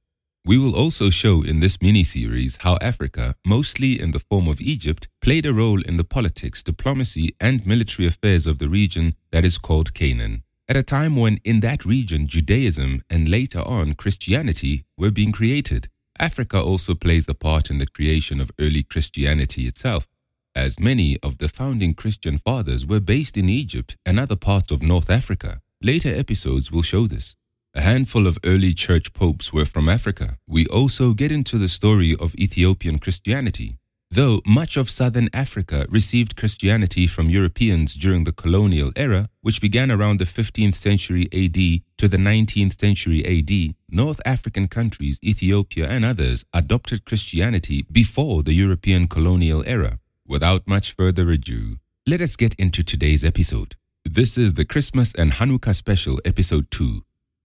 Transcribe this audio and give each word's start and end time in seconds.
We 0.46 0.60
will 0.60 0.76
also 0.76 1.10
show 1.10 1.42
in 1.42 1.62
this 1.62 1.82
mini 1.82 2.04
series 2.04 2.58
how 2.58 2.78
Africa, 2.80 3.34
mostly 3.44 4.00
in 4.00 4.12
the 4.12 4.20
form 4.20 4.48
of 4.48 4.62
Egypt, 4.62 5.08
played 5.20 5.48
a 5.48 5.54
role 5.54 5.82
in 5.82 5.98
the 5.98 6.04
politics, 6.04 6.62
diplomacy, 6.62 7.36
and 7.42 7.66
military 7.66 8.08
affairs 8.08 8.46
of 8.46 8.60
the 8.60 8.70
region 8.70 9.16
that 9.32 9.44
is 9.44 9.58
called 9.58 9.96
Canaan 9.96 10.44
at 10.68 10.76
a 10.76 10.84
time 10.84 11.16
when 11.16 11.40
in 11.44 11.60
that 11.60 11.86
region 11.86 12.28
Judaism 12.28 13.04
and 13.10 13.30
later 13.30 13.60
on 13.60 13.94
Christianity 13.94 14.86
were 14.98 15.12
being 15.12 15.32
created. 15.32 15.90
Africa 16.18 16.60
also 16.60 16.96
plays 16.96 17.28
a 17.28 17.34
part 17.34 17.70
in 17.70 17.78
the 17.78 17.88
creation 17.88 18.40
of 18.40 18.52
early 18.60 18.84
Christianity 18.84 19.68
itself, 19.68 20.08
as 20.56 20.80
many 20.80 21.20
of 21.22 21.38
the 21.38 21.50
founding 21.50 21.94
Christian 21.94 22.38
fathers 22.38 22.88
were 22.88 23.02
based 23.02 23.38
in 23.38 23.50
Egypt 23.50 23.98
and 24.06 24.20
other 24.20 24.38
parts 24.38 24.72
of 24.72 24.82
North 24.82 25.10
Africa. 25.10 25.62
Later 25.82 26.14
episodes 26.16 26.72
will 26.72 26.82
show 26.82 27.06
this. 27.06 27.36
A 27.74 27.82
handful 27.82 28.26
of 28.26 28.40
early 28.46 28.74
church 28.74 29.12
popes 29.14 29.52
were 29.52 29.66
from 29.66 29.90
Africa. 29.90 30.38
We 30.48 30.66
also 30.68 31.14
get 31.14 31.32
into 31.32 31.58
the 31.58 31.68
story 31.68 32.16
of 32.18 32.34
Ethiopian 32.36 33.00
Christianity, 33.00 33.78
Though 34.16 34.42
much 34.46 34.78
of 34.78 34.90
southern 34.90 35.28
Africa 35.34 35.86
received 35.90 36.38
Christianity 36.38 37.06
from 37.06 37.30
Europeans 37.30 37.94
during 37.94 38.24
the 38.24 38.32
colonial 38.32 38.94
era, 38.96 39.28
which 39.42 39.60
began 39.60 39.92
around 39.92 40.20
the 40.20 40.32
15th 40.38 40.76
century 40.76 41.28
AD 41.34 41.82
to 41.98 42.08
the 42.08 42.16
19th 42.16 42.80
century 42.80 43.22
AD, 43.26 43.76
North 43.90 44.22
African 44.26 44.70
countries, 44.70 45.20
Ethiopia 45.22 45.90
and 45.90 46.06
others, 46.06 46.46
adopted 46.54 47.04
Christianity 47.04 47.86
before 47.92 48.42
the 48.42 48.54
European 48.54 49.10
colonial 49.10 49.66
era. 49.68 50.00
Without 50.26 50.66
much 50.66 50.94
further 50.94 51.30
ado, 51.30 51.80
let 52.08 52.22
us 52.22 52.38
get 52.38 52.56
into 52.56 52.84
today's 52.84 53.26
episode. 53.26 53.76
This 54.06 54.38
is 54.38 54.54
the 54.54 54.64
Christmas 54.64 55.14
and 55.16 55.34
Hanukkah 55.34 55.76
special, 55.76 56.22
episode 56.24 56.72
2 56.72 57.04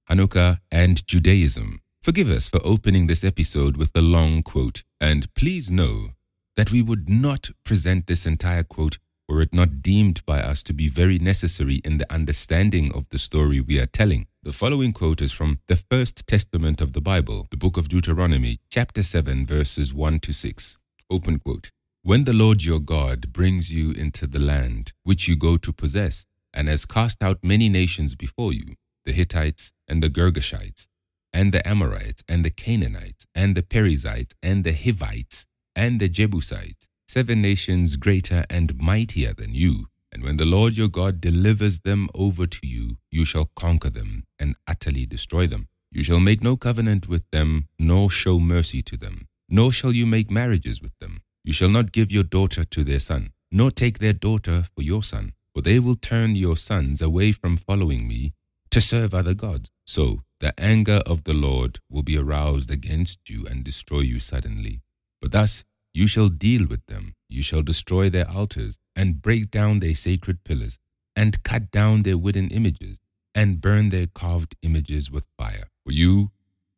Hanukkah 0.08 0.60
and 0.70 1.04
Judaism. 1.04 1.80
Forgive 2.00 2.30
us 2.30 2.48
for 2.48 2.60
opening 2.62 3.08
this 3.08 3.24
episode 3.24 3.76
with 3.76 3.92
the 3.92 4.02
long 4.02 4.44
quote, 4.44 4.84
and 5.00 5.34
please 5.34 5.68
know 5.68 6.10
that 6.60 6.70
we 6.70 6.82
would 6.82 7.08
not 7.08 7.48
present 7.64 8.06
this 8.06 8.26
entire 8.26 8.62
quote 8.62 8.98
were 9.26 9.40
it 9.40 9.54
not 9.54 9.80
deemed 9.80 10.22
by 10.26 10.42
us 10.42 10.62
to 10.62 10.74
be 10.74 10.88
very 10.88 11.18
necessary 11.18 11.76
in 11.86 11.96
the 11.96 12.12
understanding 12.12 12.92
of 12.94 13.08
the 13.08 13.18
story 13.18 13.62
we 13.62 13.78
are 13.78 13.86
telling. 13.86 14.26
The 14.42 14.52
following 14.52 14.92
quote 14.92 15.22
is 15.22 15.32
from 15.32 15.60
the 15.68 15.76
First 15.76 16.26
Testament 16.26 16.82
of 16.82 16.92
the 16.92 17.00
Bible, 17.00 17.46
the 17.50 17.56
book 17.56 17.78
of 17.78 17.88
Deuteronomy, 17.88 18.60
chapter 18.68 19.02
7, 19.02 19.46
verses 19.46 19.94
1 19.94 20.20
to 20.20 20.34
6. 20.34 20.76
Open 21.08 21.38
quote. 21.38 21.70
When 22.02 22.24
the 22.24 22.34
Lord 22.34 22.62
your 22.62 22.80
God 22.80 23.32
brings 23.32 23.72
you 23.72 23.92
into 23.92 24.26
the 24.26 24.38
land 24.38 24.92
which 25.02 25.28
you 25.28 25.36
go 25.36 25.56
to 25.56 25.72
possess, 25.72 26.26
and 26.52 26.68
has 26.68 26.84
cast 26.84 27.22
out 27.22 27.38
many 27.42 27.70
nations 27.70 28.14
before 28.14 28.52
you, 28.52 28.74
the 29.06 29.12
Hittites 29.12 29.72
and 29.88 30.02
the 30.02 30.10
Girgashites, 30.10 30.88
and 31.32 31.54
the 31.54 31.66
Amorites, 31.66 32.22
and 32.28 32.44
the 32.44 32.50
Canaanites, 32.50 33.26
and 33.34 33.54
the 33.54 33.62
Perizzites, 33.62 34.34
and 34.42 34.62
the 34.62 34.74
Hivites, 34.74 35.46
and 35.74 36.00
the 36.00 36.08
Jebusites, 36.08 36.88
seven 37.08 37.42
nations 37.42 37.96
greater 37.96 38.44
and 38.50 38.76
mightier 38.78 39.32
than 39.32 39.54
you. 39.54 39.86
And 40.12 40.24
when 40.24 40.36
the 40.36 40.44
Lord 40.44 40.76
your 40.76 40.88
God 40.88 41.20
delivers 41.20 41.80
them 41.80 42.08
over 42.14 42.46
to 42.46 42.66
you, 42.66 42.96
you 43.10 43.24
shall 43.24 43.50
conquer 43.54 43.90
them 43.90 44.24
and 44.38 44.56
utterly 44.66 45.06
destroy 45.06 45.46
them. 45.46 45.68
You 45.92 46.02
shall 46.02 46.20
make 46.20 46.42
no 46.42 46.56
covenant 46.56 47.08
with 47.08 47.28
them, 47.30 47.68
nor 47.78 48.10
show 48.10 48.38
mercy 48.38 48.82
to 48.82 48.96
them, 48.96 49.28
nor 49.48 49.72
shall 49.72 49.92
you 49.92 50.06
make 50.06 50.30
marriages 50.30 50.80
with 50.80 50.96
them. 50.98 51.22
You 51.44 51.52
shall 51.52 51.70
not 51.70 51.92
give 51.92 52.12
your 52.12 52.22
daughter 52.22 52.64
to 52.64 52.84
their 52.84 53.00
son, 53.00 53.32
nor 53.50 53.70
take 53.70 53.98
their 53.98 54.12
daughter 54.12 54.64
for 54.74 54.82
your 54.82 55.02
son, 55.02 55.32
for 55.54 55.62
they 55.62 55.78
will 55.78 55.96
turn 55.96 56.36
your 56.36 56.56
sons 56.56 57.02
away 57.02 57.32
from 57.32 57.56
following 57.56 58.06
me 58.06 58.34
to 58.70 58.80
serve 58.80 59.14
other 59.14 59.34
gods. 59.34 59.70
So 59.84 60.20
the 60.38 60.58
anger 60.58 61.02
of 61.06 61.24
the 61.24 61.34
Lord 61.34 61.80
will 61.88 62.02
be 62.02 62.16
aroused 62.16 62.70
against 62.70 63.28
you 63.28 63.46
and 63.46 63.64
destroy 63.64 64.00
you 64.00 64.20
suddenly. 64.20 64.80
But 65.20 65.32
thus 65.32 65.64
you 65.92 66.06
shall 66.06 66.28
deal 66.28 66.66
with 66.66 66.84
them, 66.86 67.14
you 67.28 67.42
shall 67.42 67.62
destroy 67.62 68.08
their 68.10 68.28
altars, 68.28 68.78
and 68.96 69.22
break 69.22 69.50
down 69.50 69.80
their 69.80 69.94
sacred 69.94 70.44
pillars, 70.44 70.78
and 71.16 71.42
cut 71.42 71.70
down 71.70 72.02
their 72.02 72.18
wooden 72.18 72.48
images, 72.50 72.98
and 73.34 73.60
burn 73.60 73.90
their 73.90 74.06
carved 74.06 74.56
images 74.62 75.10
with 75.10 75.26
fire. 75.38 75.68
For 75.84 75.92
you 75.92 76.30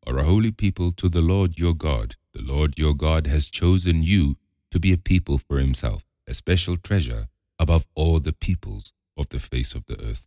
are 0.07 0.19
a 0.19 0.25
holy 0.25 0.51
people 0.51 0.93
to 0.93 1.09
the 1.09 1.21
Lord 1.21 1.59
your 1.59 1.75
God. 1.75 2.17
The 2.35 2.43
Lord 2.43 2.79
your 2.79 2.95
God 2.95 3.27
has 3.27 3.49
chosen 3.51 4.03
you 4.03 4.37
to 4.71 4.81
be 4.81 4.93
a 4.93 4.99
people 4.99 5.39
for 5.39 5.59
himself, 5.59 6.05
a 6.27 6.35
special 6.35 6.77
treasure 6.77 7.29
above 7.59 7.87
all 7.95 8.19
the 8.21 8.33
peoples 8.33 8.93
of 9.17 9.29
the 9.29 9.39
face 9.39 9.75
of 9.75 9.85
the 9.87 10.01
earth. 10.03 10.27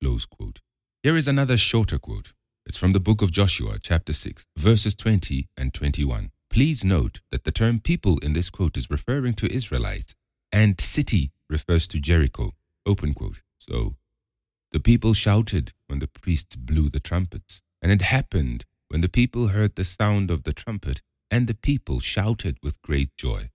Close 0.00 0.26
quote. 0.26 0.60
Here 1.02 1.16
is 1.16 1.28
another 1.28 1.56
shorter 1.56 1.98
quote. 1.98 2.32
It's 2.66 2.76
from 2.76 2.92
the 2.92 3.00
book 3.00 3.22
of 3.22 3.30
Joshua, 3.30 3.78
chapter 3.80 4.12
6, 4.12 4.46
verses 4.56 4.94
20 4.94 5.46
and 5.56 5.72
21. 5.72 6.30
Please 6.50 6.84
note 6.84 7.20
that 7.30 7.44
the 7.44 7.52
term 7.52 7.78
people 7.78 8.18
in 8.18 8.32
this 8.32 8.50
quote 8.50 8.76
is 8.76 8.90
referring 8.90 9.34
to 9.34 9.52
Israelites 9.52 10.14
and 10.50 10.80
city 10.80 11.30
refers 11.48 11.86
to 11.88 12.00
Jericho. 12.00 12.54
Open 12.86 13.14
quote. 13.14 13.42
So 13.58 13.96
the 14.72 14.80
people 14.80 15.14
shouted 15.14 15.72
when 15.86 15.98
the 15.98 16.08
priests 16.08 16.56
blew 16.56 16.88
the 16.88 17.00
trumpets. 17.00 17.62
And 17.80 17.92
it 17.92 18.02
happened 18.02 18.64
when 18.88 19.02
the 19.02 19.08
people 19.08 19.48
heard 19.48 19.76
the 19.76 19.84
sound 19.84 20.30
of 20.30 20.42
the 20.42 20.52
trumpet, 20.52 21.00
and 21.30 21.46
the 21.46 21.54
people 21.54 22.00
shouted 22.00 22.58
with 22.62 22.82
great 22.82 23.14
joy, 23.16 23.50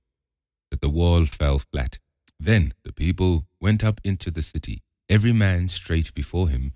that 0.72 0.80
the 0.80 0.90
wall 0.90 1.26
fell 1.26 1.60
flat. 1.60 2.00
Then 2.40 2.74
the 2.84 2.94
people 2.94 3.46
went 3.60 3.84
up 3.84 4.00
into 4.04 4.32
the 4.32 4.42
city, 4.42 4.82
every 5.10 5.34
man 5.34 5.68
straight 5.68 6.14
before 6.14 6.50
him, 6.50 6.74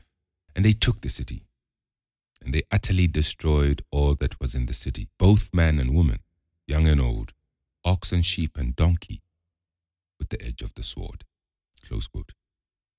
and 0.56 0.66
they 0.66 0.74
took 0.74 1.02
the 1.02 1.10
city 1.10 1.47
and 2.44 2.54
they 2.54 2.64
utterly 2.72 3.08
destroyed 3.08 3.82
all 3.92 4.16
that 4.16 4.40
was 4.40 4.56
in 4.56 4.66
the 4.66 4.74
city, 4.74 5.08
both 5.18 5.50
man 5.54 5.80
and 5.80 5.96
woman, 5.96 6.20
young 6.68 6.88
and 6.88 7.02
old, 7.02 7.34
ox 7.84 8.12
and 8.12 8.26
sheep 8.26 8.58
and 8.58 8.76
donkey, 8.76 9.22
with 10.20 10.30
the 10.30 10.42
edge 10.44 10.62
of 10.62 10.74
the 10.76 10.84
sword. 10.84 11.24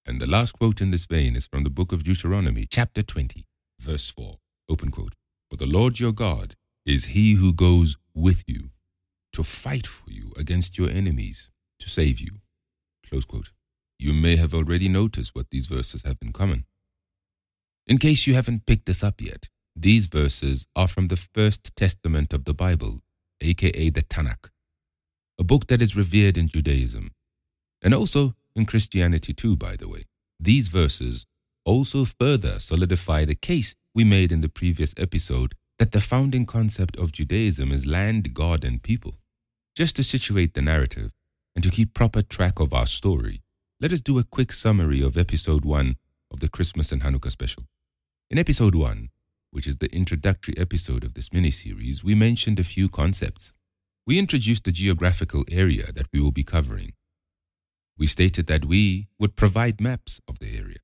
And 0.07 0.21
the 0.21 0.27
last 0.27 0.53
quote 0.53 0.81
in 0.81 0.91
this 0.91 1.05
vein 1.05 1.37
is 1.37 1.47
from 1.47 1.65
the 1.65 1.71
book 1.71 1.93
of 1.93 2.03
Deuteronomy, 2.03 2.65
chapter 2.65 3.03
20, 3.03 3.45
verse 3.79 4.09
4. 4.09 4.39
Open 4.69 4.91
quote. 4.91 5.15
For 5.51 5.57
the 5.57 5.67
Lord 5.67 6.01
your 6.01 6.13
God 6.13 6.57
is 6.87 7.07
he 7.07 7.35
who 7.35 7.53
goes 7.53 7.97
with 8.15 8.45
you 8.47 8.71
to 9.33 9.43
fight 9.43 9.87
for 9.87 10.11
you 10.11 10.33
against 10.37 10.79
your 10.79 10.89
enemies, 10.89 11.51
to 11.79 11.89
save 11.89 12.19
you. 12.21 12.41
Close 13.07 13.27
quote. 13.27 13.51
You 13.99 14.15
may 14.15 14.37
have 14.37 14.55
already 14.55 14.89
noticed 14.89 15.35
what 15.35 15.51
these 15.51 15.67
verses 15.67 16.03
have 16.05 16.19
in 16.23 16.33
common. 16.33 16.65
In 17.89 17.97
case 17.97 18.27
you 18.27 18.35
haven't 18.35 18.67
picked 18.67 18.85
this 18.85 19.03
up 19.03 19.19
yet, 19.19 19.49
these 19.75 20.09
verses 20.09 20.67
are 20.77 20.89
from 20.89 21.07
the 21.07 21.17
First 21.17 21.75
Testament 21.75 22.35
of 22.35 22.45
the 22.45 22.53
Bible, 22.53 23.01
aka 23.41 23.89
the 23.89 24.03
Tanakh, 24.03 24.51
a 25.39 25.45
book 25.45 25.69
that 25.69 25.81
is 25.81 25.97
revered 25.97 26.37
in 26.37 26.49
Judaism, 26.49 27.13
and 27.81 27.95
also 27.95 28.35
in 28.55 28.67
Christianity 28.67 29.33
too, 29.33 29.57
by 29.57 29.75
the 29.75 29.89
way. 29.89 30.05
These 30.39 30.69
verses 30.69 31.25
also 31.65 32.05
further 32.05 32.59
solidify 32.59 33.25
the 33.25 33.35
case 33.35 33.75
we 33.95 34.05
made 34.05 34.33
in 34.33 34.43
the 34.43 34.51
previous 34.51 34.93
episode 34.99 35.55
that 35.79 35.93
the 35.93 36.03
founding 36.03 36.45
concept 36.45 36.95
of 36.97 37.13
Judaism 37.13 37.73
is 37.73 37.87
land, 37.87 38.35
God, 38.35 38.65
and 38.65 38.83
people. 38.83 39.15
Just 39.75 39.97
to 39.97 40.03
situate 40.03 40.53
the 40.53 40.61
narrative 40.61 41.11
and 41.57 41.65
to 41.65 41.71
keep 41.71 41.95
proper 41.95 42.21
track 42.21 42.61
of 42.61 42.75
our 42.75 42.87
story, 42.87 43.41
let 43.81 43.95
us 43.95 44.03
do 44.03 44.19
a 44.19 44.25
quick 44.25 44.53
summary 44.53 45.01
of 45.01 45.17
episode 45.17 45.65
1 45.65 45.97
of 46.31 46.41
the 46.41 46.51
Christmas 46.51 46.93
and 46.93 47.01
Hanukkah 47.01 47.31
special. 47.31 47.65
In 48.31 48.39
episode 48.39 48.75
1, 48.75 49.09
which 49.53 49.67
is 49.67 49.79
the 49.79 49.91
introductory 49.91 50.55
episode 50.59 51.03
of 51.03 51.15
this 51.15 51.33
mini 51.33 51.51
series, 51.51 52.05
we 52.05 52.15
mentioned 52.15 52.61
a 52.61 52.65
few 52.65 52.87
concepts. 52.91 53.53
We 54.07 54.19
introduced 54.19 54.65
the 54.65 54.71
geographical 54.71 55.47
area 55.51 55.93
that 55.93 56.09
we 56.13 56.21
will 56.21 56.31
be 56.31 56.45
covering. 56.45 56.93
We 57.97 58.07
stated 58.07 58.47
that 58.49 58.67
we 58.67 59.09
would 59.19 59.35
provide 59.35 59.81
maps 59.81 60.21
of 60.29 60.41
the 60.41 60.55
area. 60.55 60.77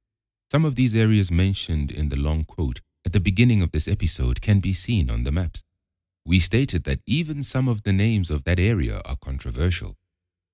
Some 0.51 0.65
of 0.65 0.77
these 0.77 0.97
areas 0.97 1.31
mentioned 1.31 1.91
in 1.91 2.09
the 2.09 2.17
long 2.17 2.45
quote 2.45 2.81
at 3.05 3.13
the 3.13 3.21
beginning 3.21 3.61
of 3.61 3.73
this 3.73 3.89
episode 3.89 4.41
can 4.41 4.61
be 4.61 4.73
seen 4.73 5.11
on 5.11 5.25
the 5.25 5.33
maps. 5.33 5.65
We 6.25 6.39
stated 6.39 6.85
that 6.85 7.01
even 7.07 7.43
some 7.43 7.69
of 7.69 7.83
the 7.83 7.93
names 7.93 8.31
of 8.31 8.45
that 8.45 8.59
area 8.59 9.03
are 9.05 9.17
controversial. 9.17 9.99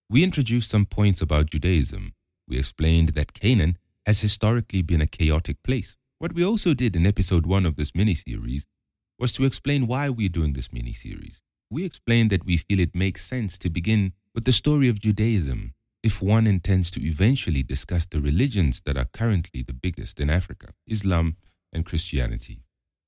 We 0.08 0.24
introduced 0.24 0.68
some 0.68 0.86
points 0.86 1.22
about 1.22 1.50
Judaism. 1.50 2.14
We 2.48 2.58
explained 2.58 3.10
that 3.10 3.32
Canaan 3.32 3.78
has 4.06 4.22
historically 4.22 4.82
been 4.82 5.00
a 5.00 5.06
chaotic 5.06 5.62
place. 5.62 5.94
What 6.20 6.34
we 6.34 6.44
also 6.44 6.74
did 6.74 6.96
in 6.96 7.06
episode 7.06 7.46
1 7.46 7.64
of 7.64 7.76
this 7.76 7.94
mini 7.94 8.12
series 8.12 8.66
was 9.18 9.32
to 9.32 9.46
explain 9.46 9.86
why 9.86 10.10
we're 10.10 10.28
doing 10.28 10.52
this 10.52 10.70
mini 10.70 10.92
series. 10.92 11.40
We 11.70 11.86
explained 11.86 12.28
that 12.28 12.44
we 12.44 12.58
feel 12.58 12.78
it 12.78 12.94
makes 12.94 13.24
sense 13.24 13.56
to 13.56 13.70
begin 13.70 14.12
with 14.34 14.44
the 14.44 14.52
story 14.52 14.90
of 14.90 15.00
Judaism 15.00 15.72
if 16.02 16.20
one 16.20 16.46
intends 16.46 16.90
to 16.90 17.00
eventually 17.02 17.62
discuss 17.62 18.04
the 18.04 18.20
religions 18.20 18.82
that 18.84 18.98
are 18.98 19.08
currently 19.14 19.62
the 19.62 19.72
biggest 19.72 20.20
in 20.20 20.28
Africa 20.28 20.74
Islam 20.86 21.38
and 21.72 21.86
Christianity. 21.86 22.64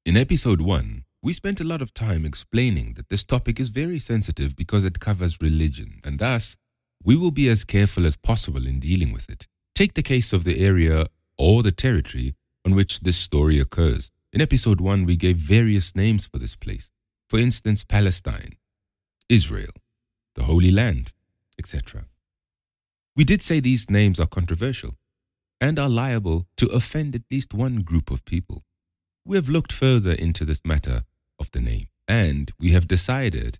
In 0.06 0.16
episode 0.16 0.62
1, 0.62 1.04
we 1.22 1.34
spent 1.34 1.60
a 1.60 1.64
lot 1.64 1.82
of 1.82 1.92
time 1.92 2.24
explaining 2.24 2.94
that 2.94 3.10
this 3.10 3.24
topic 3.24 3.60
is 3.60 3.68
very 3.68 3.98
sensitive 3.98 4.56
because 4.56 4.86
it 4.86 5.00
covers 5.00 5.42
religion, 5.42 6.00
and 6.02 6.18
thus, 6.18 6.56
we 7.04 7.16
will 7.16 7.30
be 7.30 7.50
as 7.50 7.64
careful 7.64 8.06
as 8.06 8.16
possible 8.16 8.66
in 8.66 8.80
dealing 8.80 9.12
with 9.12 9.28
it. 9.28 9.48
Take 9.74 9.92
the 9.92 10.02
case 10.02 10.32
of 10.32 10.44
the 10.44 10.64
area 10.64 11.08
or 11.36 11.62
the 11.62 11.72
territory 11.72 12.36
on 12.64 12.74
which 12.74 13.00
this 13.00 13.16
story 13.16 13.58
occurs. 13.58 14.10
In 14.32 14.40
episode 14.40 14.80
1, 14.80 15.04
we 15.04 15.16
gave 15.16 15.36
various 15.36 15.94
names 15.94 16.26
for 16.26 16.38
this 16.38 16.56
place. 16.56 16.90
For 17.28 17.38
instance, 17.38 17.84
Palestine, 17.84 18.56
Israel, 19.28 19.72
the 20.34 20.44
Holy 20.44 20.70
Land, 20.70 21.12
etc. 21.58 22.06
We 23.16 23.24
did 23.24 23.42
say 23.42 23.60
these 23.60 23.90
names 23.90 24.18
are 24.18 24.26
controversial 24.26 24.96
and 25.60 25.78
are 25.78 25.88
liable 25.88 26.46
to 26.56 26.66
offend 26.66 27.14
at 27.14 27.22
least 27.30 27.54
one 27.54 27.82
group 27.82 28.10
of 28.10 28.24
people. 28.24 28.64
We 29.24 29.36
have 29.36 29.48
looked 29.48 29.72
further 29.72 30.12
into 30.12 30.44
this 30.44 30.64
matter 30.64 31.04
of 31.38 31.50
the 31.52 31.60
name, 31.60 31.88
and 32.08 32.50
we 32.58 32.70
have 32.70 32.88
decided 32.88 33.58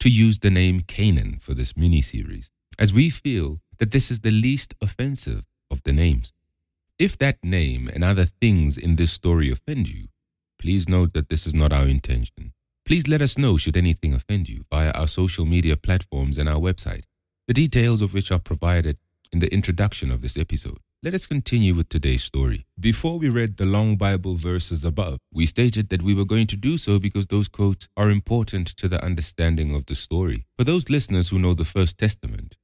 to 0.00 0.08
use 0.08 0.40
the 0.40 0.50
name 0.50 0.80
Canaan 0.80 1.38
for 1.38 1.54
this 1.54 1.76
mini 1.76 2.02
series, 2.02 2.50
as 2.78 2.92
we 2.92 3.10
feel 3.10 3.60
that 3.78 3.90
this 3.90 4.10
is 4.10 4.20
the 4.20 4.30
least 4.30 4.74
offensive 4.80 5.44
of 5.70 5.82
the 5.84 5.92
names. 5.92 6.32
If 7.04 7.18
that 7.18 7.36
name 7.44 7.90
and 7.92 8.02
other 8.02 8.24
things 8.24 8.78
in 8.78 8.96
this 8.96 9.12
story 9.12 9.50
offend 9.50 9.90
you, 9.90 10.08
please 10.58 10.88
note 10.88 11.12
that 11.12 11.28
this 11.28 11.46
is 11.46 11.54
not 11.54 11.70
our 11.70 11.86
intention. 11.86 12.54
Please 12.86 13.06
let 13.06 13.20
us 13.20 13.36
know 13.36 13.58
should 13.58 13.76
anything 13.76 14.14
offend 14.14 14.48
you 14.48 14.64
via 14.72 14.90
our 14.92 15.06
social 15.06 15.44
media 15.44 15.76
platforms 15.76 16.38
and 16.38 16.48
our 16.48 16.58
website, 16.58 17.02
the 17.46 17.52
details 17.52 18.00
of 18.00 18.14
which 18.14 18.32
are 18.32 18.38
provided 18.38 18.96
in 19.30 19.40
the 19.40 19.52
introduction 19.52 20.10
of 20.10 20.22
this 20.22 20.38
episode. 20.38 20.78
Let 21.02 21.12
us 21.12 21.26
continue 21.26 21.74
with 21.74 21.90
today's 21.90 22.24
story. 22.24 22.64
Before 22.80 23.18
we 23.18 23.28
read 23.28 23.58
the 23.58 23.66
long 23.66 23.96
Bible 23.96 24.36
verses 24.36 24.82
above, 24.82 25.18
we 25.30 25.44
stated 25.44 25.90
that 25.90 26.00
we 26.00 26.14
were 26.14 26.24
going 26.24 26.46
to 26.46 26.56
do 26.56 26.78
so 26.78 26.98
because 26.98 27.26
those 27.26 27.48
quotes 27.48 27.86
are 27.98 28.08
important 28.08 28.68
to 28.78 28.88
the 28.88 29.04
understanding 29.04 29.74
of 29.74 29.84
the 29.84 29.94
story. 29.94 30.46
For 30.56 30.64
those 30.64 30.88
listeners 30.88 31.28
who 31.28 31.38
know 31.38 31.52
the 31.52 31.66
First 31.66 31.98
Testament, 31.98 32.56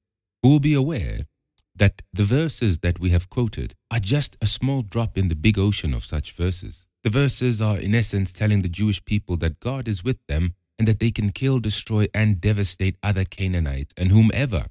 who 0.42 0.48
will 0.48 0.60
be 0.60 0.72
aware 0.72 1.26
that 1.74 2.02
the 2.12 2.24
verses 2.24 2.80
that 2.80 2.98
we 2.98 3.10
have 3.10 3.30
quoted 3.30 3.74
are 3.90 4.00
just 4.00 4.36
a 4.40 4.46
small 4.46 4.82
drop 4.82 5.16
in 5.16 5.28
the 5.28 5.34
big 5.34 5.58
ocean 5.58 5.94
of 5.94 6.04
such 6.04 6.32
verses. 6.32 6.86
The 7.02 7.10
verses 7.10 7.60
are, 7.60 7.78
in 7.78 7.94
essence, 7.94 8.32
telling 8.32 8.62
the 8.62 8.68
Jewish 8.68 9.04
people 9.04 9.36
that 9.38 9.60
God 9.60 9.88
is 9.88 10.04
with 10.04 10.18
them 10.26 10.54
and 10.78 10.86
that 10.88 11.00
they 11.00 11.10
can 11.10 11.30
kill, 11.30 11.58
destroy, 11.58 12.08
and 12.14 12.40
devastate 12.40 12.96
other 13.02 13.24
Canaanites 13.24 13.94
and 13.96 14.10
whomever 14.10 14.66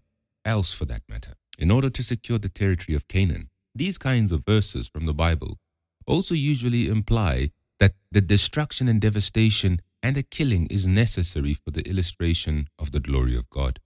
else 0.46 0.74
for 0.74 0.86
that 0.86 1.04
matter 1.08 1.34
in 1.58 1.72
order 1.72 1.90
to 1.90 2.04
secure 2.04 2.40
the 2.40 2.50
territory 2.50 2.96
of 2.96 3.08
Canaan. 3.08 3.50
These 3.76 3.98
kinds 3.98 4.32
of 4.32 4.46
verses 4.46 4.88
from 4.88 5.06
the 5.06 5.14
Bible 5.14 5.58
also 6.08 6.34
usually 6.34 6.88
imply 6.88 7.52
that 7.80 7.94
the 8.12 8.22
destruction 8.22 8.88
and 8.88 9.00
devastation 9.00 9.82
and 10.02 10.16
the 10.16 10.24
killing 10.24 10.66
is 10.68 10.88
necessary 10.88 11.54
for 11.54 11.72
the 11.72 11.88
illustration 11.88 12.68
of 12.78 12.92
the 12.92 13.00
glory 13.00 13.36
of 13.36 13.50
God. 13.50 13.80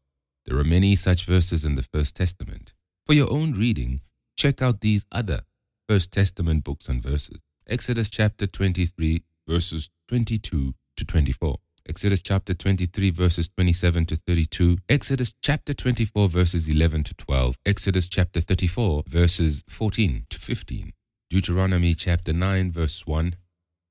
There 0.45 0.57
are 0.57 0.63
many 0.63 0.95
such 0.95 1.25
verses 1.25 1.65
in 1.65 1.75
the 1.75 1.83
First 1.83 2.15
Testament. 2.15 2.73
For 3.05 3.13
your 3.13 3.29
own 3.29 3.51
reading, 3.51 3.99
check 4.37 4.61
out 4.61 4.79
these 4.79 5.05
other 5.11 5.41
First 5.89 6.13
Testament 6.13 6.63
books 6.63 6.87
and 6.87 7.03
verses. 7.03 7.37
Exodus 7.67 8.07
chapter 8.07 8.47
23, 8.47 9.23
verses 9.45 9.89
22 10.07 10.73
to 10.95 11.05
24. 11.05 11.57
Exodus 11.85 12.21
chapter 12.21 12.53
23, 12.53 13.09
verses 13.09 13.49
27 13.49 14.05
to 14.05 14.15
32, 14.15 14.77
Exodus 14.87 15.33
chapter 15.41 15.73
24, 15.73 16.29
verses 16.29 16.69
11 16.69 17.03
to 17.03 17.13
12, 17.15 17.57
Exodus 17.65 18.07
chapter 18.07 18.39
34, 18.39 19.03
verses 19.05 19.65
14 19.67 20.25
to 20.29 20.39
15, 20.39 20.93
Deuteronomy 21.29 21.93
chapter 21.93 22.31
9, 22.31 22.71
verse 22.71 23.05
1, 23.05 23.35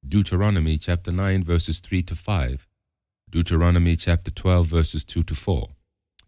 Deuteronomy 0.09 0.79
chapter 0.79 1.13
9, 1.13 1.45
verses 1.45 1.81
3 1.81 2.03
to 2.03 2.17
5, 2.17 2.67
Deuteronomy 3.29 3.95
chapter 3.95 4.31
12, 4.31 4.67
verses 4.67 5.05
2 5.05 5.23
to 5.25 5.35
4, 5.35 5.69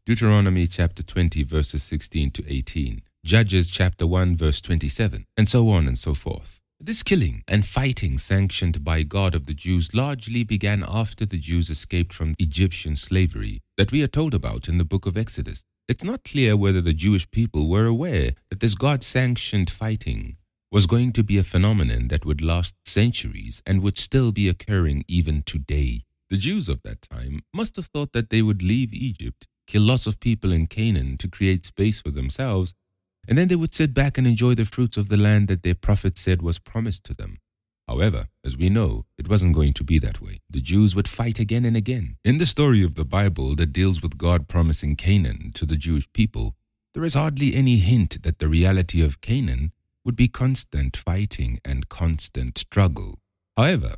Deuteronomy 0.06 0.66
chapter 0.66 1.02
20, 1.02 1.44
verses 1.44 1.82
16 1.82 2.30
to 2.32 2.44
18, 2.46 3.00
Judges 3.24 3.70
chapter 3.70 4.06
1, 4.06 4.36
verse 4.36 4.60
27, 4.60 5.24
and 5.34 5.48
so 5.48 5.70
on 5.70 5.86
and 5.86 5.96
so 5.96 6.12
forth. 6.12 6.60
This 6.78 7.02
killing 7.02 7.42
and 7.48 7.64
fighting 7.64 8.18
sanctioned 8.18 8.84
by 8.84 9.02
God 9.02 9.34
of 9.34 9.46
the 9.46 9.54
Jews 9.54 9.94
largely 9.94 10.44
began 10.44 10.84
after 10.86 11.24
the 11.24 11.38
Jews 11.38 11.70
escaped 11.70 12.12
from 12.12 12.34
Egyptian 12.38 12.96
slavery 12.96 13.62
that 13.78 13.92
we 13.92 14.02
are 14.02 14.06
told 14.06 14.34
about 14.34 14.68
in 14.68 14.76
the 14.76 14.84
book 14.84 15.06
of 15.06 15.16
Exodus. 15.16 15.64
It's 15.88 16.04
not 16.04 16.22
clear 16.22 16.54
whether 16.54 16.82
the 16.82 16.92
Jewish 16.92 17.30
people 17.30 17.66
were 17.66 17.86
aware 17.86 18.34
that 18.50 18.60
this 18.60 18.74
God 18.74 19.02
sanctioned 19.02 19.70
fighting 19.70 20.36
was 20.70 20.86
going 20.86 21.12
to 21.14 21.24
be 21.24 21.38
a 21.38 21.42
phenomenon 21.42 22.08
that 22.08 22.26
would 22.26 22.42
last 22.42 22.74
centuries 22.84 23.62
and 23.64 23.80
would 23.80 23.96
still 23.96 24.32
be 24.32 24.50
occurring 24.50 25.06
even 25.08 25.42
today. 25.44 26.02
The 26.28 26.36
Jews 26.36 26.68
of 26.68 26.82
that 26.82 27.00
time 27.00 27.42
must 27.54 27.76
have 27.76 27.86
thought 27.86 28.12
that 28.12 28.28
they 28.28 28.42
would 28.42 28.62
leave 28.62 28.92
Egypt, 28.92 29.46
kill 29.66 29.82
lots 29.82 30.06
of 30.06 30.20
people 30.20 30.52
in 30.52 30.66
Canaan 30.66 31.16
to 31.18 31.28
create 31.28 31.64
space 31.64 32.00
for 32.00 32.10
themselves, 32.10 32.74
and 33.26 33.38
then 33.38 33.48
they 33.48 33.56
would 33.56 33.74
sit 33.74 33.94
back 33.94 34.18
and 34.18 34.26
enjoy 34.26 34.54
the 34.54 34.64
fruits 34.64 34.96
of 34.96 35.08
the 35.08 35.16
land 35.16 35.48
that 35.48 35.62
their 35.62 35.74
prophet 35.74 36.18
said 36.18 36.42
was 36.42 36.58
promised 36.58 37.04
to 37.04 37.14
them. 37.14 37.38
However, 37.86 38.28
as 38.44 38.56
we 38.56 38.70
know, 38.70 39.04
it 39.18 39.28
wasn't 39.28 39.54
going 39.54 39.74
to 39.74 39.84
be 39.84 39.98
that 39.98 40.20
way. 40.20 40.40
The 40.48 40.60
Jews 40.60 40.96
would 40.96 41.08
fight 41.08 41.38
again 41.38 41.64
and 41.64 41.76
again. 41.76 42.16
In 42.24 42.38
the 42.38 42.46
story 42.46 42.82
of 42.82 42.94
the 42.94 43.04
Bible 43.04 43.54
that 43.56 43.72
deals 43.72 44.00
with 44.00 44.16
God 44.16 44.48
promising 44.48 44.96
Canaan 44.96 45.52
to 45.54 45.66
the 45.66 45.76
Jewish 45.76 46.10
people, 46.12 46.56
there 46.94 47.04
is 47.04 47.14
hardly 47.14 47.54
any 47.54 47.76
hint 47.76 48.22
that 48.22 48.38
the 48.38 48.48
reality 48.48 49.02
of 49.02 49.20
Canaan 49.20 49.72
would 50.04 50.16
be 50.16 50.28
constant 50.28 50.96
fighting 50.96 51.58
and 51.64 51.88
constant 51.88 52.56
struggle. 52.56 53.18
However, 53.56 53.96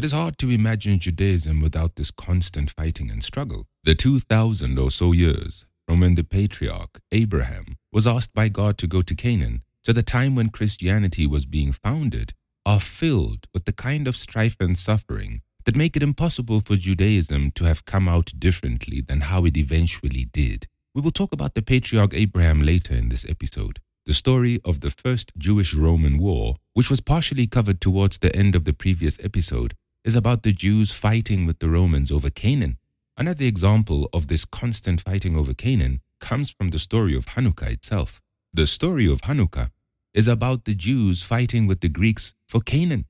it 0.00 0.04
is 0.04 0.12
hard 0.12 0.38
to 0.38 0.48
imagine 0.48 0.98
Judaism 0.98 1.60
without 1.60 1.96
this 1.96 2.10
constant 2.10 2.70
fighting 2.70 3.10
and 3.10 3.22
struggle. 3.22 3.66
The 3.84 3.94
2,000 3.94 4.78
or 4.78 4.90
so 4.90 5.12
years 5.12 5.66
from 5.86 6.00
when 6.00 6.14
the 6.14 6.24
patriarch 6.24 7.00
Abraham 7.12 7.76
was 7.92 8.06
asked 8.06 8.32
by 8.32 8.48
God 8.48 8.78
to 8.78 8.86
go 8.86 9.02
to 9.02 9.14
Canaan 9.14 9.60
to 9.84 9.92
the 9.92 10.02
time 10.02 10.34
when 10.34 10.48
Christianity 10.48 11.26
was 11.26 11.44
being 11.44 11.72
founded 11.72 12.32
are 12.64 12.80
filled 12.80 13.46
with 13.52 13.66
the 13.66 13.74
kind 13.74 14.08
of 14.08 14.16
strife 14.16 14.56
and 14.58 14.78
suffering 14.78 15.42
that 15.66 15.76
make 15.76 15.98
it 15.98 16.02
impossible 16.02 16.62
for 16.62 16.76
Judaism 16.76 17.50
to 17.50 17.64
have 17.64 17.84
come 17.84 18.08
out 18.08 18.32
differently 18.38 19.02
than 19.02 19.20
how 19.20 19.44
it 19.44 19.58
eventually 19.58 20.24
did. 20.24 20.66
We 20.94 21.02
will 21.02 21.10
talk 21.10 21.34
about 21.34 21.52
the 21.52 21.60
patriarch 21.60 22.14
Abraham 22.14 22.60
later 22.62 22.94
in 22.94 23.10
this 23.10 23.26
episode. 23.28 23.80
The 24.06 24.14
story 24.14 24.60
of 24.64 24.80
the 24.80 24.90
First 24.90 25.32
Jewish 25.36 25.74
Roman 25.74 26.16
War, 26.16 26.56
which 26.72 26.88
was 26.88 27.02
partially 27.02 27.46
covered 27.46 27.82
towards 27.82 28.16
the 28.16 28.34
end 28.34 28.54
of 28.54 28.64
the 28.64 28.72
previous 28.72 29.18
episode, 29.22 29.74
is 30.04 30.14
about 30.14 30.42
the 30.42 30.52
Jews 30.52 30.92
fighting 30.92 31.46
with 31.46 31.58
the 31.58 31.68
Romans 31.68 32.10
over 32.10 32.30
Canaan 32.30 32.78
Another 33.20 33.44
example 33.44 34.08
of 34.14 34.28
this 34.28 34.46
constant 34.46 35.02
fighting 35.02 35.36
over 35.36 35.52
Canaan 35.52 36.00
comes 36.20 36.48
from 36.48 36.70
the 36.70 36.78
story 36.78 37.14
of 37.14 37.26
Hanukkah 37.26 37.70
itself. 37.70 38.22
The 38.54 38.66
story 38.66 39.06
of 39.06 39.20
Hanukkah 39.20 39.70
is 40.14 40.26
about 40.26 40.64
the 40.64 40.74
Jews 40.74 41.22
fighting 41.22 41.66
with 41.66 41.80
the 41.80 41.90
Greeks 41.90 42.34
for 42.48 42.62
Canaan. 42.62 43.04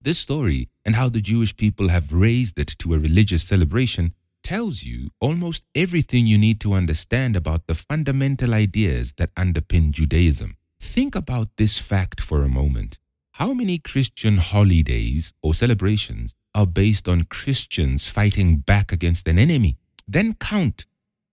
This 0.00 0.20
story 0.20 0.68
and 0.84 0.94
how 0.94 1.08
the 1.08 1.20
Jewish 1.20 1.56
people 1.56 1.88
have 1.88 2.12
raised 2.12 2.60
it 2.60 2.76
to 2.78 2.94
a 2.94 2.98
religious 3.00 3.42
celebration 3.42 4.14
tells 4.44 4.84
you 4.84 5.08
almost 5.18 5.64
everything 5.74 6.26
you 6.28 6.38
need 6.38 6.60
to 6.60 6.74
understand 6.74 7.34
about 7.34 7.66
the 7.66 7.74
fundamental 7.74 8.54
ideas 8.54 9.14
that 9.14 9.34
underpin 9.34 9.90
Judaism. 9.90 10.56
Think 10.78 11.16
about 11.16 11.48
this 11.56 11.78
fact 11.78 12.20
for 12.20 12.44
a 12.44 12.48
moment. 12.48 12.98
How 13.38 13.52
many 13.52 13.78
Christian 13.78 14.36
holidays 14.36 15.32
or 15.42 15.54
celebrations 15.54 16.36
are 16.54 16.68
based 16.68 17.08
on 17.08 17.24
Christians 17.24 18.08
fighting 18.08 18.58
back 18.58 18.92
against 18.92 19.26
an 19.26 19.40
enemy? 19.40 19.76
Then 20.06 20.34
count 20.34 20.86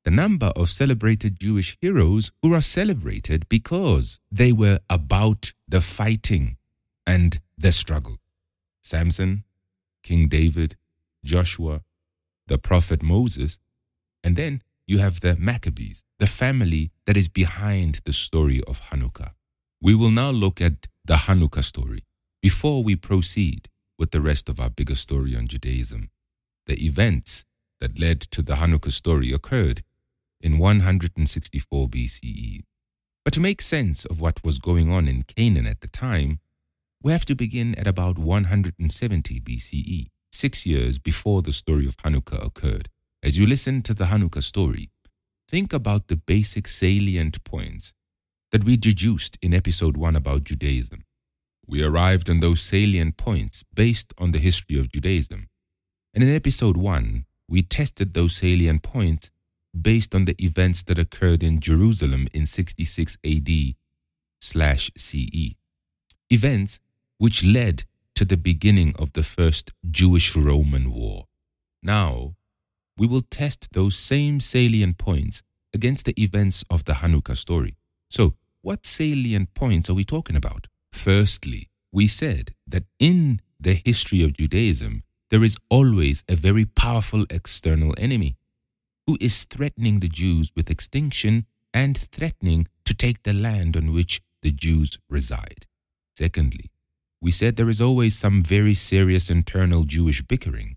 the 0.03 0.09
number 0.09 0.47
of 0.55 0.71
celebrated 0.71 1.39
Jewish 1.39 1.77
heroes 1.79 2.31
who 2.41 2.55
are 2.55 2.61
celebrated 2.61 3.47
because 3.49 4.19
they 4.31 4.51
were 4.51 4.79
about 4.89 5.53
the 5.67 5.79
fighting 5.79 6.57
and 7.05 7.39
the 7.55 7.71
struggle. 7.71 8.17
Samson, 8.81 9.43
King 10.01 10.27
David, 10.27 10.77
Joshua, 11.23 11.83
the 12.47 12.57
prophet 12.57 13.03
Moses, 13.03 13.59
and 14.23 14.35
then 14.35 14.63
you 14.87 14.97
have 14.97 15.19
the 15.19 15.35
Maccabees, 15.35 16.03
the 16.17 16.25
family 16.25 16.89
that 17.05 17.15
is 17.15 17.27
behind 17.27 18.01
the 18.05 18.13
story 18.13 18.63
of 18.63 18.81
Hanukkah. 18.89 19.33
We 19.79 19.93
will 19.93 20.09
now 20.09 20.31
look 20.31 20.59
at 20.59 20.87
the 21.05 21.15
Hanukkah 21.15 21.63
story 21.63 22.03
before 22.41 22.83
we 22.83 22.95
proceed 22.95 23.69
with 23.97 24.11
the 24.11 24.21
rest 24.21 24.49
of 24.49 24.59
our 24.59 24.69
bigger 24.69 24.95
story 24.95 25.35
on 25.35 25.47
Judaism. 25.47 26.09
The 26.67 26.85
events 26.85 27.43
that 27.79 27.99
led 27.99 28.21
to 28.21 28.41
the 28.41 28.55
Hanukkah 28.55 28.91
story 28.91 29.31
occurred 29.31 29.83
in 30.39 30.57
164 30.57 31.87
BCE. 31.87 32.61
But 33.23 33.33
to 33.33 33.39
make 33.39 33.61
sense 33.61 34.05
of 34.05 34.21
what 34.21 34.43
was 34.43 34.59
going 34.59 34.91
on 34.91 35.07
in 35.07 35.23
Canaan 35.23 35.67
at 35.67 35.81
the 35.81 35.87
time, 35.87 36.39
we 37.03 37.11
have 37.11 37.25
to 37.25 37.35
begin 37.35 37.75
at 37.75 37.87
about 37.87 38.17
170 38.17 39.39
BCE, 39.41 40.07
six 40.31 40.65
years 40.65 40.99
before 40.99 41.41
the 41.41 41.51
story 41.51 41.87
of 41.87 41.97
Hanukkah 41.97 42.45
occurred. 42.45 42.89
As 43.23 43.37
you 43.37 43.45
listen 43.45 43.81
to 43.83 43.93
the 43.93 44.05
Hanukkah 44.05 44.43
story, 44.43 44.89
think 45.47 45.73
about 45.73 46.07
the 46.07 46.15
basic 46.15 46.67
salient 46.67 47.43
points 47.43 47.93
that 48.51 48.63
we 48.63 48.75
deduced 48.77 49.37
in 49.41 49.53
episode 49.53 49.97
1 49.97 50.15
about 50.15 50.43
Judaism. 50.43 51.03
We 51.65 51.81
arrived 51.83 52.29
on 52.29 52.41
those 52.41 52.61
salient 52.61 53.17
points 53.17 53.63
based 53.73 54.13
on 54.17 54.31
the 54.31 54.39
history 54.39 54.77
of 54.77 54.91
Judaism. 54.91 55.47
And 56.13 56.23
in 56.23 56.29
episode 56.29 56.75
1, 56.75 57.25
we 57.47 57.61
tested 57.61 58.13
those 58.13 58.35
salient 58.35 58.83
points 58.83 59.31
based 59.79 60.13
on 60.13 60.25
the 60.25 60.35
events 60.43 60.83
that 60.83 60.99
occurred 60.99 61.43
in 61.43 61.61
Jerusalem 61.61 62.27
in 62.33 62.45
66 62.45 63.17
AD 63.25 63.75
slash 64.39 64.91
CE. 64.97 65.55
Events 66.29 66.79
which 67.17 67.45
led 67.45 67.85
to 68.15 68.25
the 68.25 68.37
beginning 68.37 68.93
of 68.99 69.13
the 69.13 69.23
first 69.23 69.71
Jewish 69.89 70.35
Roman 70.35 70.91
War. 70.91 71.27
Now, 71.81 72.35
we 72.97 73.07
will 73.07 73.21
test 73.21 73.69
those 73.71 73.95
same 73.95 74.39
salient 74.39 74.97
points 74.97 75.41
against 75.73 76.05
the 76.05 76.21
events 76.21 76.65
of 76.69 76.83
the 76.83 76.93
Hanukkah 76.93 77.37
story. 77.37 77.77
So, 78.09 78.33
what 78.61 78.85
salient 78.85 79.53
points 79.53 79.89
are 79.89 79.93
we 79.93 80.03
talking 80.03 80.35
about? 80.35 80.67
Firstly, 80.91 81.69
we 81.91 82.07
said 82.07 82.53
that 82.67 82.83
in 82.99 83.41
the 83.59 83.73
history 83.73 84.23
of 84.23 84.33
Judaism, 84.33 85.03
there 85.29 85.43
is 85.43 85.57
always 85.69 86.23
a 86.27 86.35
very 86.35 86.65
powerful 86.65 87.25
external 87.29 87.93
enemy 87.97 88.37
who 89.07 89.17
is 89.19 89.43
threatening 89.45 89.99
the 89.99 90.07
Jews 90.07 90.51
with 90.55 90.69
extinction 90.69 91.45
and 91.73 91.97
threatening 91.97 92.67
to 92.85 92.93
take 92.93 93.23
the 93.23 93.33
land 93.33 93.75
on 93.75 93.93
which 93.93 94.21
the 94.41 94.51
Jews 94.51 94.99
reside. 95.09 95.65
Secondly, 96.15 96.69
we 97.21 97.31
said 97.31 97.55
there 97.55 97.69
is 97.69 97.81
always 97.81 98.17
some 98.17 98.41
very 98.41 98.73
serious 98.73 99.29
internal 99.29 99.83
Jewish 99.83 100.21
bickering. 100.21 100.75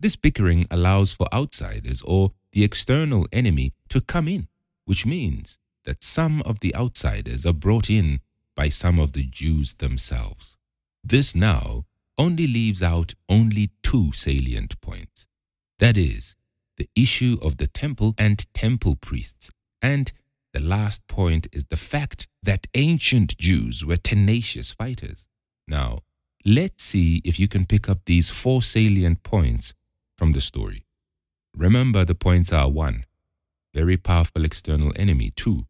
This 0.00 0.16
bickering 0.16 0.66
allows 0.70 1.12
for 1.12 1.32
outsiders 1.32 2.02
or 2.02 2.32
the 2.52 2.64
external 2.64 3.26
enemy 3.32 3.72
to 3.88 4.00
come 4.00 4.28
in, 4.28 4.48
which 4.84 5.06
means 5.06 5.58
that 5.88 6.04
some 6.04 6.42
of 6.42 6.60
the 6.60 6.74
outsiders 6.74 7.46
are 7.46 7.54
brought 7.54 7.88
in 7.88 8.20
by 8.54 8.68
some 8.68 8.98
of 8.98 9.12
the 9.12 9.24
Jews 9.24 9.72
themselves. 9.72 10.54
This 11.02 11.34
now 11.34 11.86
only 12.18 12.46
leaves 12.46 12.82
out 12.82 13.14
only 13.26 13.70
two 13.82 14.12
salient 14.12 14.78
points. 14.82 15.26
That 15.78 15.96
is, 15.96 16.36
the 16.76 16.90
issue 16.94 17.38
of 17.40 17.56
the 17.56 17.66
temple 17.66 18.14
and 18.18 18.44
temple 18.52 18.96
priests. 18.96 19.50
And 19.80 20.12
the 20.52 20.60
last 20.60 21.06
point 21.06 21.46
is 21.54 21.64
the 21.64 21.78
fact 21.78 22.28
that 22.42 22.66
ancient 22.74 23.38
Jews 23.38 23.82
were 23.82 23.96
tenacious 23.96 24.72
fighters. 24.72 25.26
Now, 25.66 26.00
let's 26.44 26.84
see 26.84 27.22
if 27.24 27.40
you 27.40 27.48
can 27.48 27.64
pick 27.64 27.88
up 27.88 28.00
these 28.04 28.28
four 28.28 28.60
salient 28.60 29.22
points 29.22 29.72
from 30.18 30.32
the 30.32 30.42
story. 30.42 30.84
Remember, 31.56 32.04
the 32.04 32.14
points 32.14 32.52
are 32.52 32.68
1. 32.68 33.06
Very 33.72 33.96
powerful 33.96 34.44
external 34.44 34.92
enemy. 34.94 35.32
2. 35.34 35.64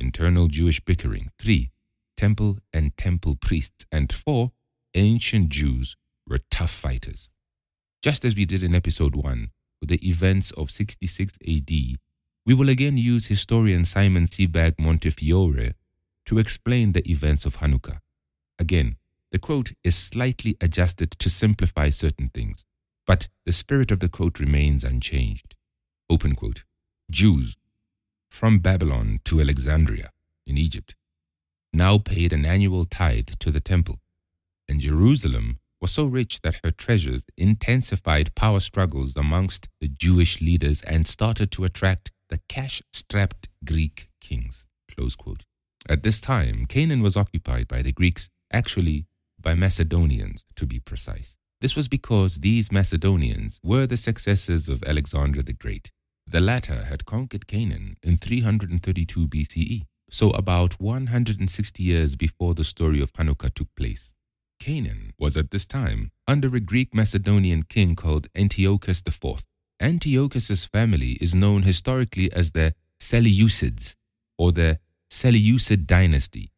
Internal 0.00 0.48
Jewish 0.48 0.80
bickering. 0.80 1.30
3. 1.38 1.70
Temple 2.16 2.58
and 2.72 2.96
temple 2.96 3.36
priests. 3.36 3.84
And 3.92 4.12
4. 4.12 4.50
Ancient 4.94 5.50
Jews 5.50 5.96
were 6.26 6.40
tough 6.50 6.70
fighters. 6.70 7.28
Just 8.02 8.24
as 8.24 8.34
we 8.34 8.46
did 8.46 8.62
in 8.62 8.74
episode 8.74 9.14
1, 9.14 9.50
with 9.80 9.90
the 9.90 10.08
events 10.08 10.50
of 10.52 10.70
66 10.70 11.38
AD, 11.46 11.70
we 12.46 12.54
will 12.54 12.68
again 12.68 12.96
use 12.96 13.26
historian 13.26 13.84
Simon 13.84 14.26
Sebag 14.26 14.74
Montefiore 14.78 15.74
to 16.26 16.38
explain 16.38 16.92
the 16.92 17.08
events 17.08 17.44
of 17.44 17.58
Hanukkah. 17.58 18.00
Again, 18.58 18.96
the 19.32 19.38
quote 19.38 19.72
is 19.84 19.94
slightly 19.94 20.56
adjusted 20.60 21.12
to 21.12 21.30
simplify 21.30 21.90
certain 21.90 22.30
things, 22.30 22.64
but 23.06 23.28
the 23.46 23.52
spirit 23.52 23.90
of 23.90 24.00
the 24.00 24.08
quote 24.08 24.40
remains 24.40 24.82
unchanged. 24.82 25.54
Open 26.08 26.34
quote. 26.34 26.64
Jews 27.10 27.56
from 28.30 28.58
Babylon 28.58 29.20
to 29.24 29.40
Alexandria 29.40 30.10
in 30.46 30.56
Egypt 30.56 30.94
now 31.72 31.98
paid 31.98 32.32
an 32.32 32.44
annual 32.44 32.84
tithe 32.84 33.30
to 33.38 33.50
the 33.50 33.60
temple, 33.60 34.00
and 34.68 34.80
Jerusalem 34.80 35.58
was 35.80 35.92
so 35.92 36.04
rich 36.04 36.40
that 36.42 36.60
her 36.64 36.70
treasures 36.70 37.24
intensified 37.36 38.34
power 38.34 38.60
struggles 38.60 39.16
amongst 39.16 39.68
the 39.80 39.88
Jewish 39.88 40.40
leaders 40.40 40.82
and 40.82 41.06
started 41.06 41.50
to 41.52 41.64
attract 41.64 42.10
the 42.28 42.40
cash 42.48 42.82
strapped 42.92 43.48
Greek 43.64 44.08
kings. 44.20 44.66
At 45.88 46.02
this 46.02 46.20
time, 46.20 46.66
Canaan 46.66 47.02
was 47.02 47.16
occupied 47.16 47.68
by 47.68 47.82
the 47.82 47.92
Greeks, 47.92 48.28
actually 48.52 49.06
by 49.40 49.54
Macedonians 49.54 50.44
to 50.56 50.66
be 50.66 50.78
precise. 50.78 51.36
This 51.60 51.76
was 51.76 51.88
because 51.88 52.40
these 52.40 52.72
Macedonians 52.72 53.60
were 53.62 53.86
the 53.86 53.96
successors 53.96 54.68
of 54.68 54.82
Alexander 54.84 55.42
the 55.42 55.52
Great. 55.52 55.92
The 56.30 56.40
latter 56.40 56.84
had 56.84 57.06
conquered 57.06 57.48
Canaan 57.48 57.96
in 58.04 58.16
332 58.16 59.26
BCE, 59.26 59.82
so 60.10 60.30
about 60.30 60.80
160 60.80 61.82
years 61.82 62.14
before 62.14 62.54
the 62.54 62.62
story 62.62 63.00
of 63.00 63.12
Hanukkah 63.14 63.52
took 63.52 63.74
place. 63.74 64.14
Canaan 64.60 65.12
was 65.18 65.36
at 65.36 65.50
this 65.50 65.66
time 65.66 66.12
under 66.28 66.54
a 66.54 66.60
Greek 66.60 66.94
Macedonian 66.94 67.64
king 67.64 67.96
called 67.96 68.28
Antiochus 68.36 69.02
IV. 69.04 69.44
Antiochus's 69.80 70.66
family 70.66 71.18
is 71.20 71.34
known 71.34 71.64
historically 71.64 72.32
as 72.32 72.52
the 72.52 72.74
Seleucids 73.00 73.96
or 74.38 74.52
the 74.52 74.78
Seleucid 75.10 75.84
dynasty. 75.84 76.52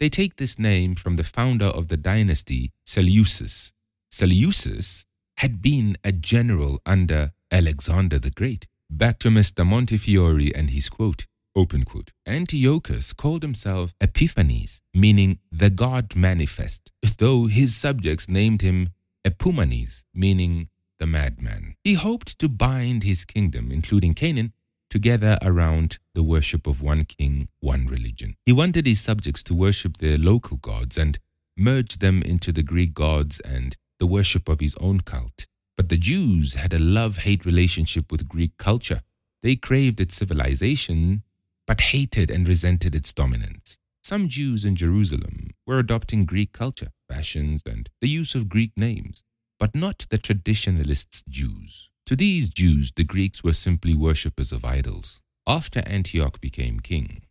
They 0.00 0.10
take 0.10 0.36
this 0.36 0.58
name 0.58 0.96
from 0.96 1.16
the 1.16 1.24
founder 1.24 1.66
of 1.78 1.88
the 1.88 1.96
dynasty, 1.96 2.72
Seleucus. 2.84 3.72
Seleucus 4.10 5.06
had 5.38 5.62
been 5.62 5.96
a 6.04 6.12
general 6.12 6.78
under 6.84 7.32
Alexander 7.50 8.18
the 8.18 8.30
Great. 8.30 8.66
Back 8.94 9.18
to 9.20 9.30
Mr. 9.30 9.66
Montefiore 9.66 10.52
and 10.54 10.68
his 10.68 10.90
quote. 10.90 11.24
Open 11.56 11.82
quote. 11.82 12.10
Antiochus 12.26 13.14
called 13.14 13.42
himself 13.42 13.94
Epiphanes, 14.02 14.82
meaning 14.92 15.38
the 15.50 15.70
God 15.70 16.14
manifest, 16.14 16.92
though 17.16 17.46
his 17.46 17.74
subjects 17.74 18.28
named 18.28 18.60
him 18.60 18.90
Epimanes, 19.26 20.04
meaning 20.12 20.68
the 20.98 21.06
madman. 21.06 21.74
He 21.82 21.94
hoped 21.94 22.38
to 22.38 22.50
bind 22.50 23.02
his 23.02 23.24
kingdom, 23.24 23.72
including 23.72 24.12
Canaan, 24.12 24.52
together 24.90 25.38
around 25.40 25.98
the 26.14 26.22
worship 26.22 26.66
of 26.66 26.82
one 26.82 27.06
king, 27.06 27.48
one 27.60 27.86
religion. 27.86 28.36
He 28.44 28.52
wanted 28.52 28.84
his 28.84 29.00
subjects 29.00 29.42
to 29.44 29.54
worship 29.54 29.96
their 29.96 30.18
local 30.18 30.58
gods 30.58 30.98
and 30.98 31.18
merge 31.56 31.98
them 31.98 32.22
into 32.22 32.52
the 32.52 32.62
Greek 32.62 32.92
gods 32.92 33.40
and 33.40 33.74
the 33.98 34.06
worship 34.06 34.50
of 34.50 34.60
his 34.60 34.76
own 34.82 35.00
cult. 35.00 35.46
But 35.76 35.88
the 35.88 35.96
Jews 35.96 36.54
had 36.54 36.72
a 36.72 36.78
love 36.78 37.18
hate 37.18 37.44
relationship 37.44 38.12
with 38.12 38.28
Greek 38.28 38.56
culture. 38.58 39.02
They 39.42 39.56
craved 39.56 40.00
its 40.00 40.14
civilization 40.14 41.22
but 41.66 41.80
hated 41.80 42.30
and 42.30 42.46
resented 42.46 42.94
its 42.94 43.12
dominance. 43.12 43.78
Some 44.02 44.28
Jews 44.28 44.64
in 44.64 44.74
Jerusalem 44.76 45.50
were 45.66 45.78
adopting 45.78 46.24
Greek 46.24 46.52
culture, 46.52 46.88
fashions, 47.08 47.62
and 47.64 47.88
the 48.00 48.08
use 48.08 48.34
of 48.34 48.48
Greek 48.48 48.72
names, 48.76 49.22
but 49.58 49.74
not 49.74 50.06
the 50.10 50.18
traditionalists' 50.18 51.22
Jews. 51.28 51.88
To 52.06 52.16
these 52.16 52.48
Jews, 52.48 52.92
the 52.94 53.04
Greeks 53.04 53.44
were 53.44 53.52
simply 53.52 53.94
worshippers 53.94 54.50
of 54.50 54.64
idols. 54.64 55.20
After 55.46 55.82
Antioch 55.86 56.40
became 56.40 56.80
king, 56.80 57.22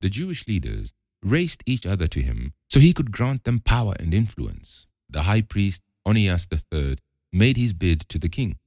the 0.00 0.08
Jewish 0.08 0.46
leaders 0.46 0.92
raced 1.24 1.62
each 1.66 1.86
other 1.86 2.06
to 2.08 2.22
him 2.22 2.52
so 2.68 2.80
he 2.80 2.92
could 2.92 3.12
grant 3.12 3.44
them 3.44 3.60
power 3.60 3.94
and 3.98 4.14
influence. 4.14 4.86
The 5.10 5.22
high 5.22 5.42
priest, 5.42 5.82
Onias 6.06 6.48
III, 6.50 6.98
made 7.32 7.56
his 7.56 7.72
bid 7.72 8.00
to 8.08 8.18
the 8.18 8.28
king. 8.28 8.58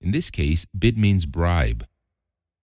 In 0.00 0.10
this 0.12 0.30
case, 0.30 0.66
bid 0.76 0.96
means 0.96 1.26
bribe, 1.26 1.86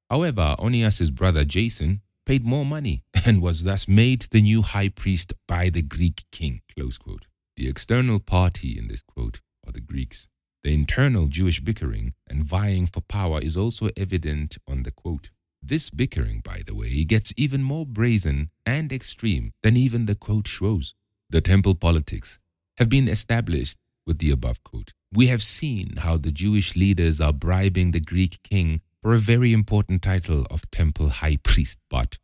However, 0.09 0.55
Onias's 0.59 1.11
brother 1.11 1.43
Jason 1.43 2.01
paid 2.25 2.45
more 2.45 2.65
money 2.65 3.03
and 3.25 3.41
was 3.41 3.63
thus 3.63 3.87
made 3.87 4.21
the 4.31 4.41
new 4.41 4.61
high 4.61 4.89
priest 4.89 5.33
by 5.47 5.69
the 5.69 5.81
Greek 5.81 6.23
king. 6.31 6.61
The 6.75 7.67
external 7.67 8.19
party 8.19 8.77
in 8.77 8.87
this 8.87 9.01
quote 9.01 9.41
are 9.65 9.71
the 9.71 9.81
Greeks. 9.81 10.27
The 10.63 10.73
internal 10.73 11.27
Jewish 11.27 11.59
bickering 11.59 12.13
and 12.27 12.43
vying 12.43 12.87
for 12.87 13.01
power 13.01 13.41
is 13.41 13.57
also 13.57 13.89
evident 13.97 14.57
on 14.67 14.83
the 14.83 14.91
quote. 14.91 15.29
This 15.61 15.89
bickering, 15.89 16.41
by 16.41 16.61
the 16.65 16.75
way, 16.75 17.03
gets 17.03 17.33
even 17.35 17.63
more 17.63 17.85
brazen 17.85 18.51
and 18.65 18.93
extreme 18.93 19.51
than 19.63 19.75
even 19.75 20.05
the 20.05 20.15
quote 20.15 20.47
shows. 20.47 20.93
The 21.29 21.41
temple 21.41 21.75
politics 21.75 22.39
have 22.77 22.89
been 22.89 23.07
established 23.07 23.77
with 24.05 24.19
the 24.19 24.31
above 24.31 24.63
quote. 24.63 24.93
We 25.13 25.27
have 25.27 25.41
seen 25.41 25.97
how 25.97 26.17
the 26.17 26.31
Jewish 26.31 26.75
leaders 26.75 27.21
are 27.21 27.33
bribing 27.33 27.91
the 27.91 27.99
Greek 27.99 28.39
king 28.43 28.81
for 29.01 29.13
a 29.13 29.19
very 29.19 29.53
important 29.53 30.01
title 30.01 30.45
of 30.51 30.69
temple 30.69 31.09
high 31.09 31.37
priest, 31.37 31.79
but 31.89 32.17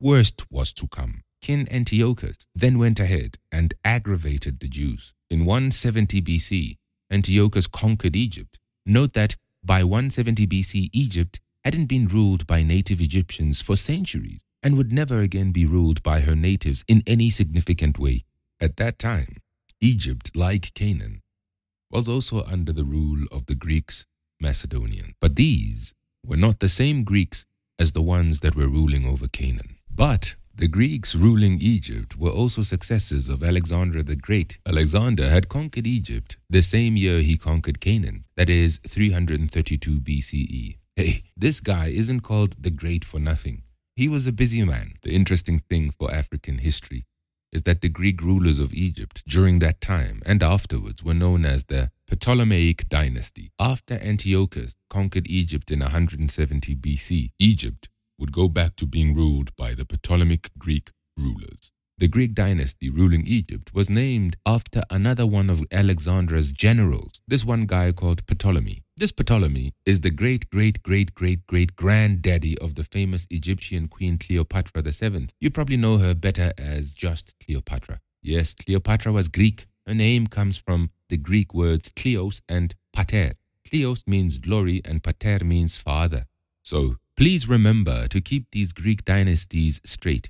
worst 0.00 0.50
was 0.50 0.72
to 0.74 0.88
come. 0.88 1.22
King 1.42 1.68
Antiochus 1.70 2.46
then 2.54 2.78
went 2.78 2.98
ahead 2.98 3.36
and 3.52 3.74
aggravated 3.84 4.60
the 4.60 4.68
Jews. 4.68 5.12
In 5.28 5.44
170 5.44 6.22
BC, 6.22 6.76
Antiochus 7.10 7.66
conquered 7.66 8.16
Egypt. 8.16 8.58
Note 8.86 9.12
that 9.12 9.36
by 9.62 9.84
170 9.84 10.46
BC, 10.46 10.88
Egypt 10.92 11.40
hadn't 11.64 11.86
been 11.86 12.08
ruled 12.08 12.46
by 12.46 12.62
native 12.62 13.00
Egyptians 13.00 13.60
for 13.60 13.76
centuries 13.76 14.40
and 14.62 14.76
would 14.76 14.92
never 14.92 15.20
again 15.20 15.52
be 15.52 15.66
ruled 15.66 16.02
by 16.02 16.20
her 16.20 16.34
natives 16.34 16.84
in 16.88 17.02
any 17.06 17.28
significant 17.28 17.98
way. 17.98 18.24
At 18.60 18.76
that 18.76 18.98
time, 18.98 19.36
Egypt, 19.80 20.30
like 20.34 20.72
Canaan, 20.74 21.20
was 21.90 22.08
also 22.08 22.44
under 22.44 22.72
the 22.72 22.84
rule 22.84 23.26
of 23.32 23.46
the 23.46 23.54
Greeks, 23.54 24.06
Macedonians. 24.40 25.14
But 25.20 25.36
these 25.36 25.92
were 26.24 26.36
not 26.36 26.60
the 26.60 26.68
same 26.68 27.04
Greeks 27.04 27.44
as 27.78 27.92
the 27.92 28.02
ones 28.02 28.40
that 28.40 28.54
were 28.54 28.68
ruling 28.68 29.06
over 29.06 29.26
Canaan. 29.26 29.76
But 29.92 30.36
the 30.54 30.68
Greeks 30.68 31.14
ruling 31.14 31.58
Egypt 31.60 32.16
were 32.18 32.30
also 32.30 32.62
successors 32.62 33.28
of 33.28 33.42
Alexander 33.42 34.02
the 34.02 34.16
Great. 34.16 34.58
Alexander 34.66 35.28
had 35.28 35.48
conquered 35.48 35.86
Egypt 35.86 36.36
the 36.50 36.62
same 36.62 36.96
year 36.96 37.20
he 37.20 37.38
conquered 37.38 37.80
Canaan, 37.80 38.24
that 38.36 38.50
is 38.50 38.78
332 38.86 40.00
BCE. 40.00 40.76
Hey, 40.96 41.22
this 41.36 41.60
guy 41.60 41.86
isn't 41.86 42.20
called 42.20 42.56
the 42.58 42.70
Great 42.70 43.04
for 43.04 43.18
nothing. 43.18 43.62
He 43.96 44.06
was 44.08 44.26
a 44.26 44.32
busy 44.32 44.62
man. 44.64 44.94
The 45.02 45.14
interesting 45.14 45.62
thing 45.70 45.90
for 45.90 46.12
African 46.12 46.58
history 46.58 47.04
is 47.52 47.62
that 47.62 47.80
the 47.80 47.88
Greek 47.88 48.22
rulers 48.22 48.60
of 48.60 48.72
Egypt 48.72 49.22
during 49.26 49.58
that 49.58 49.80
time 49.80 50.22
and 50.24 50.42
afterwards 50.42 51.02
were 51.02 51.14
known 51.14 51.44
as 51.44 51.64
the 51.64 51.90
Ptolemaic 52.08 52.88
dynasty. 52.88 53.50
After 53.58 53.94
Antiochus 53.94 54.76
conquered 54.88 55.28
Egypt 55.28 55.70
in 55.70 55.80
170 55.80 56.76
BC, 56.76 57.30
Egypt 57.38 57.88
would 58.18 58.32
go 58.32 58.48
back 58.48 58.76
to 58.76 58.86
being 58.86 59.14
ruled 59.14 59.54
by 59.56 59.74
the 59.74 59.84
Ptolemaic 59.84 60.50
Greek 60.58 60.90
rulers. 61.16 61.72
The 61.98 62.08
Greek 62.08 62.34
dynasty 62.34 62.88
ruling 62.88 63.26
Egypt 63.26 63.74
was 63.74 63.90
named 63.90 64.36
after 64.46 64.82
another 64.88 65.26
one 65.26 65.50
of 65.50 65.66
Alexander's 65.70 66.50
generals, 66.50 67.20
this 67.28 67.44
one 67.44 67.66
guy 67.66 67.92
called 67.92 68.26
Ptolemy. 68.26 68.84
This 69.00 69.12
Ptolemy 69.12 69.72
is 69.86 70.02
the 70.02 70.10
great, 70.10 70.50
great, 70.50 70.82
great, 70.82 71.14
great, 71.14 71.46
great 71.46 71.74
granddaddy 71.74 72.58
of 72.58 72.74
the 72.74 72.84
famous 72.84 73.26
Egyptian 73.30 73.88
queen 73.88 74.18
Cleopatra 74.18 74.82
VII. 74.82 75.30
You 75.40 75.50
probably 75.50 75.78
know 75.78 75.96
her 75.96 76.14
better 76.14 76.52
as 76.58 76.92
just 76.92 77.32
Cleopatra. 77.42 78.00
Yes, 78.20 78.52
Cleopatra 78.52 79.10
was 79.10 79.28
Greek. 79.28 79.66
Her 79.86 79.94
name 79.94 80.26
comes 80.26 80.58
from 80.58 80.90
the 81.08 81.16
Greek 81.16 81.54
words 81.54 81.88
kleos 81.88 82.42
and 82.46 82.74
pater. 82.92 83.32
Kleos 83.66 84.06
means 84.06 84.36
glory 84.36 84.82
and 84.84 85.02
pater 85.02 85.42
means 85.46 85.78
father. 85.78 86.26
So 86.62 86.96
Please 87.16 87.48
remember 87.48 88.06
to 88.08 88.20
keep 88.20 88.50
these 88.52 88.74
Greek 88.74 89.06
dynasties 89.06 89.80
straight. 89.84 90.28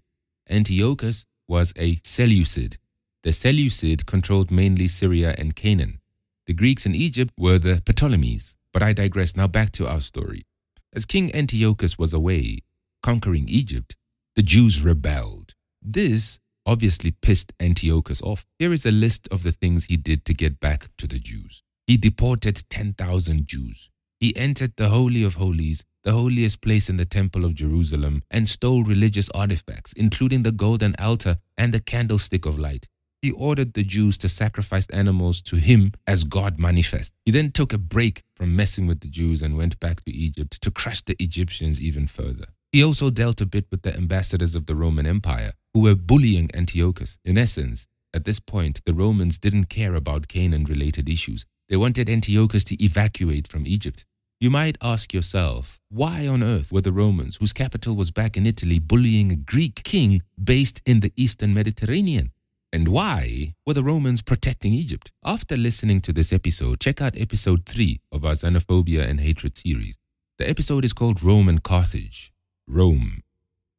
Antiochus 0.49 1.25
was 1.49 1.73
a 1.77 1.99
Seleucid. 2.05 2.79
The 3.25 3.33
Seleucid 3.33 4.07
controlled 4.07 4.53
mainly 4.53 4.87
Syria 4.87 5.35
and 5.39 5.57
Canaan. 5.57 6.01
The 6.47 6.55
Greeks 6.55 6.87
in 6.87 6.95
Egypt 6.95 7.33
were 7.37 7.59
the 7.59 7.81
Ptolemies. 7.85 8.55
But 8.73 8.83
I 8.83 8.93
digress. 8.93 9.37
Now 9.37 9.49
back 9.49 9.73
to 9.73 9.89
our 9.89 10.01
story. 10.01 10.47
As 10.93 11.07
King 11.07 11.35
Antiochus 11.35 11.99
was 11.99 12.13
away, 12.13 12.61
conquering 13.03 13.49
Egypt, 13.49 13.97
the 14.37 14.43
Jews 14.43 14.83
rebelled. 14.83 15.55
This 15.83 16.39
obviously 16.67 17.11
pissed 17.11 17.53
Antiochus 17.61 18.23
off. 18.23 18.45
Here 18.59 18.73
is 18.73 18.87
a 18.87 18.93
list 18.93 19.29
of 19.29 19.43
the 19.43 19.53
things 19.53 19.85
he 19.85 19.97
did 19.97 20.25
to 20.27 20.35
get 20.35 20.61
back 20.61 20.89
to 20.99 21.07
the 21.07 21.19
Jews. 21.19 21.63
He 21.87 21.97
deported 21.97 22.63
10,000 22.69 23.47
Jews. 23.47 23.89
He 24.19 24.37
entered 24.37 24.75
the 24.77 24.91
Holy 24.91 25.23
of 25.23 25.35
Holies 25.35 25.85
the 26.03 26.13
holiest 26.13 26.63
place 26.63 26.89
in 26.89 26.97
the 26.97 27.05
Temple 27.05 27.45
of 27.45 27.55
Jerusalem, 27.55 28.23
and 28.31 28.49
stole 28.49 28.85
religious 28.85 29.29
artifacts, 29.31 29.93
including 29.93 30.43
the 30.43 30.53
golden 30.53 30.95
altar 30.99 31.37
and 31.59 31.75
the 31.75 31.81
candlestick 31.81 32.47
of 32.47 32.59
light. 32.59 32.87
He 33.23 33.33
ordered 33.33 33.75
the 33.75 33.85
Jews 33.85 34.17
to 34.19 34.31
sacrifice 34.31 34.87
animals 34.89 35.43
to 35.43 35.57
him 35.57 35.93
as 36.07 36.25
God 36.25 36.59
manifest. 36.59 37.13
He 37.27 37.31
then 37.31 37.53
took 37.53 37.73
a 37.73 37.79
break 37.79 38.23
from 38.35 38.57
messing 38.57 38.87
with 38.87 39.01
the 39.01 39.09
Jews 39.09 39.43
and 39.43 39.59
went 39.59 39.79
back 39.79 40.03
to 40.05 40.11
Egypt 40.11 40.61
to 40.63 40.71
crush 40.71 41.03
the 41.03 41.17
Egyptians 41.23 41.83
even 41.83 42.07
further. 42.07 42.47
He 42.73 42.83
also 42.83 43.11
dealt 43.11 43.41
a 43.43 43.47
bit 43.47 43.67
with 43.71 43.83
the 43.83 43.95
ambassadors 43.95 44.55
of 44.55 44.65
the 44.65 44.75
Roman 44.75 45.07
Empire 45.07 45.53
who 45.75 45.81
were 45.81 45.95
bullying 45.95 46.51
Antiochus. 46.55 47.19
In 47.25 47.37
essence, 47.37 47.87
at 48.15 48.25
this 48.25 48.41
point, 48.41 48.81
the 48.87 48.95
Romans 48.95 49.39
didn't 49.39 49.69
care 49.69 49.95
about 49.95 50.29
Canaan 50.29 50.65
related 50.65 51.09
issues. 51.09 51.45
They 51.69 51.77
wanted 51.77 52.09
Antiochus 52.09 52.65
to 52.65 52.83
evacuate 52.83 53.47
from 53.47 53.67
Egypt. 53.67 54.05
You 54.41 54.49
might 54.49 54.79
ask 54.81 55.13
yourself, 55.13 55.79
why 55.91 56.27
on 56.27 56.43
earth 56.43 56.73
were 56.73 56.81
the 56.81 56.93
Romans, 56.93 57.37
whose 57.37 57.53
capital 57.53 57.95
was 57.95 58.11
back 58.11 58.39
in 58.39 58.47
Italy, 58.47 58.79
bullying 58.79 59.31
a 59.31 59.37
Greek 59.37 59.83
king 59.85 60.23
based 60.43 60.81
in 60.87 61.01
the 61.01 61.13
Eastern 61.17 61.53
Mediterranean? 61.53 62.33
And 62.73 62.89
why 62.89 63.55
were 63.67 63.75
the 63.75 63.83
Romans 63.83 64.23
protecting 64.23 64.73
Egypt? 64.73 65.11
After 65.25 65.57
listening 65.57 66.01
to 66.03 66.13
this 66.13 66.33
episode, 66.33 66.79
check 66.79 67.03
out 67.03 67.19
episode 67.19 67.67
3 67.67 68.01
of 68.13 68.25
our 68.25 68.35
Xenophobia 68.35 69.09
and 69.09 69.19
Hatred 69.21 69.57
series. 69.57 69.99
The 70.39 70.49
episode 70.49 70.85
is 70.85 70.93
called 70.93 71.23
Rome 71.23 71.49
and 71.49 71.63
Carthage. 71.63 72.33
Rome 72.69 73.23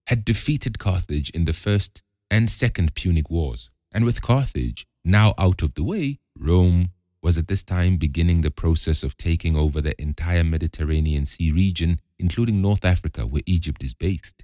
had 0.07 0.25
defeated 0.25 0.77
Carthage 0.77 1.29
in 1.29 1.45
the 1.45 1.53
First 1.53 2.01
and 2.29 2.49
Second 2.49 2.93
Punic 2.93 3.29
Wars. 3.29 3.69
And 3.93 4.03
with 4.03 4.21
Carthage 4.21 4.85
now 5.05 5.33
out 5.37 5.61
of 5.61 5.75
the 5.75 5.83
way, 5.83 6.19
Rome 6.37 6.91
was 7.23 7.37
at 7.37 7.47
this 7.47 7.63
time 7.63 7.95
beginning 7.95 8.41
the 8.41 8.51
process 8.51 9.03
of 9.03 9.15
taking 9.15 9.55
over 9.55 9.79
the 9.79 9.99
entire 10.01 10.43
Mediterranean 10.43 11.25
Sea 11.25 11.51
region, 11.51 12.01
including 12.19 12.61
North 12.61 12.83
Africa, 12.83 13.25
where 13.25 13.43
Egypt 13.45 13.83
is 13.83 13.93
based. 13.93 14.43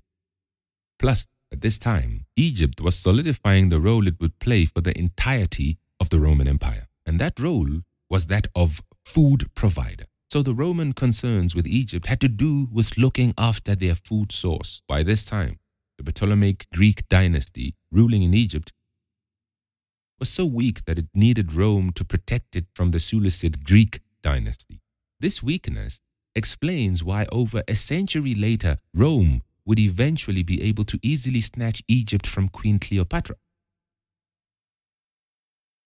Plus, 1.00 1.28
at 1.52 1.62
this 1.62 1.78
time, 1.78 2.26
Egypt 2.36 2.82
was 2.82 2.98
solidifying 2.98 3.70
the 3.70 3.80
role 3.80 4.08
it 4.08 4.20
would 4.20 4.40
play 4.40 4.66
for 4.66 4.82
the 4.82 4.98
entirety 4.98 5.78
of 6.00 6.10
the 6.10 6.20
Roman 6.20 6.48
Empire. 6.48 6.88
And 7.06 7.20
that 7.20 7.40
role 7.40 7.82
was 8.10 8.28
that 8.28 8.48
of 8.56 8.82
food 9.06 9.54
provider. 9.56 10.06
So 10.30 10.42
the 10.42 10.54
Roman 10.54 10.92
concerns 10.92 11.56
with 11.56 11.66
Egypt 11.66 12.08
had 12.08 12.20
to 12.22 12.28
do 12.28 12.68
with 12.72 12.98
looking 12.98 13.34
after 13.38 13.76
their 13.76 13.96
food 13.96 14.32
source. 14.32 14.82
By 14.88 15.04
this 15.04 15.24
time, 15.24 15.60
the 15.98 16.04
Ptolemaic 16.04 16.68
Greek 16.74 17.08
dynasty 17.08 17.76
ruling 17.92 18.24
in 18.24 18.34
Egypt 18.34 18.74
was 20.20 20.30
so 20.30 20.46
weak 20.46 20.84
that 20.86 21.00
it 21.00 21.08
needed 21.14 21.54
Rome 21.54 21.92
to 21.94 22.04
protect 22.04 22.56
it 22.56 22.66
from 22.74 22.92
the 22.92 23.00
Seleucid 23.00 23.64
Greek 23.64 24.02
dynasty. 24.22 24.82
This 25.20 25.42
weakness 25.42 26.02
explains 26.36 27.04
why 27.04 27.26
over 27.32 27.64
a 27.68 27.76
century 27.76 28.36
later, 28.36 28.78
Rome 28.94 29.44
would 29.68 29.78
eventually 29.78 30.42
be 30.42 30.64
able 30.64 30.86
to 30.86 30.98
easily 31.04 31.42
snatch 31.42 31.84
Egypt 31.88 32.26
from 32.26 32.48
Queen 32.48 32.80
Cleopatra. 32.80 33.36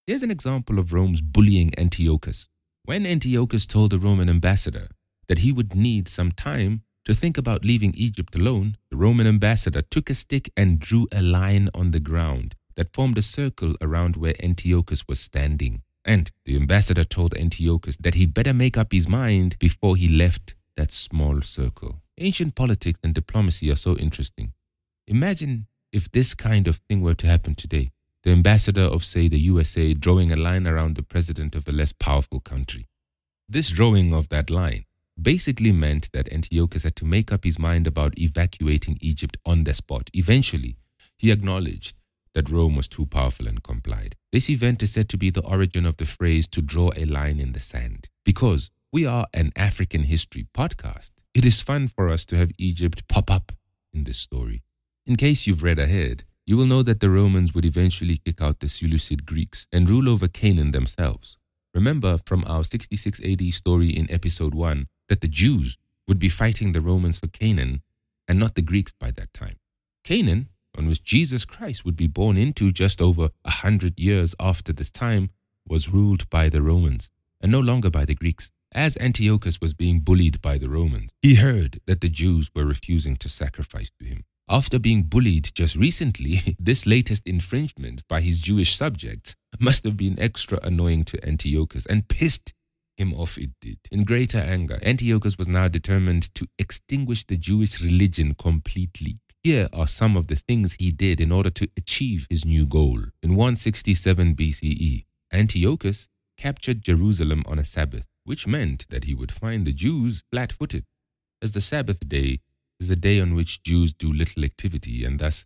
Here's 0.07 0.23
an 0.23 0.31
example 0.31 0.79
of 0.79 0.93
Rome's 0.93 1.21
bullying 1.21 1.71
Antiochus. 1.77 2.47
When 2.83 3.05
Antiochus 3.05 3.65
told 3.65 3.91
the 3.91 3.99
Roman 3.99 4.29
ambassador 4.29 4.87
that 5.27 5.39
he 5.39 5.51
would 5.51 5.75
need 5.75 6.07
some 6.07 6.31
time 6.31 6.83
to 7.05 7.15
think 7.15 7.37
about 7.37 7.65
leaving 7.65 7.93
Egypt 7.95 8.35
alone, 8.35 8.77
the 8.91 8.97
Roman 8.97 9.25
ambassador 9.25 9.81
took 9.81 10.09
a 10.09 10.15
stick 10.15 10.51
and 10.55 10.79
drew 10.79 11.07
a 11.11 11.21
line 11.21 11.69
on 11.73 11.91
the 11.91 11.99
ground 11.99 12.55
that 12.75 12.93
formed 12.93 13.17
a 13.17 13.23
circle 13.23 13.75
around 13.81 14.15
where 14.15 14.35
Antiochus 14.43 15.07
was 15.07 15.19
standing. 15.19 15.81
And 16.05 16.31
the 16.45 16.55
ambassador 16.55 17.03
told 17.03 17.35
Antiochus 17.35 17.97
that 17.97 18.15
he'd 18.15 18.33
better 18.33 18.53
make 18.53 18.77
up 18.77 18.91
his 18.91 19.07
mind 19.07 19.57
before 19.59 19.95
he 19.95 20.07
left 20.07 20.55
that 20.77 20.91
small 20.91 21.41
circle. 21.41 22.01
Ancient 22.21 22.53
politics 22.53 22.99
and 23.03 23.15
diplomacy 23.15 23.71
are 23.71 23.75
so 23.75 23.97
interesting. 23.97 24.53
Imagine 25.07 25.65
if 25.91 26.11
this 26.11 26.35
kind 26.35 26.67
of 26.67 26.75
thing 26.87 27.01
were 27.01 27.15
to 27.15 27.25
happen 27.25 27.55
today. 27.55 27.93
The 28.21 28.29
ambassador 28.29 28.83
of, 28.83 29.03
say, 29.03 29.27
the 29.27 29.39
USA 29.39 29.95
drawing 29.95 30.31
a 30.31 30.35
line 30.35 30.67
around 30.67 30.95
the 30.95 31.01
president 31.01 31.55
of 31.55 31.67
a 31.67 31.71
less 31.71 31.93
powerful 31.93 32.39
country. 32.39 32.87
This 33.49 33.71
drawing 33.71 34.13
of 34.13 34.29
that 34.29 34.51
line 34.51 34.85
basically 35.19 35.71
meant 35.71 36.11
that 36.13 36.31
Antiochus 36.31 36.83
had 36.83 36.95
to 36.97 37.05
make 37.05 37.31
up 37.31 37.43
his 37.43 37.57
mind 37.57 37.87
about 37.87 38.19
evacuating 38.19 38.99
Egypt 39.01 39.37
on 39.43 39.63
the 39.63 39.73
spot. 39.73 40.11
Eventually, 40.13 40.77
he 41.17 41.31
acknowledged 41.31 41.95
that 42.35 42.51
Rome 42.51 42.75
was 42.75 42.87
too 42.87 43.07
powerful 43.07 43.47
and 43.47 43.63
complied. 43.63 44.15
This 44.31 44.47
event 44.47 44.83
is 44.83 44.93
said 44.93 45.09
to 45.09 45.17
be 45.17 45.31
the 45.31 45.43
origin 45.43 45.87
of 45.87 45.97
the 45.97 46.05
phrase 46.05 46.47
to 46.49 46.61
draw 46.61 46.91
a 46.95 47.05
line 47.05 47.39
in 47.39 47.53
the 47.53 47.59
sand. 47.59 48.09
Because 48.23 48.69
we 48.93 49.07
are 49.07 49.25
an 49.33 49.51
African 49.55 50.03
history 50.03 50.45
podcast, 50.55 51.09
it 51.33 51.45
is 51.45 51.61
fun 51.61 51.87
for 51.87 52.09
us 52.09 52.25
to 52.25 52.37
have 52.37 52.51
Egypt 52.57 53.07
pop 53.07 53.31
up 53.31 53.51
in 53.93 54.03
this 54.03 54.17
story. 54.17 54.63
In 55.05 55.15
case 55.15 55.47
you've 55.47 55.63
read 55.63 55.79
ahead, 55.79 56.23
you 56.45 56.57
will 56.57 56.65
know 56.65 56.83
that 56.83 56.99
the 56.99 57.09
Romans 57.09 57.53
would 57.53 57.65
eventually 57.65 58.17
kick 58.17 58.41
out 58.41 58.59
the 58.59 58.67
Seleucid 58.67 59.25
Greeks 59.25 59.67
and 59.71 59.89
rule 59.89 60.09
over 60.09 60.27
Canaan 60.27 60.71
themselves. 60.71 61.37
Remember 61.73 62.17
from 62.25 62.43
our 62.45 62.63
66 62.63 63.21
AD 63.23 63.41
story 63.53 63.89
in 63.89 64.11
episode 64.11 64.53
1 64.53 64.87
that 65.07 65.21
the 65.21 65.27
Jews 65.27 65.77
would 66.07 66.19
be 66.19 66.29
fighting 66.29 66.71
the 66.71 66.81
Romans 66.81 67.17
for 67.17 67.27
Canaan 67.27 67.81
and 68.27 68.37
not 68.37 68.55
the 68.55 68.61
Greeks 68.61 68.93
by 68.99 69.11
that 69.11 69.33
time. 69.33 69.55
Canaan, 70.03 70.49
on 70.77 70.87
which 70.87 71.03
Jesus 71.03 71.45
Christ 71.45 71.85
would 71.85 71.95
be 71.95 72.07
born 72.07 72.37
into 72.37 72.71
just 72.71 73.01
over 73.01 73.29
a 73.45 73.51
hundred 73.51 73.97
years 73.97 74.35
after 74.39 74.73
this 74.73 74.89
time, 74.89 75.29
was 75.67 75.89
ruled 75.89 76.29
by 76.29 76.49
the 76.49 76.61
Romans 76.61 77.09
and 77.39 77.51
no 77.51 77.59
longer 77.59 77.89
by 77.89 78.03
the 78.03 78.15
Greeks. 78.15 78.51
As 78.73 78.95
Antiochus 78.97 79.59
was 79.59 79.73
being 79.73 79.99
bullied 79.99 80.41
by 80.41 80.57
the 80.57 80.69
Romans, 80.69 81.11
he 81.21 81.35
heard 81.35 81.81
that 81.87 81.99
the 81.99 82.07
Jews 82.07 82.49
were 82.55 82.65
refusing 82.65 83.17
to 83.17 83.27
sacrifice 83.27 83.91
to 83.99 84.05
him. 84.05 84.23
After 84.47 84.79
being 84.79 85.03
bullied 85.03 85.51
just 85.53 85.75
recently, 85.75 86.55
this 86.59 86.85
latest 86.85 87.23
infringement 87.25 88.07
by 88.07 88.21
his 88.21 88.39
Jewish 88.39 88.77
subjects 88.77 89.35
must 89.59 89.83
have 89.83 89.97
been 89.97 90.17
extra 90.17 90.57
annoying 90.63 91.03
to 91.05 91.27
Antiochus 91.27 91.85
and 91.85 92.07
pissed 92.07 92.53
him 92.95 93.13
off 93.13 93.37
it 93.37 93.49
did. 93.59 93.79
In 93.91 94.05
greater 94.05 94.37
anger, 94.37 94.79
Antiochus 94.83 95.37
was 95.37 95.49
now 95.49 95.67
determined 95.67 96.33
to 96.35 96.47
extinguish 96.57 97.25
the 97.25 97.37
Jewish 97.37 97.81
religion 97.81 98.35
completely. 98.35 99.19
Here 99.43 99.67
are 99.73 99.87
some 99.87 100.15
of 100.15 100.27
the 100.27 100.35
things 100.35 100.73
he 100.73 100.91
did 100.91 101.19
in 101.19 101.31
order 101.31 101.49
to 101.49 101.67
achieve 101.75 102.25
his 102.29 102.45
new 102.45 102.65
goal. 102.65 103.01
In 103.21 103.35
167 103.35 104.35
BCE, 104.35 105.05
Antiochus 105.33 106.07
captured 106.37 106.81
Jerusalem 106.81 107.43
on 107.45 107.59
a 107.59 107.65
Sabbath, 107.65 108.07
which 108.23 108.47
meant 108.47 108.87
that 108.89 109.05
he 109.05 109.13
would 109.13 109.31
find 109.31 109.65
the 109.65 109.73
Jews 109.73 110.23
flat 110.31 110.51
footed, 110.51 110.85
as 111.41 111.51
the 111.51 111.61
Sabbath 111.61 112.07
day 112.07 112.39
is 112.79 112.89
a 112.89 112.95
day 112.95 113.19
on 113.19 113.33
which 113.33 113.63
Jews 113.63 113.93
do 113.93 114.11
little 114.11 114.43
activity, 114.43 115.03
and 115.05 115.19
thus 115.19 115.45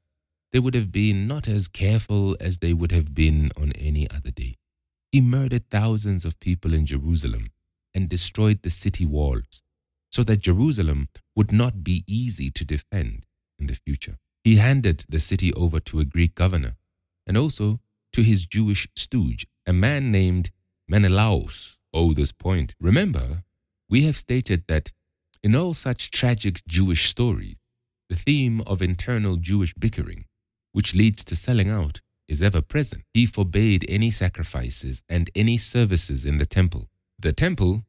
they 0.51 0.59
would 0.59 0.75
have 0.75 0.91
been 0.91 1.27
not 1.27 1.47
as 1.47 1.67
careful 1.67 2.37
as 2.39 2.59
they 2.59 2.73
would 2.73 2.91
have 2.91 3.13
been 3.13 3.51
on 3.57 3.71
any 3.73 4.09
other 4.09 4.31
day. 4.31 4.55
He 5.11 5.21
murdered 5.21 5.69
thousands 5.69 6.25
of 6.25 6.39
people 6.39 6.73
in 6.73 6.85
Jerusalem 6.85 7.51
and 7.93 8.09
destroyed 8.09 8.61
the 8.61 8.69
city 8.69 9.05
walls, 9.05 9.61
so 10.11 10.23
that 10.23 10.39
Jerusalem 10.39 11.09
would 11.35 11.51
not 11.51 11.83
be 11.83 12.03
easy 12.07 12.51
to 12.51 12.65
defend 12.65 13.25
in 13.59 13.67
the 13.67 13.75
future. 13.85 14.17
He 14.43 14.57
handed 14.57 15.05
the 15.09 15.19
city 15.19 15.53
over 15.53 15.79
to 15.81 15.99
a 15.99 16.05
Greek 16.05 16.35
governor 16.35 16.75
and 17.25 17.37
also 17.37 17.79
to 18.13 18.21
his 18.21 18.45
Jewish 18.45 18.87
stooge, 18.95 19.47
a 19.65 19.73
man 19.73 20.11
named 20.11 20.51
Menelaus. 20.87 21.77
This 21.95 22.33
point. 22.33 22.75
Remember, 22.79 23.43
we 23.89 24.03
have 24.03 24.17
stated 24.17 24.65
that 24.67 24.91
in 25.41 25.55
all 25.55 25.73
such 25.73 26.11
tragic 26.11 26.61
Jewish 26.67 27.09
stories, 27.09 27.55
the 28.09 28.17
theme 28.17 28.59
of 28.67 28.81
internal 28.81 29.37
Jewish 29.37 29.73
bickering, 29.73 30.25
which 30.73 30.93
leads 30.93 31.23
to 31.23 31.37
selling 31.37 31.69
out, 31.69 32.01
is 32.27 32.41
ever 32.41 32.61
present. 32.61 33.03
He 33.13 33.25
forbade 33.25 33.85
any 33.87 34.11
sacrifices 34.11 35.01
and 35.07 35.29
any 35.35 35.57
services 35.57 36.25
in 36.25 36.37
the 36.37 36.45
temple. 36.45 36.89
The 37.17 37.31
temple 37.31 37.85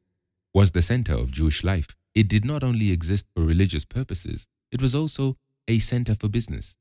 was 0.53 0.71
the 0.71 0.81
center 0.81 1.13
of 1.13 1.31
Jewish 1.31 1.61
life. 1.61 1.89
It 2.15 2.29
did 2.29 2.45
not 2.45 2.63
only 2.63 2.91
exist 2.91 3.25
for 3.35 3.43
religious 3.43 3.83
purposes, 3.83 4.47
it 4.71 4.81
was 4.81 4.95
also 4.95 5.35
a 5.67 5.79
center 5.79 6.15
for 6.15 6.29
business. 6.29 6.77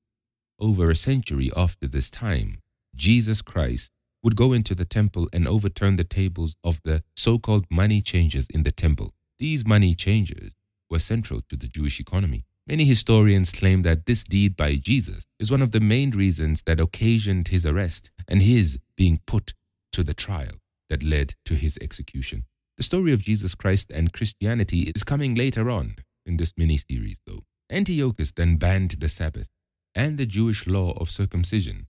Over 0.60 0.90
a 0.90 0.96
century 0.96 1.50
after 1.56 1.88
this 1.88 2.08
time, 2.08 2.62
Jesus 2.94 3.42
Christ 3.42 3.90
would 4.26 4.34
go 4.34 4.52
into 4.52 4.74
the 4.74 4.84
temple 4.84 5.28
and 5.32 5.46
overturn 5.46 5.94
the 5.94 6.02
tables 6.02 6.56
of 6.64 6.80
the 6.82 7.00
so 7.14 7.38
called 7.38 7.64
money 7.70 8.00
changers 8.00 8.48
in 8.50 8.64
the 8.64 8.72
temple. 8.72 9.12
These 9.38 9.64
money 9.64 9.94
changers 9.94 10.50
were 10.90 10.98
central 10.98 11.42
to 11.48 11.56
the 11.56 11.68
Jewish 11.68 12.00
economy. 12.00 12.44
Many 12.66 12.86
historians 12.86 13.52
claim 13.52 13.82
that 13.82 14.06
this 14.06 14.24
deed 14.24 14.56
by 14.56 14.74
Jesus 14.82 15.26
is 15.38 15.52
one 15.52 15.62
of 15.62 15.70
the 15.70 15.78
main 15.78 16.10
reasons 16.10 16.62
that 16.66 16.80
occasioned 16.80 17.46
his 17.48 17.64
arrest 17.64 18.10
and 18.26 18.42
his 18.42 18.80
being 18.96 19.20
put 19.28 19.54
to 19.92 20.02
the 20.02 20.12
trial 20.12 20.56
that 20.90 21.04
led 21.04 21.34
to 21.44 21.54
his 21.54 21.78
execution. 21.80 22.46
The 22.78 22.82
story 22.82 23.12
of 23.12 23.22
Jesus 23.22 23.54
Christ 23.54 23.92
and 23.94 24.12
Christianity 24.12 24.90
is 24.96 25.04
coming 25.04 25.36
later 25.36 25.70
on 25.70 25.94
in 26.26 26.36
this 26.36 26.52
mini 26.56 26.78
series, 26.78 27.20
though. 27.28 27.44
Antiochus 27.70 28.32
then 28.32 28.56
banned 28.56 28.90
the 28.98 29.08
Sabbath 29.08 29.46
and 29.94 30.18
the 30.18 30.26
Jewish 30.26 30.66
law 30.66 30.94
of 30.98 31.10
circumcision, 31.10 31.86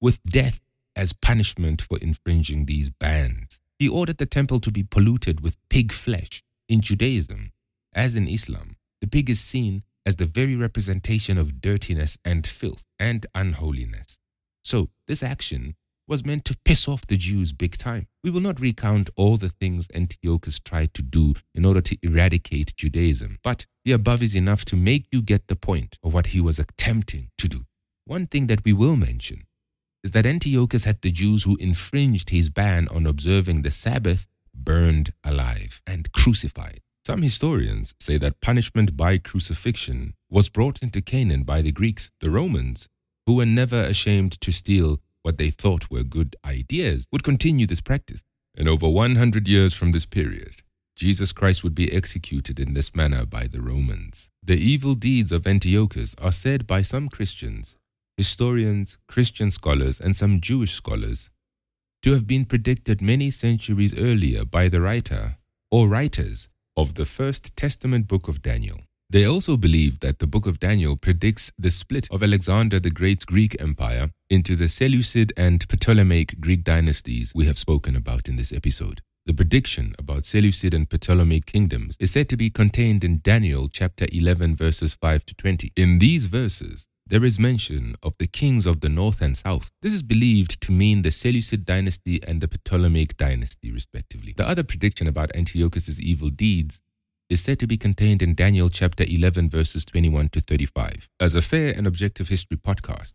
with 0.00 0.22
death 0.22 0.60
as 0.96 1.12
punishment 1.12 1.82
for 1.82 1.98
infringing 1.98 2.64
these 2.64 2.90
bans. 2.90 3.60
He 3.78 3.88
ordered 3.88 4.18
the 4.18 4.26
temple 4.26 4.58
to 4.60 4.72
be 4.72 4.82
polluted 4.82 5.40
with 5.40 5.56
pig 5.68 5.92
flesh. 5.92 6.42
In 6.68 6.80
Judaism, 6.80 7.52
as 7.94 8.16
in 8.16 8.26
Islam, 8.26 8.76
the 9.00 9.06
pig 9.06 9.30
is 9.30 9.38
seen 9.38 9.82
as 10.04 10.16
the 10.16 10.24
very 10.24 10.56
representation 10.56 11.36
of 11.36 11.60
dirtiness 11.60 12.16
and 12.24 12.46
filth 12.46 12.84
and 12.98 13.26
unholiness. 13.34 14.18
So, 14.64 14.90
this 15.06 15.22
action 15.22 15.76
was 16.08 16.24
meant 16.24 16.44
to 16.44 16.56
piss 16.64 16.86
off 16.86 17.06
the 17.06 17.16
Jews 17.16 17.52
big 17.52 17.76
time. 17.76 18.06
We 18.22 18.30
will 18.30 18.40
not 18.40 18.60
recount 18.60 19.10
all 19.16 19.36
the 19.36 19.48
things 19.48 19.88
Antiochus 19.92 20.60
tried 20.60 20.94
to 20.94 21.02
do 21.02 21.34
in 21.54 21.64
order 21.64 21.80
to 21.80 21.98
eradicate 22.02 22.76
Judaism, 22.76 23.38
but 23.42 23.66
the 23.84 23.92
above 23.92 24.22
is 24.22 24.36
enough 24.36 24.64
to 24.66 24.76
make 24.76 25.06
you 25.10 25.22
get 25.22 25.48
the 25.48 25.56
point 25.56 25.98
of 26.02 26.14
what 26.14 26.26
he 26.28 26.40
was 26.40 26.58
attempting 26.58 27.30
to 27.38 27.48
do. 27.48 27.66
One 28.04 28.26
thing 28.26 28.46
that 28.46 28.64
we 28.64 28.72
will 28.72 28.96
mention 28.96 29.45
is 30.06 30.12
that 30.12 30.24
Antiochus 30.24 30.84
had 30.84 31.02
the 31.02 31.10
Jews 31.10 31.42
who 31.42 31.56
infringed 31.56 32.30
his 32.30 32.48
ban 32.48 32.86
on 32.92 33.08
observing 33.08 33.62
the 33.62 33.72
Sabbath 33.72 34.28
burned 34.54 35.12
alive 35.24 35.82
and 35.84 36.12
crucified. 36.12 36.80
Some 37.04 37.22
historians 37.22 37.92
say 37.98 38.16
that 38.18 38.40
punishment 38.40 38.96
by 38.96 39.18
crucifixion 39.18 40.14
was 40.30 40.48
brought 40.48 40.80
into 40.80 41.00
Canaan 41.00 41.42
by 41.42 41.60
the 41.60 41.72
Greeks, 41.72 42.12
the 42.20 42.30
Romans, 42.30 42.86
who 43.26 43.34
were 43.34 43.46
never 43.46 43.82
ashamed 43.82 44.40
to 44.42 44.52
steal 44.52 45.00
what 45.22 45.38
they 45.38 45.50
thought 45.50 45.90
were 45.90 46.04
good 46.04 46.36
ideas, 46.44 47.08
would 47.10 47.24
continue 47.24 47.66
this 47.66 47.80
practice. 47.80 48.22
And 48.56 48.68
over 48.68 48.88
100 48.88 49.48
years 49.48 49.74
from 49.74 49.90
this 49.90 50.06
period, 50.06 50.62
Jesus 50.94 51.32
Christ 51.32 51.64
would 51.64 51.74
be 51.74 51.92
executed 51.92 52.60
in 52.60 52.74
this 52.74 52.94
manner 52.94 53.26
by 53.26 53.48
the 53.48 53.60
Romans. 53.60 54.28
The 54.40 54.56
evil 54.56 54.94
deeds 54.94 55.32
of 55.32 55.48
Antiochus 55.48 56.14
are 56.22 56.30
said 56.30 56.64
by 56.64 56.82
some 56.82 57.08
Christians 57.08 57.74
historians, 58.16 58.96
Christian 59.08 59.50
scholars, 59.50 60.00
and 60.00 60.16
some 60.16 60.40
Jewish 60.40 60.72
scholars 60.72 61.30
to 62.02 62.12
have 62.12 62.26
been 62.26 62.44
predicted 62.44 63.02
many 63.02 63.30
centuries 63.30 63.94
earlier 63.96 64.44
by 64.44 64.68
the 64.68 64.80
writer 64.80 65.36
or 65.70 65.88
writers 65.88 66.48
of 66.76 66.94
the 66.94 67.04
First 67.04 67.56
Testament 67.56 68.06
book 68.06 68.28
of 68.28 68.42
Daniel. 68.42 68.78
They 69.08 69.24
also 69.24 69.56
believe 69.56 70.00
that 70.00 70.18
the 70.18 70.26
book 70.26 70.46
of 70.46 70.58
Daniel 70.58 70.96
predicts 70.96 71.52
the 71.58 71.70
split 71.70 72.08
of 72.10 72.22
Alexander 72.22 72.80
the 72.80 72.90
Great's 72.90 73.24
Greek 73.24 73.56
Empire 73.60 74.10
into 74.28 74.56
the 74.56 74.68
Seleucid 74.68 75.32
and 75.36 75.66
Ptolemaic 75.68 76.40
Greek 76.40 76.64
dynasties 76.64 77.32
we 77.34 77.46
have 77.46 77.58
spoken 77.58 77.94
about 77.94 78.28
in 78.28 78.36
this 78.36 78.52
episode. 78.52 79.00
The 79.24 79.34
prediction 79.34 79.94
about 79.98 80.26
Seleucid 80.26 80.74
and 80.74 80.88
Ptolemaic 80.88 81.46
kingdoms 81.46 81.96
is 81.98 82.10
said 82.12 82.28
to 82.28 82.36
be 82.36 82.50
contained 82.50 83.04
in 83.04 83.20
Daniel 83.22 83.68
chapter 83.68 84.06
11 84.12 84.54
verses 84.56 84.94
5 84.94 85.24
to 85.26 85.34
20. 85.34 85.72
In 85.76 85.98
these 85.98 86.26
verses, 86.26 86.88
there 87.08 87.24
is 87.24 87.38
mention 87.38 87.94
of 88.02 88.18
the 88.18 88.26
kings 88.26 88.66
of 88.66 88.80
the 88.80 88.88
north 88.88 89.20
and 89.20 89.36
south. 89.36 89.70
This 89.80 89.94
is 89.94 90.02
believed 90.02 90.60
to 90.62 90.72
mean 90.72 91.02
the 91.02 91.12
Seleucid 91.12 91.64
dynasty 91.64 92.20
and 92.26 92.40
the 92.40 92.48
Ptolemaic 92.48 93.16
dynasty, 93.16 93.70
respectively. 93.70 94.34
The 94.36 94.48
other 94.48 94.64
prediction 94.64 95.06
about 95.06 95.34
Antiochus's 95.34 96.00
evil 96.00 96.30
deeds 96.30 96.80
is 97.30 97.40
said 97.40 97.60
to 97.60 97.66
be 97.66 97.76
contained 97.76 98.22
in 98.22 98.34
Daniel 98.34 98.68
chapter 98.68 99.04
11, 99.06 99.50
verses 99.50 99.84
21 99.84 100.30
to 100.30 100.40
35. 100.40 101.08
As 101.20 101.36
a 101.36 101.42
fair 101.42 101.72
and 101.76 101.86
objective 101.86 102.28
history 102.28 102.56
podcast, 102.56 103.14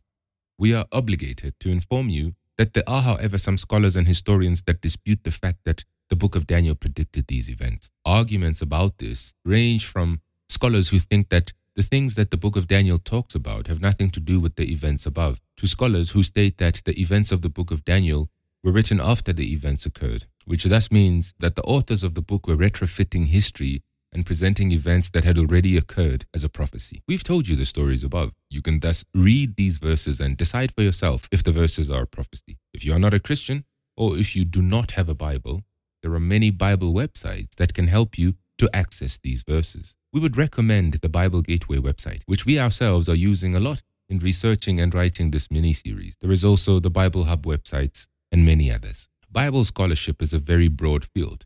we 0.58 0.74
are 0.74 0.86
obligated 0.94 1.60
to 1.60 1.70
inform 1.70 2.08
you 2.08 2.36
that 2.58 2.74
there 2.74 2.88
are, 2.88 3.02
however, 3.02 3.38
some 3.38 3.58
scholars 3.58 3.96
and 3.98 4.08
historians 4.08 4.62
that 4.64 4.82
dispute 4.82 5.24
the 5.24 5.32
fact 5.32 5.60
that 5.66 5.84
the 6.10 6.16
book 6.16 6.36
of 6.36 6.48
Daniel 6.48 6.76
predicted 6.76 7.28
these 7.28 7.50
events. 7.50 7.90
Arguments 8.06 8.62
about 8.62 9.00
this 9.00 9.34
range 9.44 9.86
from 9.86 10.22
scholars 10.48 10.90
who 10.90 11.00
think 11.00 11.30
that 11.30 11.52
the 11.76 11.84
things 11.84 12.16
that 12.16 12.32
the 12.32 12.38
book 12.38 12.58
of 12.58 12.68
Daniel 12.68 12.98
talks 12.98 13.34
about 13.34 13.68
have 13.68 13.82
nothing 13.82 14.10
to 14.12 14.20
do 14.20 14.40
with 14.40 14.56
the 14.56 14.72
events 14.72 15.06
above, 15.06 15.40
to 15.58 15.68
scholars 15.68 16.12
who 16.12 16.22
state 16.22 16.58
that 16.58 16.82
the 16.86 17.00
events 17.00 17.32
of 17.32 17.42
the 17.42 17.50
book 17.50 17.72
of 17.72 17.86
Daniel 17.86 18.30
were 18.64 18.74
written 18.74 19.00
after 19.00 19.32
the 19.32 19.54
events 19.54 19.86
occurred, 19.86 20.26
which 20.46 20.66
thus 20.66 20.92
means 20.92 21.34
that 21.40 21.56
the 21.56 21.64
authors 21.64 22.04
of 22.04 22.14
the 22.14 22.22
book 22.22 22.46
were 22.46 22.58
retrofitting 22.58 23.28
history 23.28 23.84
and 24.14 24.26
presenting 24.26 24.74
events 24.74 25.10
that 25.10 25.24
had 25.24 25.40
already 25.40 25.78
occurred 25.78 26.26
as 26.34 26.44
a 26.44 26.50
prophecy. 26.50 27.02
We've 27.08 27.24
told 27.24 27.48
you 27.48 27.56
the 27.56 27.66
stories 27.66 28.04
above. 28.04 28.34
You 28.50 28.62
can 28.62 28.82
thus 28.82 29.06
read 29.16 29.56
these 29.56 29.78
verses 29.78 30.20
and 30.20 30.36
decide 30.36 30.74
for 30.74 30.82
yourself 30.82 31.30
if 31.32 31.42
the 31.42 31.54
verses 31.54 31.90
are 31.90 32.04
a 32.04 32.08
prophecy. 32.08 32.58
If 32.74 32.84
you 32.84 32.92
are 32.94 33.00
not 33.00 33.14
a 33.14 33.20
Christian, 33.20 33.64
or 33.96 34.18
if 34.18 34.36
you 34.36 34.44
do 34.44 34.62
not 34.62 34.92
have 34.92 35.08
a 35.08 35.16
Bible, 35.16 35.64
there 36.04 36.14
are 36.14 36.20
many 36.20 36.50
Bible 36.50 36.94
websites 36.94 37.56
that 37.56 37.74
can 37.74 37.88
help 37.88 38.18
you 38.18 38.34
to 38.58 38.70
access 38.76 39.18
these 39.18 39.44
verses 39.44 39.96
we 40.14 40.20
would 40.20 40.38
recommend 40.38 40.96
the 40.96 41.10
Bible 41.10 41.42
Gateway 41.42 41.78
website, 41.78 42.22
which 42.26 42.46
we 42.46 42.60
ourselves 42.60 43.08
are 43.08 43.16
using 43.16 43.56
a 43.56 43.60
lot 43.60 43.82
in 44.10 44.20
researching 44.20 44.80
and 44.80 44.94
writing 44.94 45.32
this 45.32 45.50
mini 45.50 45.74
series. 45.74 46.16
There 46.20 46.32
is 46.32 46.44
also 46.44 46.80
the 46.80 46.90
Bible 46.90 47.26
Hub 47.26 47.46
websites 47.46 48.08
and 48.32 48.46
many 48.46 48.70
others. 48.72 49.08
Bible 49.32 49.64
scholarship 49.64 50.22
is 50.22 50.34
a 50.34 50.40
very 50.40 50.68
broad 50.68 51.06
field. 51.06 51.46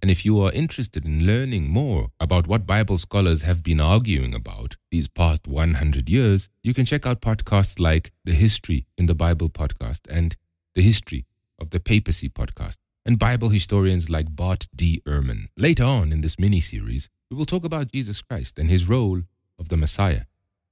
And 0.00 0.10
if 0.10 0.24
you 0.24 0.38
are 0.40 0.52
interested 0.52 1.04
in 1.04 1.26
learning 1.26 1.68
more 1.68 2.10
about 2.20 2.46
what 2.46 2.66
Bible 2.66 2.98
scholars 2.98 3.42
have 3.42 3.62
been 3.62 3.80
arguing 3.80 4.34
about 4.34 4.76
these 4.90 5.08
past 5.08 5.48
100 5.48 6.08
years, 6.08 6.48
you 6.62 6.74
can 6.74 6.84
check 6.84 7.06
out 7.06 7.20
podcasts 7.22 7.80
like 7.80 8.12
the 8.24 8.34
History 8.34 8.86
in 8.98 9.06
the 9.06 9.14
Bible 9.14 9.48
podcast 9.48 10.00
and 10.08 10.36
the 10.74 10.82
History 10.82 11.26
of 11.58 11.70
the 11.70 11.80
Papacy 11.80 12.28
podcast. 12.28 12.76
and 13.06 13.20
Bible 13.20 13.50
historians 13.50 14.10
like 14.10 14.34
Bart 14.34 14.66
D. 14.74 15.00
Ehrman. 15.06 15.46
Later 15.56 15.84
on 15.84 16.12
in 16.12 16.22
this 16.22 16.40
mini 16.40 16.60
series, 16.60 17.08
we 17.30 17.36
will 17.36 17.46
talk 17.46 17.64
about 17.64 17.92
Jesus 17.92 18.22
Christ 18.22 18.58
and 18.58 18.70
his 18.70 18.88
role 18.88 19.22
of 19.58 19.68
the 19.68 19.76
Messiah 19.76 20.22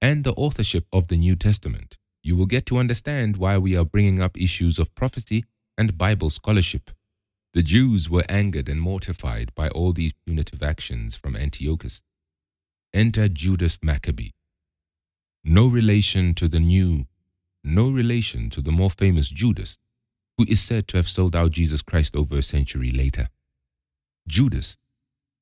and 0.00 0.22
the 0.24 0.34
authorship 0.34 0.86
of 0.92 1.08
the 1.08 1.16
New 1.16 1.36
Testament. 1.36 1.98
You 2.22 2.36
will 2.36 2.46
get 2.46 2.66
to 2.66 2.78
understand 2.78 3.36
why 3.36 3.58
we 3.58 3.76
are 3.76 3.84
bringing 3.84 4.20
up 4.20 4.38
issues 4.38 4.78
of 4.78 4.94
prophecy 4.94 5.44
and 5.76 5.98
Bible 5.98 6.30
scholarship. 6.30 6.90
The 7.52 7.62
Jews 7.62 8.08
were 8.08 8.24
angered 8.28 8.68
and 8.68 8.80
mortified 8.80 9.54
by 9.54 9.68
all 9.68 9.92
these 9.92 10.12
punitive 10.26 10.62
actions 10.62 11.16
from 11.16 11.36
Antiochus. 11.36 12.02
Enter 12.92 13.28
Judas 13.28 13.78
Maccabee. 13.82 14.30
No 15.44 15.66
relation 15.66 16.34
to 16.34 16.48
the 16.48 16.60
new, 16.60 17.06
no 17.62 17.90
relation 17.90 18.50
to 18.50 18.62
the 18.62 18.72
more 18.72 18.90
famous 18.90 19.28
Judas, 19.28 19.76
who 20.38 20.46
is 20.48 20.60
said 20.60 20.88
to 20.88 20.96
have 20.96 21.08
sold 21.08 21.36
out 21.36 21.50
Jesus 21.50 21.82
Christ 21.82 22.16
over 22.16 22.38
a 22.38 22.42
century 22.42 22.90
later. 22.90 23.28
Judas 24.26 24.78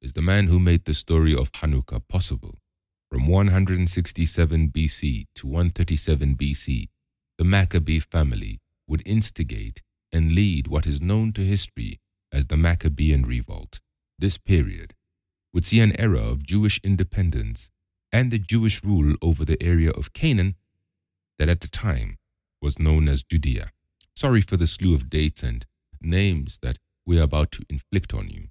is 0.02 0.14
the 0.14 0.20
man 0.20 0.48
who 0.48 0.58
made 0.58 0.84
the 0.84 0.94
story 0.94 1.32
of 1.32 1.52
Hanukkah 1.52 2.02
possible. 2.08 2.58
From 3.08 3.28
167 3.28 4.68
BC 4.70 5.26
to 5.36 5.46
137 5.46 6.34
BC, 6.34 6.88
the 7.38 7.44
Maccabee 7.44 8.00
family 8.00 8.60
would 8.88 9.06
instigate 9.06 9.80
and 10.12 10.32
lead 10.32 10.66
what 10.66 10.86
is 10.86 11.00
known 11.00 11.32
to 11.34 11.42
history 11.42 12.00
as 12.32 12.46
the 12.46 12.56
Maccabean 12.56 13.24
Revolt. 13.24 13.80
This 14.18 14.38
period 14.38 14.94
would 15.54 15.64
see 15.64 15.80
an 15.80 15.98
era 16.00 16.20
of 16.20 16.44
Jewish 16.44 16.80
independence 16.82 17.70
and 18.10 18.30
the 18.30 18.38
Jewish 18.38 18.82
rule 18.82 19.14
over 19.22 19.44
the 19.44 19.62
area 19.62 19.90
of 19.90 20.12
Canaan 20.12 20.56
that 21.38 21.48
at 21.48 21.60
the 21.60 21.68
time 21.68 22.18
was 22.60 22.78
known 22.78 23.08
as 23.08 23.22
Judea. 23.22 23.70
Sorry 24.14 24.40
for 24.40 24.56
the 24.56 24.66
slew 24.66 24.94
of 24.94 25.08
dates 25.08 25.42
and 25.42 25.64
names 26.00 26.58
that 26.62 26.78
we 27.06 27.18
are 27.18 27.22
about 27.22 27.52
to 27.52 27.64
inflict 27.70 28.12
on 28.12 28.28
you. 28.28 28.48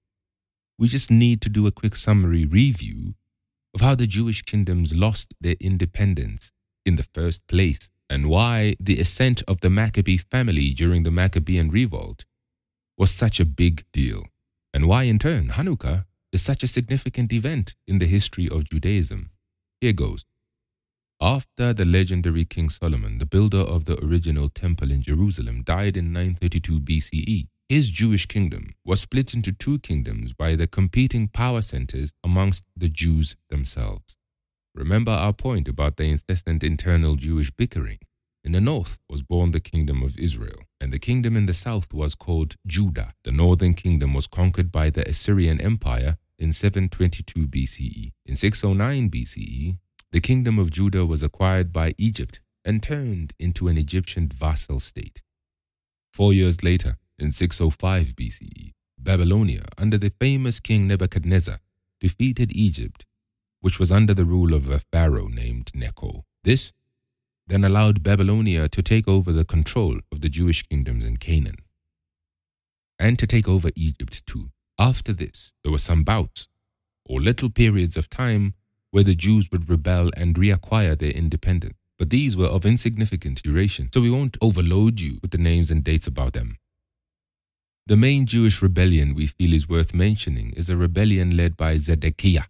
We 0.81 0.87
just 0.87 1.11
need 1.11 1.41
to 1.41 1.49
do 1.49 1.67
a 1.67 1.71
quick 1.71 1.95
summary 1.95 2.43
review 2.43 3.13
of 3.75 3.81
how 3.81 3.93
the 3.93 4.07
Jewish 4.07 4.41
kingdoms 4.41 4.95
lost 4.95 5.35
their 5.39 5.53
independence 5.59 6.51
in 6.87 6.95
the 6.95 7.05
first 7.13 7.45
place 7.45 7.91
and 8.09 8.27
why 8.27 8.77
the 8.79 8.99
ascent 8.99 9.43
of 9.47 9.61
the 9.61 9.69
Maccabee 9.69 10.17
family 10.17 10.73
during 10.73 11.03
the 11.03 11.11
Maccabean 11.11 11.69
revolt 11.69 12.25
was 12.97 13.11
such 13.11 13.39
a 13.39 13.45
big 13.45 13.85
deal, 13.93 14.23
and 14.73 14.87
why 14.87 15.03
in 15.03 15.19
turn 15.19 15.49
Hanukkah 15.49 16.05
is 16.33 16.41
such 16.41 16.63
a 16.63 16.67
significant 16.67 17.31
event 17.31 17.75
in 17.87 17.99
the 17.99 18.07
history 18.07 18.49
of 18.49 18.67
Judaism. 18.67 19.29
Here 19.81 19.93
goes. 19.93 20.25
After 21.21 21.73
the 21.73 21.85
legendary 21.85 22.43
King 22.43 22.71
Solomon, 22.71 23.19
the 23.19 23.27
builder 23.27 23.59
of 23.59 23.85
the 23.85 24.03
original 24.03 24.49
temple 24.49 24.89
in 24.89 25.03
Jerusalem, 25.03 25.61
died 25.61 25.95
in 25.95 26.11
932 26.11 26.79
BCE, 26.79 27.49
his 27.71 27.89
Jewish 27.89 28.25
kingdom 28.25 28.75
was 28.83 28.99
split 28.99 29.33
into 29.33 29.53
two 29.53 29.79
kingdoms 29.79 30.33
by 30.33 30.57
the 30.57 30.67
competing 30.67 31.29
power 31.29 31.61
centers 31.61 32.11
amongst 32.21 32.65
the 32.75 32.89
Jews 32.89 33.37
themselves. 33.49 34.17
Remember 34.75 35.11
our 35.11 35.31
point 35.31 35.69
about 35.69 35.95
the 35.95 36.03
incessant 36.03 36.65
internal 36.65 37.15
Jewish 37.15 37.49
bickering. 37.49 37.99
In 38.43 38.51
the 38.51 38.59
north 38.59 38.99
was 39.09 39.21
born 39.21 39.51
the 39.51 39.61
kingdom 39.61 40.03
of 40.03 40.19
Israel, 40.19 40.63
and 40.81 40.91
the 40.91 40.99
kingdom 40.99 41.37
in 41.37 41.45
the 41.45 41.53
south 41.53 41.93
was 41.93 42.13
called 42.13 42.57
Judah. 42.67 43.13
The 43.23 43.31
northern 43.31 43.73
kingdom 43.73 44.13
was 44.13 44.27
conquered 44.27 44.69
by 44.69 44.89
the 44.89 45.07
Assyrian 45.07 45.61
Empire 45.61 46.17
in 46.37 46.51
722 46.51 47.47
BCE. 47.47 48.11
In 48.25 48.35
609 48.35 49.09
BCE, 49.09 49.77
the 50.11 50.19
kingdom 50.19 50.59
of 50.59 50.71
Judah 50.71 51.05
was 51.05 51.23
acquired 51.23 51.71
by 51.71 51.93
Egypt 51.97 52.41
and 52.65 52.83
turned 52.83 53.31
into 53.39 53.69
an 53.69 53.77
Egyptian 53.77 54.27
vassal 54.27 54.81
state. 54.81 55.21
Four 56.11 56.33
years 56.33 56.63
later, 56.63 56.97
in 57.21 57.31
605 57.31 58.15
BCE, 58.15 58.71
Babylonia, 58.97 59.65
under 59.77 59.97
the 59.97 60.11
famous 60.19 60.59
king 60.59 60.87
Nebuchadnezzar, 60.87 61.59
defeated 61.99 62.51
Egypt, 62.55 63.05
which 63.59 63.79
was 63.79 63.91
under 63.91 64.13
the 64.13 64.25
rule 64.25 64.53
of 64.53 64.69
a 64.69 64.79
pharaoh 64.79 65.27
named 65.27 65.71
Necho. 65.73 66.25
This 66.43 66.73
then 67.47 67.63
allowed 67.63 68.03
Babylonia 68.03 68.67
to 68.69 68.81
take 68.81 69.07
over 69.07 69.31
the 69.31 69.45
control 69.45 69.99
of 70.11 70.21
the 70.21 70.29
Jewish 70.29 70.63
kingdoms 70.63 71.05
in 71.05 71.17
Canaan 71.17 71.57
and 72.97 73.17
to 73.19 73.27
take 73.27 73.47
over 73.47 73.71
Egypt 73.75 74.25
too. 74.25 74.51
After 74.77 75.11
this, 75.11 75.53
there 75.63 75.71
were 75.71 75.77
some 75.77 76.03
bouts 76.03 76.47
or 77.05 77.19
little 77.19 77.49
periods 77.49 77.97
of 77.97 78.09
time 78.09 78.53
where 78.91 79.03
the 79.03 79.15
Jews 79.15 79.49
would 79.51 79.69
rebel 79.69 80.11
and 80.15 80.35
reacquire 80.35 80.97
their 80.97 81.11
independence. 81.11 81.77
But 81.97 82.09
these 82.09 82.35
were 82.35 82.47
of 82.47 82.65
insignificant 82.65 83.43
duration, 83.43 83.89
so 83.93 84.01
we 84.01 84.09
won't 84.09 84.37
overload 84.41 84.99
you 84.99 85.19
with 85.21 85.31
the 85.31 85.37
names 85.37 85.69
and 85.69 85.83
dates 85.83 86.07
about 86.07 86.33
them. 86.33 86.57
The 87.87 87.97
main 87.97 88.25
Jewish 88.25 88.61
rebellion 88.61 89.15
we 89.15 89.27
feel 89.27 89.53
is 89.53 89.67
worth 89.67 89.93
mentioning 89.93 90.51
is 90.51 90.69
a 90.69 90.77
rebellion 90.77 91.35
led 91.35 91.57
by 91.57 91.77
Zedekiah 91.77 92.45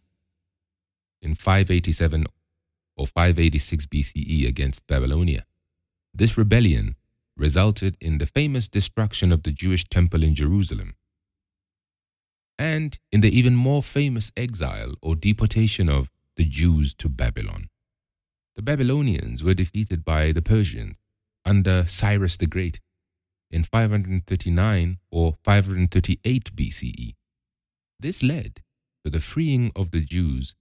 in 1.22 1.36
587 1.36 2.26
or 2.98 3.08
586 3.08 3.86
BCE 3.86 4.48
against 4.48 4.88
Babylonia. 4.88 5.46
This 6.14 6.38
rebellion 6.38 6.96
resulted 7.38 7.96
in 8.02 8.18
the 8.18 8.26
famous 8.26 8.68
destruction 8.68 9.32
of 9.32 9.44
the 9.44 9.52
Jewish 9.52 9.88
temple 9.88 10.24
in 10.24 10.36
Jerusalem 10.36 10.96
and 12.60 13.00
in 13.12 13.22
the 13.22 13.36
even 13.36 13.56
more 13.56 13.82
famous 13.82 14.32
exile 14.36 14.94
or 15.02 15.16
deportation 15.16 15.90
of 15.90 16.12
the 16.36 16.44
Jews 16.44 16.94
to 16.96 17.10
Babylon. 17.10 17.70
The 18.56 18.62
Babylonians 18.62 19.44
were 19.44 19.54
defeated 19.54 20.04
by 20.04 20.34
the 20.34 20.42
Persians 20.42 20.98
under 21.46 21.86
Cyrus 21.88 22.38
the 22.38 22.48
Great 22.48 22.82
in 23.52 23.64
539 23.64 24.98
or 25.12 25.36
538 25.44 26.56
BCE. 26.56 27.16
This 28.00 28.24
led 28.24 28.62
to 29.04 29.12
the 29.12 29.20
freeing 29.20 29.72
of 29.76 29.92
the 29.92 30.02
Jews, 30.02 30.56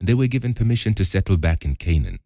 and 0.00 0.08
they 0.08 0.14
were 0.14 0.26
given 0.26 0.54
permission 0.54 0.94
to 0.94 1.04
settle 1.04 1.36
back 1.36 1.64
in 1.64 1.74
Canaan. 1.74 2.20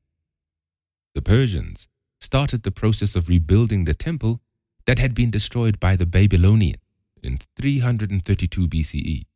The 1.14 1.22
Persians 1.22 1.88
started 2.20 2.62
the 2.62 2.70
process 2.70 3.16
of 3.16 3.28
rebuilding 3.28 3.84
the 3.84 3.94
temple 3.94 4.40
that 4.86 4.98
had 4.98 5.14
been 5.14 5.30
destroyed 5.30 5.80
by 5.80 5.96
the 5.96 6.06
Babylonians 6.06 6.78
in 7.22 7.38
332 7.56 8.68
BCE, 8.68 9.26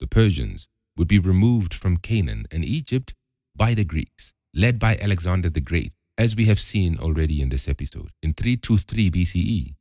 the 0.00 0.06
Persians 0.06 0.68
would 0.96 1.08
be 1.08 1.18
removed 1.18 1.72
from 1.72 1.96
Canaan 1.96 2.46
and 2.50 2.64
Egypt 2.64 3.14
by 3.54 3.74
the 3.74 3.84
Greeks, 3.84 4.32
led 4.54 4.78
by 4.78 4.96
Alexander 4.96 5.48
the 5.48 5.60
Great, 5.60 5.92
as 6.18 6.34
we 6.34 6.46
have 6.46 6.58
seen 6.58 6.98
already 6.98 7.40
in 7.40 7.50
this 7.50 7.68
episode. 7.68 8.10
In 8.22 8.34
323 8.34 9.10
BCE, 9.10 9.74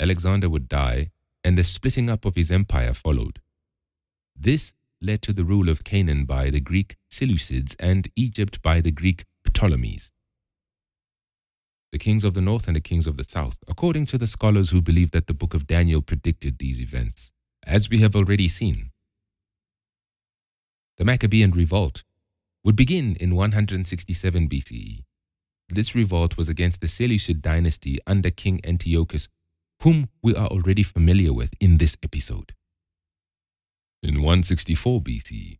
Alexander 0.00 0.48
would 0.48 0.68
die 0.68 1.10
and 1.44 1.56
the 1.56 1.64
splitting 1.64 2.10
up 2.10 2.24
of 2.24 2.34
his 2.34 2.50
empire 2.50 2.92
followed. 2.92 3.40
This 4.36 4.72
led 5.00 5.22
to 5.22 5.32
the 5.32 5.44
rule 5.44 5.68
of 5.68 5.84
Canaan 5.84 6.24
by 6.24 6.50
the 6.50 6.60
Greek 6.60 6.96
Seleucids 7.10 7.76
and 7.78 8.08
Egypt 8.16 8.60
by 8.62 8.80
the 8.80 8.90
Greek 8.90 9.24
Ptolemies 9.44 10.10
the 11.90 11.98
kings 11.98 12.24
of 12.24 12.34
the 12.34 12.40
north 12.40 12.66
and 12.66 12.76
the 12.76 12.80
kings 12.80 13.06
of 13.06 13.16
the 13.16 13.24
south, 13.24 13.58
according 13.66 14.04
to 14.06 14.18
the 14.18 14.26
scholars 14.26 14.70
who 14.70 14.82
believe 14.82 15.10
that 15.12 15.26
the 15.26 15.34
book 15.34 15.54
of 15.54 15.66
Daniel 15.66 16.02
predicted 16.02 16.58
these 16.58 16.80
events. 16.80 17.32
As 17.66 17.88
we 17.88 17.98
have 17.98 18.14
already 18.14 18.48
seen, 18.48 18.90
the 20.96 21.04
Maccabean 21.04 21.52
revolt 21.52 22.02
would 22.64 22.76
begin 22.76 23.16
in 23.16 23.34
167 23.34 24.48
BCE. 24.48 25.04
This 25.68 25.94
revolt 25.94 26.36
was 26.36 26.48
against 26.48 26.80
the 26.80 26.88
Seleucid 26.88 27.40
dynasty 27.40 27.98
under 28.06 28.30
King 28.30 28.60
Antiochus, 28.64 29.28
whom 29.82 30.08
we 30.22 30.34
are 30.34 30.48
already 30.48 30.82
familiar 30.82 31.32
with 31.32 31.50
in 31.60 31.78
this 31.78 31.96
episode. 32.02 32.52
In 34.02 34.22
164 34.22 35.00
BCE, 35.00 35.58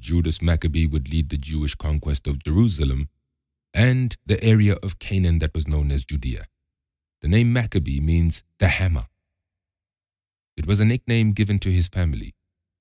Judas 0.00 0.40
Maccabee 0.40 0.86
would 0.86 1.10
lead 1.10 1.28
the 1.28 1.36
Jewish 1.36 1.74
conquest 1.74 2.26
of 2.26 2.42
Jerusalem 2.42 3.08
and 3.74 4.16
the 4.24 4.42
area 4.42 4.76
of 4.82 4.98
Canaan 4.98 5.38
that 5.40 5.54
was 5.54 5.68
known 5.68 5.90
as 5.90 6.04
Judea. 6.04 6.46
The 7.20 7.28
name 7.28 7.52
Maccabee 7.52 8.00
means 8.00 8.42
the 8.58 8.68
hammer. 8.68 9.06
It 10.56 10.66
was 10.66 10.80
a 10.80 10.84
nickname 10.84 11.32
given 11.32 11.58
to 11.60 11.70
his 11.70 11.88
family. 11.88 12.34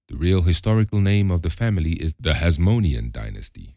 The 0.08 0.16
real 0.16 0.42
historical 0.42 1.00
name 1.00 1.30
of 1.30 1.42
the 1.44 1.50
family 1.50 1.94
is 1.94 2.16
the 2.20 2.34
Hasmonean 2.34 3.12
dynasty. 3.12 3.76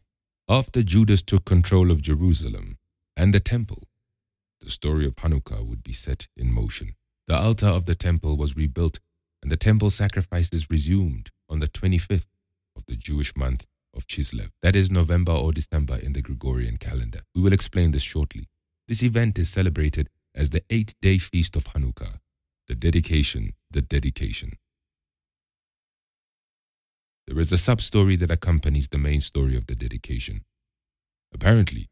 After 0.48 0.82
Judas 0.82 1.22
took 1.22 1.44
control 1.44 1.90
of 1.90 2.00
Jerusalem 2.00 2.78
and 3.16 3.34
the 3.34 3.40
temple, 3.40 3.82
the 4.62 4.70
story 4.70 5.06
of 5.06 5.16
Hanukkah 5.16 5.66
would 5.66 5.82
be 5.82 5.92
set 5.92 6.28
in 6.36 6.52
motion. 6.52 6.94
The 7.26 7.36
altar 7.36 7.66
of 7.66 7.86
the 7.86 7.94
temple 7.94 8.36
was 8.36 8.56
rebuilt 8.56 9.00
and 9.42 9.50
the 9.50 9.56
temple 9.56 9.90
sacrifices 9.90 10.70
resumed 10.70 11.30
on 11.48 11.58
the 11.58 11.68
25th 11.68 12.26
of 12.76 12.86
the 12.86 12.96
Jewish 12.96 13.36
month 13.36 13.66
of 13.94 14.06
Chislev. 14.06 14.50
That 14.62 14.76
is 14.76 14.90
November 14.90 15.32
or 15.32 15.52
December 15.52 15.96
in 15.96 16.12
the 16.12 16.22
Gregorian 16.22 16.76
calendar. 16.76 17.22
We 17.34 17.42
will 17.42 17.52
explain 17.52 17.90
this 17.90 18.02
shortly. 18.02 18.48
This 18.88 19.02
event 19.02 19.38
is 19.38 19.50
celebrated 19.50 20.08
as 20.34 20.50
the 20.50 20.62
eight 20.70 20.94
day 21.02 21.18
feast 21.18 21.56
of 21.56 21.64
Hanukkah, 21.64 22.20
the 22.68 22.74
dedication, 22.74 23.54
the 23.70 23.82
dedication. 23.82 24.52
There 27.26 27.38
is 27.38 27.52
a 27.52 27.58
sub 27.58 27.80
story 27.80 28.16
that 28.16 28.30
accompanies 28.30 28.88
the 28.88 28.98
main 28.98 29.20
story 29.20 29.56
of 29.56 29.66
the 29.66 29.74
dedication. 29.74 30.44
Apparently, 31.32 31.88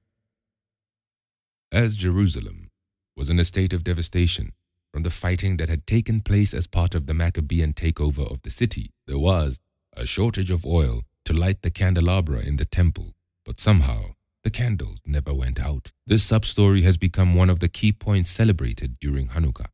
as 1.73 1.97
Jerusalem 1.97 2.71
was 3.17 3.31
in 3.31 3.39
a 3.39 3.45
state 3.45 3.73
of 3.73 3.85
devastation 3.85 4.53
from 4.93 5.03
the 5.03 5.11
fighting 5.11 5.57
that 5.59 5.69
had 5.69 5.87
taken 5.87 6.21
place 6.21 6.53
as 6.53 6.67
part 6.67 6.95
of 6.95 7.07
the 7.07 7.15
Maccabean 7.15 7.73
takeover 7.73 8.31
of 8.31 8.43
the 8.43 8.51
city. 8.51 8.91
There 9.07 9.19
was 9.19 9.61
a 9.97 10.07
shortage 10.07 10.51
of 10.51 10.67
oil 10.67 11.03
to 11.25 11.33
light 11.33 11.63
the 11.63 11.71
candelabra 11.71 12.41
in 12.41 12.57
the 12.57 12.65
temple, 12.65 13.15
but 13.45 13.61
somehow 13.61 14.15
the 14.43 14.51
candles 14.51 15.01
never 15.07 15.33
went 15.33 15.61
out. 15.61 15.93
This 16.07 16.25
sub 16.25 16.45
story 16.45 16.83
has 16.83 16.97
become 16.97 17.35
one 17.35 17.51
of 17.51 17.61
the 17.61 17.69
key 17.69 17.93
points 17.93 18.31
celebrated 18.31 18.99
during 18.99 19.29
Hanukkah. 19.29 19.69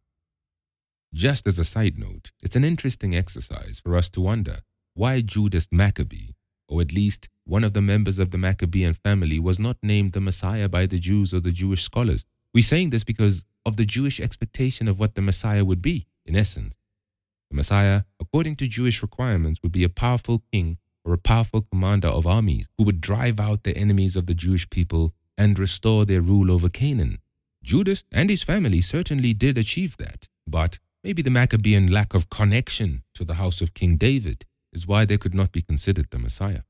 Just 1.15 1.47
as 1.47 1.59
a 1.59 1.65
side 1.65 1.99
note, 1.99 2.31
it's 2.43 2.57
an 2.57 2.65
interesting 2.65 3.17
exercise 3.17 3.81
for 3.83 3.97
us 3.97 4.11
to 4.11 4.21
wonder 4.21 4.59
why 4.95 5.21
Judas 5.23 5.69
Maccabee, 5.71 6.33
or 6.68 6.81
at 6.81 6.92
least 6.92 7.29
one 7.44 7.64
of 7.64 7.72
the 7.72 7.83
members 7.83 8.18
of 8.18 8.31
the 8.31 8.38
Maccabean 8.38 8.94
family, 8.94 9.38
was 9.38 9.59
not 9.59 9.76
named 9.83 10.12
the 10.12 10.20
Messiah 10.20 10.68
by 10.68 10.87
the 10.87 10.98
Jews 10.98 11.33
or 11.33 11.40
the 11.40 11.52
Jewish 11.52 11.83
scholars. 11.83 12.26
We're 12.52 12.62
saying 12.62 12.90
this 12.90 13.05
because 13.05 13.44
of 13.64 13.76
the 13.76 13.85
Jewish 13.85 14.20
expectation 14.20 14.88
of 14.88 14.98
what 14.98 15.14
the 15.14 15.22
Messiah 15.22 15.64
would 15.64 15.83
be, 15.83 16.07
in 16.24 16.37
essence. 16.37 16.76
The 17.50 17.57
Messiah, 17.57 18.02
according 18.20 18.57
to 18.57 18.66
Jewish 18.66 19.02
requirements, 19.02 19.61
would 19.62 19.72
be 19.72 19.85
a 19.85 19.88
powerful 19.88 20.42
king 20.52 20.79
or 21.05 21.12
a 21.12 21.18
powerful 21.18 21.62
commander 21.62 22.09
of 22.09 22.26
armies 22.26 22.68
who 22.76 22.85
would 22.85 23.00
drive 23.00 23.38
out 23.38 23.62
the 23.62 23.76
enemies 23.76 24.16
of 24.16 24.26
the 24.26 24.35
Jewish 24.35 24.68
people 24.68 25.14
and 25.38 25.59
restore 25.59 26.05
their 26.05 26.20
rule 26.20 26.50
over 26.50 26.68
Canaan. 26.68 27.18
Judas 27.62 28.05
and 28.11 28.31
his 28.31 28.42
family 28.42 28.81
certainly 28.81 29.33
did 29.33 29.57
achieve 29.57 29.96
that, 29.98 30.29
but 30.46 30.79
maybe 31.05 31.22
the 31.22 31.31
Maccabean 31.31 31.90
lack 31.92 32.14
of 32.14 32.31
connection 32.31 33.02
to 33.14 33.24
the 33.24 33.35
house 33.35 33.61
of 33.61 33.74
King 33.74 33.96
David 33.96 34.44
is 34.77 34.87
why 34.87 35.07
they 35.07 35.17
could 35.17 35.35
not 35.35 35.51
be 35.51 35.62
considered 35.62 36.09
the 36.11 36.19
Messiah. 36.19 36.62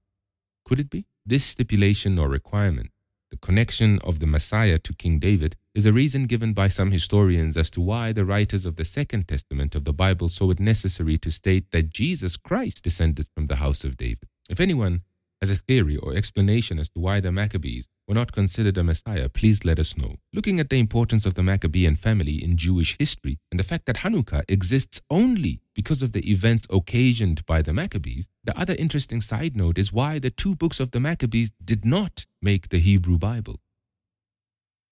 Could 0.65 0.81
it 0.81 0.91
be? 0.91 1.07
This 1.33 1.45
stipulation 1.45 2.19
or 2.21 2.29
requirement, 2.29 2.91
the 3.33 3.37
connection 3.37 3.99
of 4.05 4.21
the 4.21 4.29
Messiah 4.37 4.79
to 4.79 4.95
King 4.95 5.19
David, 5.19 5.57
is 5.75 5.87
a 5.87 5.93
reason 5.93 6.27
given 6.27 6.53
by 6.53 6.69
some 6.69 6.93
historians 6.93 7.57
as 7.57 7.69
to 7.71 7.81
why 7.81 8.13
the 8.13 8.25
writers 8.25 8.65
of 8.65 8.77
the 8.77 8.85
Second 8.85 9.27
Testament 9.27 9.75
of 9.75 9.85
the 9.85 9.93
Bible 9.93 10.29
saw 10.29 10.53
it 10.53 10.61
necessary 10.61 11.19
to 11.19 11.33
state 11.33 11.73
that 11.73 11.91
Jesus 11.91 12.37
Christ 12.37 12.85
descended 12.85 13.27
from 13.35 13.49
the 13.49 13.57
house 13.57 13.83
of 13.85 13.97
David. 13.97 14.29
If 14.49 14.61
anyone 14.61 15.03
has 15.41 15.51
a 15.51 15.57
theory 15.57 15.97
or 15.97 16.15
explanation 16.15 16.79
as 16.79 16.89
to 16.91 16.99
why 16.99 17.21
the 17.21 17.31
Maccabees 17.31 17.89
were 18.09 18.15
not 18.15 18.33
considered 18.33 18.79
a 18.79 18.85
Messiah, 18.85 19.29
please 19.29 19.65
let 19.65 19.79
us 19.79 19.97
know. 19.97 20.17
Looking 20.33 20.61
at 20.61 20.71
the 20.71 20.79
importance 20.79 21.27
of 21.27 21.35
the 21.35 21.43
Maccabean 21.43 21.97
family 21.97 22.43
in 22.43 22.57
Jewish 22.57 22.97
history 22.99 23.39
and 23.51 23.59
the 23.61 23.65
fact 23.65 23.87
that 23.87 23.97
Hanukkah 23.97 24.45
exists 24.49 25.01
only 25.11 25.61
because 25.75 26.03
of 26.03 26.13
the 26.13 26.31
events 26.31 26.67
occasioned 26.71 27.45
by 27.47 27.63
the 27.63 27.73
Maccabees, 27.73 28.29
the 28.45 28.59
other 28.59 28.75
interesting 28.79 29.21
side 29.21 29.57
note 29.57 29.79
is 29.79 29.93
why 29.93 30.19
the 30.19 30.31
two 30.31 30.55
books 30.55 30.81
of 30.81 30.93
the 30.93 31.01
Maccabees 31.01 31.51
did 31.63 31.85
not 31.85 32.27
make 32.41 32.69
the 32.69 32.79
Hebrew 32.79 33.19
Bible. 33.19 33.61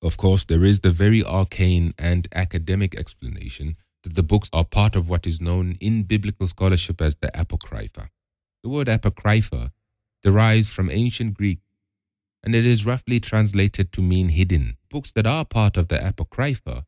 Of 0.03 0.19
course, 0.19 0.45
there 0.45 0.65
is 0.65 0.81
the 0.81 0.91
very 0.91 1.25
arcane 1.25 1.93
and 1.99 2.29
academic 2.35 2.95
explanation 2.95 3.77
that 4.03 4.15
the 4.17 4.23
books 4.23 4.51
are 4.53 4.65
part 4.65 4.97
of 4.97 5.09
what 5.09 5.27
is 5.27 5.41
known 5.41 5.79
in 5.81 6.03
biblical 6.03 6.47
scholarship 6.47 7.01
as 7.01 7.17
the 7.17 7.31
Apocrypha. 7.39 8.11
The 8.63 8.69
word 8.69 8.89
Apocrypha 8.89 9.73
derives 10.25 10.71
from 10.71 10.91
ancient 10.91 11.35
Greek 11.35 11.61
and 12.43 12.55
it 12.55 12.67
is 12.67 12.85
roughly 12.85 13.21
translated 13.21 13.93
to 13.93 14.03
mean 14.03 14.31
hidden. 14.31 14.77
Books 14.91 15.13
that 15.13 15.27
are 15.27 15.45
part 15.45 15.77
of 15.77 15.89
the 15.89 16.07
Apocrypha 16.07 16.85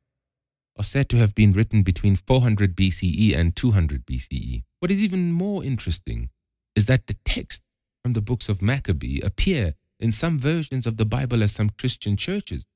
are 0.78 0.84
said 0.84 1.08
to 1.08 1.16
have 1.16 1.34
been 1.34 1.52
written 1.52 1.82
between 1.82 2.16
400 2.16 2.76
BCE 2.76 3.34
and 3.34 3.56
200 3.56 4.04
BCE. 4.04 4.64
What 4.80 4.90
is 4.90 5.00
even 5.00 5.32
more 5.32 5.64
interesting 5.64 6.28
is 6.74 6.84
that 6.86 7.06
the 7.06 7.16
text 7.24 7.62
from 8.02 8.12
the 8.12 8.20
books 8.20 8.48
of 8.48 8.60
Maccabee 8.60 9.20
appear 9.20 9.74
in 9.98 10.12
some 10.12 10.38
versions 10.38 10.86
of 10.86 10.98
the 10.98 11.06
Bible 11.06 11.42
as 11.42 11.52
some 11.52 11.70
Christian 11.70 12.16
churches. 12.16 12.66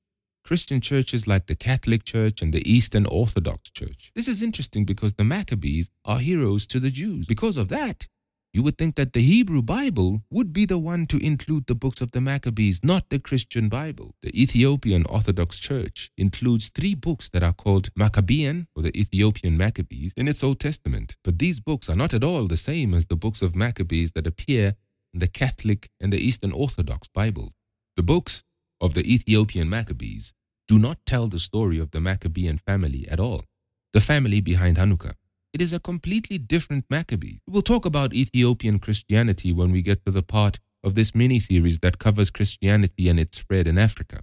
Christian 0.42 0.81
churches 0.81 1.27
like 1.27 1.46
the 1.46 1.55
Catholic 1.55 2.05
Church 2.05 2.40
and 2.40 2.53
the 2.55 2.68
Eastern 2.70 3.05
Orthodox 3.05 3.70
Church. 3.70 4.11
This 4.14 4.27
is 4.27 4.42
interesting 4.42 4.87
because 4.87 5.12
the 5.12 5.25
Maccabees 5.25 5.90
are 6.07 6.18
heroes 6.18 6.66
to 6.68 6.81
the 6.81 6.90
Jews. 6.90 7.27
Because 7.27 7.59
of 7.59 7.68
that, 7.68 8.09
you 8.53 8.63
would 8.63 8.77
think 8.77 8.97
that 8.97 9.13
the 9.13 9.23
Hebrew 9.23 9.63
Bible 9.63 10.23
would 10.31 10.53
be 10.53 10.65
the 10.65 10.79
one 10.79 11.07
to 11.07 11.25
include 11.25 11.67
the 11.67 11.75
books 11.75 12.01
of 12.01 12.11
the 12.11 12.21
Maccabees, 12.21 12.81
not 12.83 13.09
the 13.09 13.21
Christian 13.21 13.69
Bible. 13.69 14.15
The 14.23 14.43
Ethiopian 14.43 15.07
Orthodox 15.07 15.59
Church 15.59 16.11
includes 16.19 16.69
three 16.69 16.95
books 16.95 17.29
that 17.29 17.45
are 17.45 17.53
called 17.53 17.95
Meqabyan 17.95 18.67
or 18.75 18.83
the 18.83 18.99
Ethiopian 18.99 19.57
Maccabees 19.57 20.13
in 20.17 20.27
its 20.27 20.43
Old 20.43 20.59
Testament. 20.59 21.17
But 21.23 21.39
these 21.39 21.61
books 21.61 21.89
are 21.89 21.97
not 21.97 22.13
at 22.13 22.25
all 22.25 22.49
the 22.49 22.57
same 22.57 22.93
as 22.93 23.07
the 23.07 23.17
books 23.17 23.41
of 23.41 23.55
Maccabees 23.55 24.13
that 24.13 24.27
appear 24.27 24.75
in 25.15 25.21
the 25.21 25.29
Catholic 25.29 25.91
and 26.01 26.13
the 26.13 26.19
Eastern 26.19 26.53
Orthodox 26.53 27.07
Bible. 27.09 27.53
The 27.97 28.03
books 28.03 28.43
of 28.81 28.95
the 28.95 29.07
Ethiopian 29.13 29.71
Maccabees 29.71 30.33
do 30.67 30.79
not 30.79 31.05
tell 31.07 31.29
the 31.29 31.39
story 31.39 31.79
of 31.79 31.93
the 31.93 32.01
Maccabean 32.01 32.59
family 32.59 33.07
at 33.09 33.21
all, 33.21 33.45
the 33.93 34.01
family 34.01 34.41
behind 34.41 34.77
Hanukkah. 34.77 35.15
It 35.53 35.61
is 35.61 35.73
a 35.73 35.81
completely 35.81 36.39
different 36.39 36.85
Maccabee. 36.89 37.39
We'll 37.49 37.63
talk 37.63 37.85
about 37.85 38.15
Ethiopian 38.15 38.79
Christianity 38.79 39.53
when 39.53 39.73
we 39.73 39.83
get 39.83 40.05
to 40.05 40.13
the 40.13 40.23
part 40.23 40.61
of 40.85 40.95
this 40.95 41.13
mini 41.13 41.41
series 41.41 41.81
that 41.81 41.99
covers 41.99 42.31
Christianity 42.31 43.09
and 43.09 43.19
its 43.19 43.39
spread 43.39 43.67
in 43.67 43.77
Africa. 43.77 44.21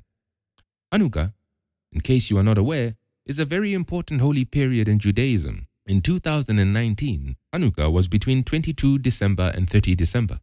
Hanukkah, 0.93 1.33
in 1.91 1.99
case 1.99 2.29
you 2.29 2.37
are 2.37 2.43
not 2.43 2.57
aware, 2.57 2.95
is 3.25 3.39
a 3.39 3.45
very 3.45 3.73
important 3.73 4.21
holy 4.21 4.45
period 4.45 4.87
in 4.87 4.99
Judaism. 4.99 5.67
In 5.85 6.01
2019, 6.01 7.35
Hanukkah 7.53 7.91
was 7.91 8.07
between 8.07 8.45
22 8.45 8.99
December 8.99 9.51
and 9.53 9.69
30 9.69 9.95
December. 9.95 10.39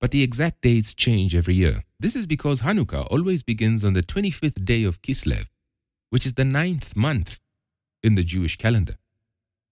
But 0.00 0.12
the 0.12 0.22
exact 0.22 0.62
dates 0.62 0.94
change 0.94 1.34
every 1.34 1.54
year. 1.54 1.84
This 2.00 2.16
is 2.16 2.26
because 2.26 2.62
Hanukkah 2.62 3.06
always 3.10 3.42
begins 3.42 3.84
on 3.84 3.92
the 3.92 4.02
25th 4.02 4.64
day 4.64 4.82
of 4.84 5.02
Kislev, 5.02 5.46
which 6.08 6.24
is 6.24 6.34
the 6.34 6.44
ninth 6.44 6.96
month 6.96 7.38
in 8.02 8.14
the 8.14 8.24
Jewish 8.24 8.56
calendar. 8.56 8.96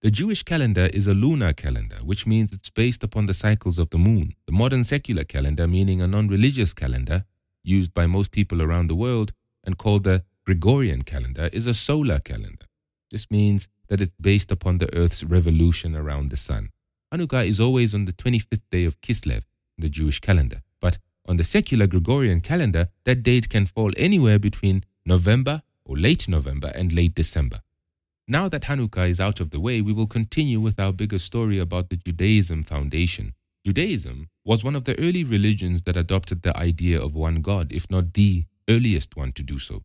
The 0.05 0.11
Jewish 0.11 0.43
calendar 0.43 0.85
is 0.93 1.07
a 1.07 1.15
lunar 1.15 1.51
calendar, 1.51 1.95
which 2.03 2.27
means 2.27 2.53
it's 2.53 2.69
based 2.69 3.03
upon 3.03 3.25
the 3.25 3.33
cycles 3.33 3.79
of 3.79 3.89
the 3.89 3.97
moon. 3.97 4.35
The 4.45 4.51
modern 4.51 4.83
secular 4.83 5.23
calendar, 5.23 5.67
meaning 5.67 5.99
a 5.99 6.05
non 6.05 6.27
religious 6.27 6.73
calendar, 6.73 7.25
used 7.63 7.91
by 7.91 8.05
most 8.05 8.29
people 8.29 8.61
around 8.61 8.85
the 8.85 8.93
world 8.93 9.33
and 9.63 9.79
called 9.79 10.03
the 10.03 10.23
Gregorian 10.45 11.01
calendar, 11.01 11.49
is 11.51 11.65
a 11.65 11.73
solar 11.73 12.19
calendar. 12.19 12.67
This 13.09 13.31
means 13.31 13.67
that 13.87 13.99
it's 13.99 14.13
based 14.21 14.51
upon 14.51 14.77
the 14.77 14.95
Earth's 14.95 15.23
revolution 15.23 15.95
around 15.95 16.29
the 16.29 16.37
sun. 16.37 16.69
Hanukkah 17.11 17.43
is 17.43 17.59
always 17.59 17.95
on 17.95 18.05
the 18.05 18.13
25th 18.13 18.61
day 18.69 18.85
of 18.85 19.01
Kislev 19.01 19.41
in 19.75 19.81
the 19.81 19.89
Jewish 19.89 20.19
calendar. 20.19 20.61
But 20.79 20.99
on 21.27 21.37
the 21.37 21.43
secular 21.43 21.87
Gregorian 21.87 22.41
calendar, 22.41 22.89
that 23.05 23.23
date 23.23 23.49
can 23.49 23.65
fall 23.65 23.91
anywhere 23.97 24.37
between 24.37 24.83
November 25.03 25.63
or 25.83 25.97
late 25.97 26.27
November 26.27 26.71
and 26.75 26.93
late 26.93 27.15
December. 27.15 27.61
Now 28.27 28.49
that 28.49 28.63
Hanukkah 28.63 29.07
is 29.07 29.19
out 29.19 29.39
of 29.39 29.51
the 29.51 29.59
way, 29.59 29.81
we 29.81 29.93
will 29.93 30.07
continue 30.07 30.59
with 30.59 30.79
our 30.79 30.91
bigger 30.91 31.19
story 31.19 31.59
about 31.59 31.89
the 31.89 31.95
Judaism 31.95 32.63
foundation. 32.63 33.35
Judaism 33.63 34.29
was 34.43 34.63
one 34.63 34.75
of 34.75 34.85
the 34.85 34.99
early 34.99 35.23
religions 35.23 35.83
that 35.83 35.95
adopted 35.95 36.41
the 36.41 36.57
idea 36.57 36.99
of 36.99 37.13
one 37.13 37.41
God, 37.41 37.71
if 37.71 37.87
not 37.91 38.13
the 38.13 38.45
earliest 38.67 39.15
one 39.15 39.31
to 39.33 39.43
do 39.43 39.59
so. 39.59 39.83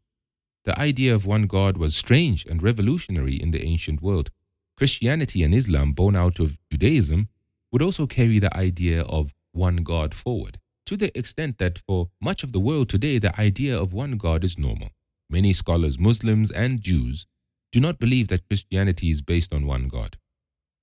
The 0.64 0.78
idea 0.78 1.14
of 1.14 1.26
one 1.26 1.46
God 1.46 1.76
was 1.76 1.94
strange 1.94 2.46
and 2.46 2.62
revolutionary 2.62 3.34
in 3.34 3.50
the 3.50 3.62
ancient 3.62 4.00
world. 4.00 4.30
Christianity 4.74 5.42
and 5.42 5.54
Islam, 5.54 5.92
born 5.92 6.16
out 6.16 6.38
of 6.38 6.56
Judaism, 6.70 7.28
would 7.70 7.82
also 7.82 8.06
carry 8.06 8.38
the 8.38 8.56
idea 8.56 9.02
of 9.02 9.34
one 9.52 9.76
God 9.76 10.14
forward, 10.14 10.58
to 10.86 10.96
the 10.96 11.16
extent 11.16 11.58
that 11.58 11.78
for 11.86 12.08
much 12.22 12.42
of 12.42 12.52
the 12.52 12.60
world 12.60 12.88
today, 12.88 13.18
the 13.18 13.38
idea 13.38 13.78
of 13.78 13.92
one 13.92 14.16
God 14.16 14.44
is 14.44 14.58
normal. 14.58 14.88
Many 15.28 15.52
scholars, 15.52 15.98
Muslims 15.98 16.50
and 16.50 16.80
Jews, 16.80 17.26
do 17.72 17.80
not 17.80 17.98
believe 17.98 18.28
that 18.28 18.46
Christianity 18.48 19.10
is 19.10 19.22
based 19.22 19.52
on 19.52 19.66
one 19.66 19.88
God. 19.88 20.16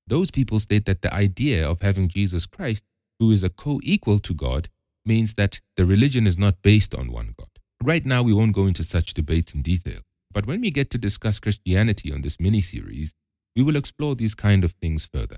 Those 0.07 0.31
people 0.31 0.59
state 0.59 0.85
that 0.85 1.01
the 1.01 1.13
idea 1.13 1.69
of 1.69 1.81
having 1.81 2.07
Jesus 2.07 2.45
Christ, 2.45 2.83
who 3.19 3.31
is 3.31 3.43
a 3.43 3.49
co 3.49 3.79
equal 3.83 4.19
to 4.19 4.33
God, 4.33 4.69
means 5.05 5.33
that 5.33 5.59
the 5.75 5.85
religion 5.85 6.25
is 6.27 6.37
not 6.37 6.61
based 6.61 6.95
on 6.95 7.11
one 7.11 7.33
God. 7.37 7.49
Right 7.83 8.05
now, 8.05 8.23
we 8.23 8.33
won't 8.33 8.55
go 8.55 8.67
into 8.67 8.83
such 8.83 9.13
debates 9.13 9.53
in 9.53 9.61
detail, 9.61 10.01
but 10.31 10.47
when 10.47 10.61
we 10.61 10.71
get 10.71 10.89
to 10.91 10.97
discuss 10.97 11.39
Christianity 11.39 12.11
on 12.11 12.21
this 12.21 12.39
mini 12.39 12.61
series, 12.61 13.13
we 13.55 13.63
will 13.63 13.75
explore 13.75 14.15
these 14.15 14.35
kind 14.35 14.63
of 14.63 14.73
things 14.73 15.05
further. 15.05 15.37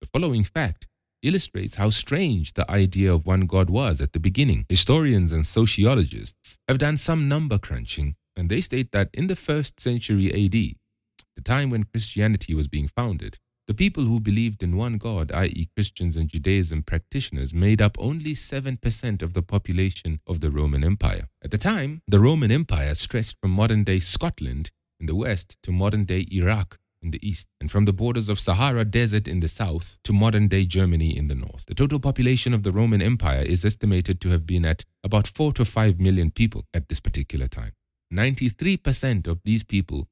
The 0.00 0.08
following 0.08 0.44
fact 0.44 0.86
illustrates 1.22 1.74
how 1.74 1.90
strange 1.90 2.52
the 2.54 2.70
idea 2.70 3.12
of 3.12 3.26
one 3.26 3.46
God 3.46 3.68
was 3.68 4.00
at 4.00 4.12
the 4.12 4.20
beginning. 4.20 4.64
Historians 4.68 5.32
and 5.32 5.44
sociologists 5.44 6.58
have 6.68 6.78
done 6.78 6.96
some 6.96 7.28
number 7.28 7.58
crunching 7.58 8.14
and 8.38 8.48
they 8.48 8.60
state 8.60 8.92
that 8.92 9.10
in 9.12 9.26
the 9.26 9.36
first 9.36 9.80
century 9.80 10.28
AD, 10.28 10.52
the 10.52 11.42
time 11.44 11.70
when 11.70 11.84
Christianity 11.84 12.54
was 12.54 12.68
being 12.68 12.88
founded, 12.88 13.38
the 13.66 13.74
people 13.74 14.04
who 14.04 14.20
believed 14.20 14.62
in 14.62 14.76
one 14.76 14.96
God, 14.96 15.30
i.e., 15.32 15.68
Christians 15.76 16.16
and 16.16 16.28
Judaism 16.28 16.82
practitioners, 16.82 17.52
made 17.52 17.82
up 17.82 17.98
only 17.98 18.34
7% 18.34 19.22
of 19.22 19.34
the 19.34 19.42
population 19.42 20.20
of 20.26 20.40
the 20.40 20.50
Roman 20.50 20.82
Empire. 20.82 21.28
At 21.44 21.50
the 21.50 21.58
time, 21.58 22.00
the 22.08 22.20
Roman 22.20 22.50
Empire 22.50 22.94
stretched 22.94 23.36
from 23.42 23.50
modern 23.50 23.84
day 23.84 23.98
Scotland 23.98 24.70
in 24.98 25.06
the 25.06 25.14
west 25.14 25.58
to 25.64 25.72
modern 25.72 26.04
day 26.04 26.26
Iraq 26.30 26.78
in 27.02 27.10
the 27.10 27.28
east, 27.28 27.48
and 27.60 27.70
from 27.70 27.84
the 27.84 27.92
borders 27.92 28.28
of 28.28 28.40
Sahara 28.40 28.84
Desert 28.84 29.28
in 29.28 29.40
the 29.40 29.48
south 29.48 29.98
to 30.04 30.12
modern 30.12 30.48
day 30.48 30.64
Germany 30.64 31.16
in 31.16 31.28
the 31.28 31.34
north. 31.34 31.64
The 31.66 31.74
total 31.74 32.00
population 32.00 32.54
of 32.54 32.62
the 32.62 32.72
Roman 32.72 33.02
Empire 33.02 33.42
is 33.42 33.64
estimated 33.64 34.20
to 34.22 34.30
have 34.30 34.46
been 34.46 34.64
at 34.64 34.84
about 35.04 35.26
4 35.26 35.52
to 35.54 35.64
5 35.64 36.00
million 36.00 36.30
people 36.30 36.64
at 36.74 36.88
this 36.88 37.00
particular 37.00 37.46
time. 37.46 37.72
93% 38.12 39.26
of 39.26 39.40
these 39.44 39.62
people 39.62 40.08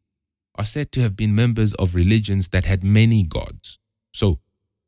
are 0.54 0.64
said 0.64 0.92
to 0.92 1.00
have 1.00 1.16
been 1.16 1.34
members 1.34 1.74
of 1.74 1.94
religions 1.94 2.48
that 2.48 2.66
had 2.66 2.82
many 2.82 3.22
gods. 3.22 3.78
So, 4.12 4.40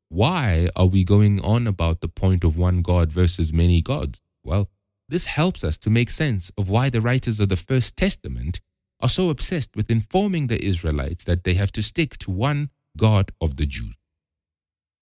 why 0.08 0.70
are 0.74 0.86
we 0.86 1.04
going 1.04 1.40
on 1.44 1.66
about 1.66 2.00
the 2.00 2.08
point 2.08 2.44
of 2.44 2.56
one 2.56 2.80
God 2.80 3.12
versus 3.12 3.52
many 3.52 3.82
gods? 3.82 4.22
Well, 4.42 4.70
this 5.08 5.26
helps 5.26 5.62
us 5.62 5.76
to 5.78 5.90
make 5.90 6.10
sense 6.10 6.50
of 6.56 6.70
why 6.70 6.88
the 6.88 7.00
writers 7.00 7.40
of 7.40 7.48
the 7.48 7.56
First 7.56 7.96
Testament 7.96 8.60
are 9.00 9.08
so 9.08 9.30
obsessed 9.30 9.76
with 9.76 9.90
informing 9.90 10.46
the 10.46 10.62
Israelites 10.64 11.24
that 11.24 11.44
they 11.44 11.54
have 11.54 11.72
to 11.72 11.82
stick 11.82 12.18
to 12.18 12.30
one 12.30 12.70
God 12.96 13.32
of 13.40 13.56
the 13.56 13.66
Jews. 13.66 13.96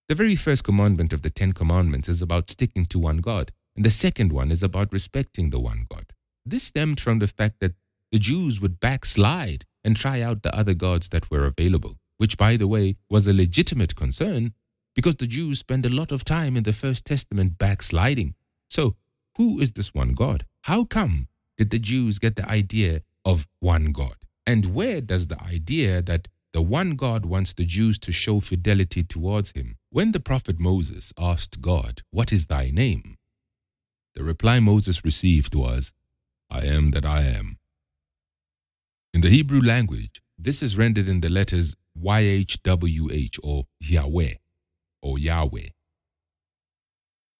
The 0.09 0.15
very 0.15 0.37
first 0.37 0.63
commandment 0.63 1.13
of 1.13 1.23
the 1.23 1.31
Ten 1.31 1.53
Commandments 1.53 2.09
is 2.09 2.23
about 2.23 2.51
sticking 2.51 2.87
to 2.87 2.99
one 2.99 3.19
God, 3.19 3.53
and 3.75 3.85
the 3.85 3.91
second 3.91 4.33
one 4.33 4.53
is 4.53 4.63
about 4.63 4.93
respecting 4.93 5.51
the 5.51 5.59
one 5.59 5.87
God. 5.89 6.13
This 6.45 6.65
stemmed 6.65 7.01
from 7.01 7.19
the 7.19 7.27
fact 7.27 7.57
that 7.61 7.75
the 8.13 8.19
Jews 8.19 8.61
would 8.61 8.81
backslide 8.81 9.65
and 9.85 9.97
try 9.97 10.21
out 10.21 10.43
the 10.43 10.55
other 10.55 10.75
gods 10.75 11.09
that 11.11 11.31
were 11.31 11.45
available, 11.45 11.97
which, 12.19 12.37
by 12.37 12.57
the 12.57 12.69
way, 12.69 12.97
was 13.11 13.27
a 13.27 13.35
legitimate 13.35 13.95
concern 13.95 14.53
because 14.95 15.17
the 15.17 15.27
Jews 15.27 15.59
spend 15.59 15.85
a 15.85 15.91
lot 15.91 16.11
of 16.11 16.25
time 16.25 16.57
in 16.57 16.63
the 16.63 16.73
First 16.73 17.05
Testament 17.05 17.59
backsliding. 17.59 18.35
So, 18.69 18.97
who 19.37 19.61
is 19.61 19.73
this 19.73 19.93
one 19.93 20.15
God? 20.15 20.47
How 20.63 20.85
come 20.85 21.29
did 21.57 21.71
the 21.71 21.79
Jews 21.79 22.19
get 22.19 22.37
the 22.37 22.49
idea 22.49 23.03
of 23.25 23.47
one 23.61 23.93
God? 23.93 24.17
And 24.47 24.75
where 24.75 25.01
does 25.01 25.27
the 25.27 25.41
idea 25.43 26.01
that 26.03 26.29
the 26.53 26.63
one 26.63 26.97
God 26.97 27.27
wants 27.27 27.53
the 27.53 27.67
Jews 27.67 27.99
to 28.01 28.13
show 28.13 28.41
fidelity 28.41 29.03
towards 29.03 29.51
him? 29.51 29.77
When 29.91 30.13
the 30.13 30.21
prophet 30.21 30.59
Moses 30.59 31.13
asked 31.19 31.61
God, 31.61 32.03
What 32.11 32.33
is 32.33 32.47
thy 32.47 32.71
name? 32.71 33.19
The 34.15 34.25
reply 34.25 34.61
Moses 34.61 35.05
received 35.05 35.55
was, 35.55 35.93
I 36.49 36.61
am 36.61 36.93
that 36.93 37.05
I 37.05 37.23
am. 37.23 37.59
In 39.17 39.23
the 39.23 39.31
Hebrew 39.31 39.62
language, 39.62 40.21
this 40.39 40.62
is 40.62 40.77
rendered 40.77 41.09
in 41.09 41.23
the 41.23 41.31
letters 41.31 41.75
YHWH 41.99 43.39
or 43.43 43.64
Yahweh 43.81 44.35
or 45.01 45.19
Yahweh. 45.19 45.69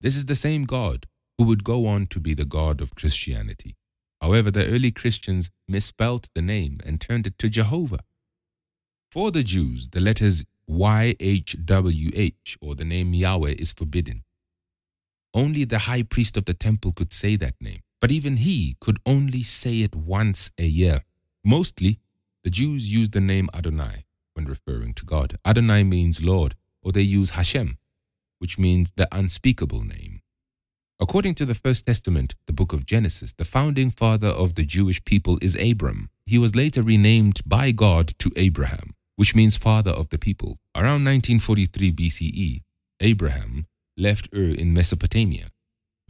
This 0.01 0.17
is 0.17 0.25
the 0.25 0.37
same 0.37 0.65
God 0.65 1.05
who 1.37 1.45
would 1.45 1.65
go 1.65 1.87
on 1.87 2.07
to 2.07 2.19
be 2.19 2.33
the 2.33 2.47
God 2.47 2.81
of 2.81 2.95
Christianity. 2.95 3.77
However, 4.23 4.51
the 4.51 4.65
early 4.65 4.91
Christians 4.91 5.51
misspelt 5.69 6.31
the 6.35 6.41
name 6.41 6.81
and 6.83 6.99
turned 6.99 7.27
it 7.27 7.39
to 7.41 7.51
Jehovah. 7.51 8.01
For 9.11 9.31
the 9.31 9.43
Jews, 9.43 9.89
the 9.89 10.01
letters 10.01 10.47
YHWH 10.71 12.57
or 12.63 12.75
the 12.75 12.87
name 12.87 13.13
Yahweh 13.13 13.57
is 13.59 13.75
forbidden. 13.75 14.25
Only 15.35 15.65
the 15.65 15.81
high 15.81 16.05
priest 16.05 16.39
of 16.39 16.47
the 16.47 16.55
temple 16.55 16.93
could 16.93 17.13
say 17.13 17.37
that 17.37 17.61
name, 17.61 17.83
but 18.01 18.11
even 18.11 18.39
he 18.39 18.79
could 18.81 18.99
only 19.05 19.43
say 19.43 19.83
it 19.83 19.95
once 19.95 20.51
a 20.57 20.65
year. 20.65 21.03
Mostly, 21.49 22.01
the 22.43 22.51
Jews 22.51 22.93
use 22.93 23.11
the 23.11 23.21
name 23.21 23.49
Adonai 23.55 24.05
when 24.35 24.47
referring 24.47 24.95
to 24.95 25.05
God. 25.05 25.39
Adonai 25.47 25.85
means 25.85 26.21
Lord, 26.21 26.57
or 26.83 26.91
they 26.91 27.03
use 27.03 27.31
Hashem, 27.31 27.79
which 28.41 28.59
means 28.59 28.91
the 28.97 29.07
unspeakable 29.13 29.83
name. 29.85 30.23
According 30.99 31.37
to 31.37 31.45
the 31.45 31.55
First 31.55 31.87
Testament, 31.87 32.35
the 32.49 32.53
book 32.53 32.73
of 32.73 32.85
Genesis, 32.85 33.33
the 33.33 33.45
founding 33.45 33.93
father 33.93 34.27
of 34.27 34.57
the 34.57 34.65
Jewish 34.65 35.05
people 35.05 35.39
is 35.41 35.55
Abram. 35.55 36.11
He 36.25 36.37
was 36.37 36.57
later 36.57 36.83
renamed 36.83 37.43
by 37.47 37.71
God 37.71 38.09
to 38.19 38.33
Abraham, 38.35 38.97
which 39.15 39.37
means 39.37 39.57
father 39.57 39.93
of 39.93 40.09
the 40.09 40.19
people. 40.19 40.59
Around 40.75 41.05
1943 41.05 41.93
BCE, 41.93 42.63
Abraham 42.99 43.69
left 43.97 44.29
Ur 44.35 44.51
in 44.51 44.75
Mesopotamia, 44.75 45.53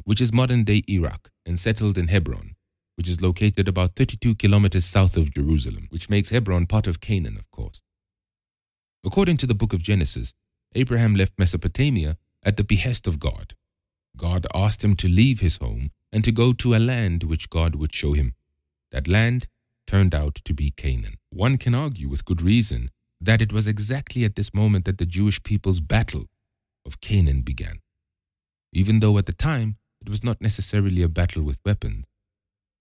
which 0.04 0.22
is 0.22 0.32
modern 0.32 0.64
day 0.64 0.82
Iraq, 0.88 1.28
and 1.44 1.60
settled 1.60 1.98
in 1.98 2.08
Hebron, 2.08 2.55
which 2.96 3.08
is 3.08 3.20
located 3.20 3.68
about 3.68 3.94
32 3.94 4.34
kilometers 4.34 4.84
south 4.84 5.16
of 5.16 5.32
Jerusalem, 5.32 5.86
which 5.90 6.10
makes 6.10 6.30
Hebron 6.30 6.66
part 6.66 6.86
of 6.86 7.00
Canaan, 7.00 7.36
of 7.38 7.50
course. 7.50 7.82
According 9.04 9.36
to 9.38 9.46
the 9.46 9.54
book 9.54 9.72
of 9.72 9.82
Genesis, 9.82 10.34
Abraham 10.74 11.14
left 11.14 11.38
Mesopotamia 11.38 12.16
at 12.42 12.56
the 12.56 12.64
behest 12.64 13.06
of 13.06 13.18
God 13.18 13.54
God 14.16 14.46
asked 14.54 14.82
him 14.82 14.96
to 14.96 15.08
leave 15.08 15.40
his 15.40 15.58
home 15.58 15.90
and 16.12 16.24
to 16.24 16.32
go 16.32 16.52
to 16.54 16.74
a 16.74 16.78
land 16.78 17.24
which 17.24 17.50
God 17.50 17.76
would 17.76 17.92
show 17.92 18.14
him. 18.14 18.34
That 18.90 19.08
land 19.08 19.46
turned 19.86 20.14
out 20.14 20.36
to 20.44 20.54
be 20.54 20.70
Canaan. 20.70 21.18
One 21.30 21.58
can 21.58 21.74
argue 21.74 22.08
with 22.08 22.24
good 22.24 22.40
reason 22.40 22.90
that 23.20 23.42
it 23.42 23.52
was 23.52 23.66
exactly 23.66 24.24
at 24.24 24.36
this 24.36 24.54
moment 24.54 24.84
that 24.86 24.98
the 24.98 25.06
Jewish 25.06 25.42
people's 25.42 25.80
battle 25.80 26.26
of 26.84 27.00
Canaan 27.00 27.42
began. 27.42 27.80
Even 28.72 29.00
though 29.00 29.18
at 29.18 29.26
the 29.26 29.32
time 29.32 29.76
it 30.00 30.08
was 30.08 30.24
not 30.24 30.40
necessarily 30.40 31.02
a 31.02 31.08
battle 31.08 31.42
with 31.42 31.58
weapons. 31.64 32.06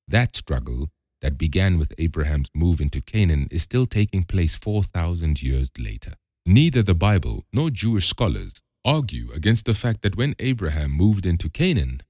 That 0.08 0.36
struggle 0.36 0.90
that 1.22 1.38
began 1.38 1.80
with 1.80 1.94
Abraham's 1.98 2.50
move 2.54 2.80
into 2.80 3.02
Canaan 3.02 3.48
is 3.50 3.64
still 3.64 3.86
taking 3.86 4.24
place 4.24 4.56
4,000 4.56 5.42
years 5.42 5.72
later. 5.78 6.14
Neither 6.46 6.84
the 6.84 6.94
Bible 6.94 7.46
nor 7.52 7.72
Jewish 7.72 8.08
scholars 8.08 8.62
argue 8.84 9.32
against 9.34 9.66
the 9.66 9.74
fact 9.74 10.04
that 10.04 10.16
when 10.16 10.36
Abraham 10.38 10.92
moved 10.92 11.26
into 11.26 11.50
Canaan, 11.50 12.02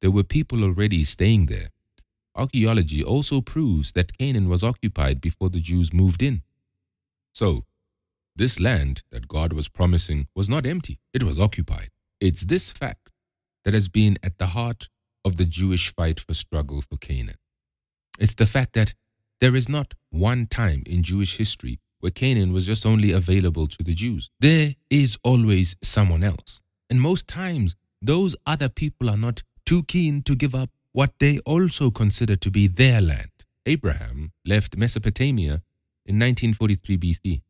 there 0.00 0.12
were 0.12 0.22
people 0.22 0.62
already 0.62 1.02
staying 1.02 1.46
there. 1.46 1.70
Archaeology 2.36 3.02
also 3.02 3.40
proves 3.40 3.92
that 3.92 4.16
Canaan 4.16 4.48
was 4.48 4.62
occupied 4.62 5.20
before 5.20 5.50
the 5.50 5.60
Jews 5.60 5.92
moved 5.92 6.22
in. 6.22 6.42
So, 7.34 7.64
this 8.36 8.60
land 8.60 9.02
that 9.10 9.26
God 9.26 9.52
was 9.52 9.68
promising 9.68 10.28
was 10.36 10.48
not 10.48 10.64
empty, 10.64 11.00
it 11.12 11.24
was 11.24 11.38
occupied. 11.38 11.90
It's 12.20 12.42
this 12.42 12.70
fact 12.70 13.10
that 13.64 13.74
has 13.74 13.88
been 13.88 14.16
at 14.22 14.38
the 14.38 14.46
heart 14.48 14.88
of 15.24 15.36
the 15.36 15.44
Jewish 15.44 15.94
fight 15.94 16.20
for 16.20 16.34
struggle 16.34 16.80
for 16.80 16.96
Canaan. 16.96 17.36
It's 18.18 18.34
the 18.34 18.46
fact 18.46 18.74
that 18.74 18.94
there 19.40 19.56
is 19.56 19.68
not 19.68 19.94
one 20.10 20.46
time 20.46 20.82
in 20.86 21.02
Jewish 21.02 21.36
history 21.36 21.80
where 22.00 22.10
Canaan 22.10 22.52
was 22.52 22.66
just 22.66 22.84
only 22.84 23.12
available 23.12 23.66
to 23.66 23.82
the 23.82 23.94
Jews. 23.94 24.30
There 24.40 24.74
is 24.88 25.18
always 25.22 25.76
someone 25.82 26.24
else. 26.24 26.60
And 26.88 27.00
most 27.00 27.28
times, 27.28 27.76
those 28.02 28.34
other 28.46 28.68
people 28.68 29.08
are 29.08 29.16
not 29.16 29.42
too 29.64 29.82
keen 29.84 30.22
to 30.22 30.34
give 30.34 30.54
up 30.54 30.70
what 30.92 31.12
they 31.20 31.38
also 31.46 31.90
consider 31.90 32.36
to 32.36 32.50
be 32.50 32.66
their 32.66 33.00
land. 33.00 33.30
Abraham 33.66 34.32
left 34.44 34.76
Mesopotamia 34.76 35.62
in 36.06 36.18
1943 36.18 36.96
BC. 36.96 37.42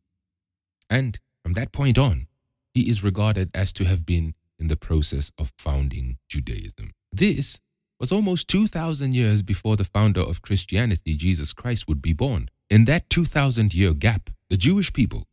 And 0.89 1.19
from 1.43 1.55
that 1.55 1.73
point 1.73 1.97
on, 1.97 2.27
he 2.75 2.91
is 2.91 3.03
regarded 3.03 3.51
as 3.55 3.73
to 3.75 3.85
have 3.85 4.05
been 4.05 4.35
in 4.59 4.67
the 4.67 4.77
process 4.77 5.33
of 5.39 5.53
founding 5.57 6.19
Judaism. 6.29 6.93
This 7.13 7.61
was 7.99 8.13
almost 8.13 8.49
2,000 8.49 9.15
years 9.15 9.43
before 9.43 9.77
the 9.77 9.85
founder 9.85 10.21
of 10.21 10.43
Christianity, 10.43 11.15
Jesus 11.17 11.53
Christ, 11.53 11.87
would 11.89 12.01
be 12.01 12.13
born. 12.13 12.49
In 12.71 12.85
that 12.87 13.11
2,000 13.11 13.75
year 13.75 13.95
gap, 13.95 14.31
the 14.49 14.57
Jewish 14.57 14.93
people 14.93 15.27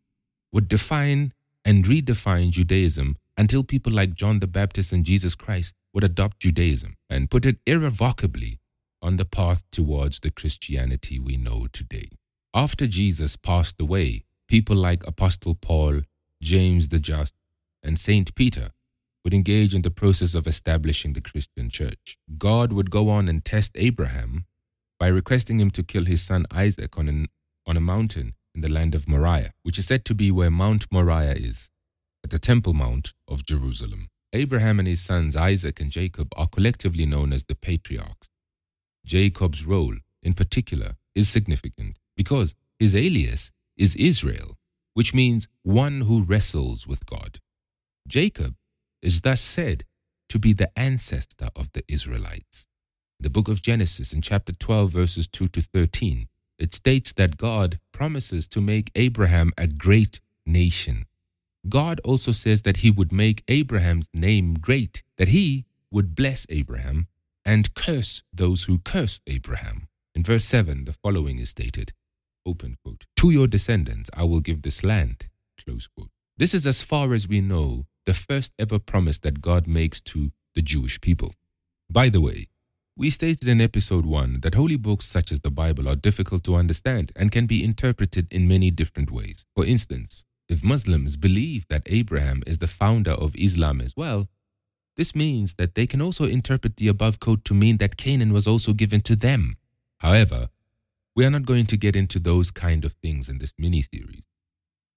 would 0.52 0.68
define 0.68 1.34
and 1.64 1.86
redefine 1.86 2.50
Judaism 2.50 3.18
until 3.38 3.64
people 3.64 3.94
like 3.94 4.16
John 4.16 4.40
the 4.40 4.48
Baptist 4.48 4.92
and 4.92 5.06
Jesus 5.06 5.36
Christ 5.36 5.74
would 5.94 6.04
adopt 6.04 6.40
Judaism 6.40 6.96
and 7.10 7.30
put 7.30 7.46
it 7.46 7.58
irrevocably 7.66 8.60
on 9.02 9.18
the 9.18 9.26
path 9.26 9.64
towards 9.72 10.20
the 10.20 10.32
Christianity 10.32 11.20
we 11.20 11.38
know 11.38 11.68
today. 11.72 12.10
After 12.54 12.88
Jesus 12.88 13.36
passed 13.36 13.80
away, 13.80 14.24
people 14.48 14.76
like 14.76 15.06
Apostle 15.06 15.56
Paul, 15.56 16.02
James 16.42 16.90
the 16.90 17.00
Just, 17.00 17.36
and 17.84 18.00
Saint 18.00 18.34
Peter 18.34 18.72
would 19.28 19.34
engage 19.34 19.76
in 19.76 19.82
the 19.82 19.92
process 19.92 20.34
of 20.34 20.48
establishing 20.48 21.12
the 21.12 21.20
Christian 21.20 21.70
church. 21.70 22.18
God 22.38 22.72
would 22.72 22.90
go 22.90 23.10
on 23.10 23.28
and 23.28 23.44
test 23.44 23.74
Abraham 23.76 24.46
by 24.98 25.08
requesting 25.08 25.60
him 25.60 25.70
to 25.72 25.84
kill 25.84 26.06
his 26.06 26.22
son 26.22 26.46
Isaac 26.50 26.98
on, 26.98 27.10
an, 27.10 27.28
on 27.66 27.76
a 27.76 27.82
mountain 27.82 28.36
in 28.56 28.62
the 28.62 28.72
land 28.72 28.96
of 28.96 29.06
Moriah, 29.06 29.52
which 29.64 29.78
is 29.78 29.86
said 29.86 30.06
to 30.06 30.16
be 30.16 30.32
where 30.32 30.50
Mount 30.50 30.90
Moriah 30.94 31.34
is, 31.34 31.68
at 32.24 32.30
the 32.30 32.40
Temple 32.40 32.74
Mount 32.74 33.12
of 33.28 33.46
Jerusalem. 33.46 34.08
Abraham 34.32 34.80
and 34.80 34.88
his 34.88 35.02
sons 35.02 35.36
Isaac 35.36 35.82
and 35.82 35.92
Jacob 35.92 36.30
are 36.38 36.48
collectively 36.48 37.06
known 37.06 37.34
as 37.34 37.44
the 37.44 37.56
patriarchs. 37.56 38.30
Jacob's 39.06 39.66
role, 39.66 39.96
in 40.24 40.36
particular, 40.36 40.96
is 41.16 41.28
significant 41.28 41.98
because 42.16 42.56
his 42.80 42.96
alias 42.96 43.52
is 43.76 43.94
Israel, 43.98 44.56
which 44.94 45.14
means 45.14 45.50
one 45.64 46.00
who 46.08 46.24
wrestles 46.24 46.88
with 46.88 47.06
God. 47.06 47.42
Jacob 48.08 48.56
is 49.08 49.22
thus 49.22 49.40
said 49.40 49.86
to 50.28 50.38
be 50.38 50.52
the 50.52 50.70
ancestor 50.78 51.50
of 51.56 51.72
the 51.72 51.84
Israelites. 51.88 52.68
In 53.18 53.24
the 53.24 53.30
book 53.30 53.48
of 53.48 53.62
Genesis 53.62 54.12
in 54.12 54.22
chapter 54.22 54.52
12, 54.52 54.92
verses 54.92 55.28
2 55.30 55.48
to 55.48 55.62
13 55.62 56.28
it 56.60 56.74
states 56.74 57.14
that 57.14 57.38
God 57.38 57.80
promises 57.94 58.48
to 58.48 58.60
make 58.60 58.92
Abraham 58.96 59.54
a 59.58 59.68
great 59.68 60.20
nation. 60.46 61.06
God 61.70 62.02
also 62.04 62.32
says 62.32 62.64
that 62.64 62.78
he 62.78 62.92
would 62.92 63.12
make 63.12 63.44
Abraham's 63.48 64.10
name 64.14 64.56
great, 64.56 65.04
that 65.18 65.30
he 65.30 65.66
would 65.92 66.16
bless 66.16 66.46
Abraham 66.50 67.08
and 67.46 67.74
curse 67.76 68.24
those 68.34 68.64
who 68.64 68.80
curse 68.80 69.22
Abraham. 69.28 69.88
In 70.16 70.24
verse 70.24 70.46
7, 70.46 70.86
the 70.86 70.94
following 70.94 71.38
is 71.38 71.50
stated, 71.50 71.94
open 72.46 72.78
quote, 72.84 73.06
To 73.18 73.30
your 73.30 73.48
descendants 73.48 74.10
I 74.14 74.24
will 74.24 74.42
give 74.42 74.64
this 74.64 74.84
land, 74.84 75.28
close 75.64 75.88
quote. 75.88 76.10
This 76.38 76.54
is 76.54 76.66
as 76.66 76.82
far 76.82 77.14
as 77.14 77.28
we 77.28 77.40
know 77.40 77.86
the 78.08 78.16
first 78.16 78.54
ever 78.58 78.80
promise 78.80 79.20
that 79.20 79.42
God 79.42 79.68
makes 79.68 80.02
to 80.02 80.32
the 80.56 80.64
Jewish 80.64 81.00
people. 81.00 81.36
By 81.90 82.10
the 82.10 82.22
way, 82.22 82.48
We 83.00 83.12
stated 83.12 83.48
in 83.48 83.62
episode 83.62 84.08
1 84.08 84.40
that 84.42 84.56
holy 84.56 84.76
books 84.76 85.06
such 85.06 85.32
as 85.32 85.42
the 85.42 85.52
Bible 85.52 85.88
are 85.88 85.96
difficult 85.96 86.44
to 86.46 86.56
understand 86.56 87.12
and 87.16 87.32
can 87.32 87.46
be 87.46 87.64
interpreted 87.64 88.28
in 88.32 88.48
many 88.48 88.72
different 88.72 89.12
ways. 89.12 89.46
For 89.56 89.64
instance, 89.64 90.24
if 90.50 90.64
Muslims 90.64 91.16
believe 91.16 91.68
that 91.70 91.84
Abraham 91.86 92.42
is 92.48 92.58
the 92.58 92.66
founder 92.66 93.12
of 93.12 93.36
Islam 93.36 93.82
as 93.82 93.96
well, 93.96 94.30
this 94.96 95.14
means 95.14 95.54
that 95.60 95.76
they 95.76 95.86
can 95.86 96.02
also 96.02 96.26
interpret 96.26 96.78
the 96.78 96.88
above 96.88 97.20
quote 97.20 97.46
to 97.46 97.54
mean 97.54 97.78
that 97.78 97.98
Canaan 97.98 98.34
was 98.34 98.48
also 98.48 98.74
given 98.74 99.02
to 99.02 99.16
them. 99.16 99.58
However, 100.00 100.50
we 101.16 101.24
are 101.24 101.30
not 101.30 101.46
going 101.46 101.68
to 101.68 101.78
get 101.78 101.96
into 101.96 102.18
those 102.18 102.50
kind 102.50 102.84
of 102.84 102.94
things 102.94 103.30
in 103.30 103.38
this 103.38 103.54
mini 103.60 103.84
series. 103.84 104.24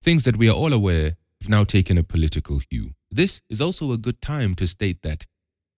Things 0.02 0.24
that 0.24 0.38
we 0.38 0.48
are 0.48 0.56
all 0.56 0.72
aware 0.72 1.16
have 1.42 1.50
now 1.50 1.64
taken 1.64 1.98
a 1.98 2.02
political 2.02 2.62
hue. 2.70 2.94
This 3.12 3.42
is 3.50 3.60
also 3.60 3.90
a 3.90 3.98
good 3.98 4.22
time 4.22 4.54
to 4.54 4.68
state 4.68 5.02
that 5.02 5.26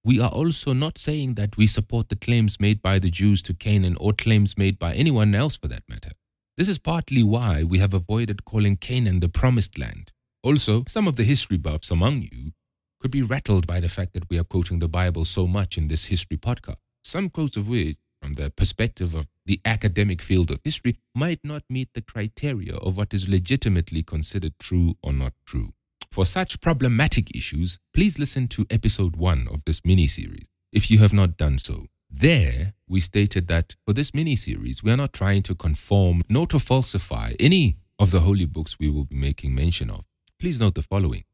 we 0.05 0.21
are 0.21 0.29
also 0.29 0.75
not 0.75 0.99
saying 0.99 1.35
that 1.35 1.57
we 1.57 1.67
support 1.67 2.11
the 2.11 2.17
claims 2.17 2.61
made 2.61 2.83
by 2.83 2.99
the 2.99 3.11
Jews 3.11 3.41
to 3.43 3.55
Canaan 3.55 3.97
or 3.99 4.13
claims 4.13 4.59
made 4.59 4.79
by 4.79 4.93
anyone 4.95 5.35
else 5.35 5.57
for 5.57 5.69
that 5.69 5.89
matter. 5.89 6.11
This 6.59 6.69
is 6.69 6.79
partly 6.79 7.23
why 7.23 7.63
we 7.63 7.79
have 7.79 7.95
avoided 7.95 8.45
calling 8.45 8.77
Canaan 8.77 9.21
the 9.21 9.31
promised 9.31 9.79
land. 9.79 10.13
Also, 10.43 10.85
some 10.87 11.09
of 11.09 11.17
the 11.17 11.25
history 11.25 11.57
buffs 11.57 11.91
among 11.91 12.29
you 12.31 12.53
could 13.01 13.11
be 13.11 13.23
rattled 13.23 13.67
by 13.67 13.81
the 13.81 13.89
fact 13.89 14.13
that 14.13 14.29
we 14.29 14.39
are 14.39 14.45
quoting 14.45 14.81
the 14.81 14.89
Bible 14.89 15.25
so 15.25 15.47
much 15.47 15.79
in 15.79 15.89
this 15.89 16.07
history 16.07 16.37
podcast. 16.37 16.77
Some 17.03 17.31
quotes 17.31 17.57
of 17.57 17.69
which, 17.69 17.97
from 18.21 18.35
the 18.35 18.51
perspective 18.51 19.15
of 19.15 19.29
the 19.47 19.61
academic 19.65 20.21
field 20.21 20.51
of 20.51 20.61
history, 20.63 20.99
might 21.15 21.41
not 21.43 21.63
meet 21.71 21.89
the 21.95 22.03
criteria 22.03 22.77
of 22.77 22.97
what 22.97 23.15
is 23.15 23.29
legitimately 23.29 24.03
considered 24.03 24.59
true 24.59 24.97
or 25.03 25.13
not 25.15 25.33
true. 25.47 25.73
For 26.13 26.27
such 26.27 26.61
problematic 26.61 27.35
issues, 27.35 27.79
please 27.95 28.19
listen 28.19 28.47
to 28.49 28.67
episode 28.69 29.17
1 29.17 29.49
of 29.51 29.65
this 29.65 29.81
mini 29.83 30.07
series 30.07 30.45
if 30.71 30.91
you 30.91 30.99
have 30.99 31.15
not 31.15 31.39
done 31.39 31.57
so. 31.57 31.87
There, 32.11 32.75
we 32.87 33.01
stated 33.01 33.49
that 33.49 33.77
for 33.87 33.95
this 33.95 34.13
mini 34.13 34.37
series, 34.37 34.83
we 34.83 34.93
are 34.93 34.99
not 34.99 35.15
trying 35.15 35.43
to 35.45 35.55
conform 35.55 36.21
nor 36.29 36.47
to 36.49 36.59
falsify 36.59 37.33
any 37.41 37.79
of 37.99 38.11
the 38.11 38.21
holy 38.21 38.45
books 38.45 38.77
we 38.79 38.91
will 38.91 39.05
be 39.05 39.17
making 39.17 39.55
mention 39.55 39.89
of. 39.89 40.05
Please 40.39 40.61
note 40.61 40.75
the 40.75 40.83
following. 40.83 41.25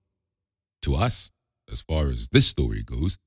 To 0.82 0.94
us, 0.94 1.32
as 1.68 1.82
far 1.82 2.06
as 2.10 2.28
this 2.28 2.46
story 2.46 2.84
goes, 2.84 3.18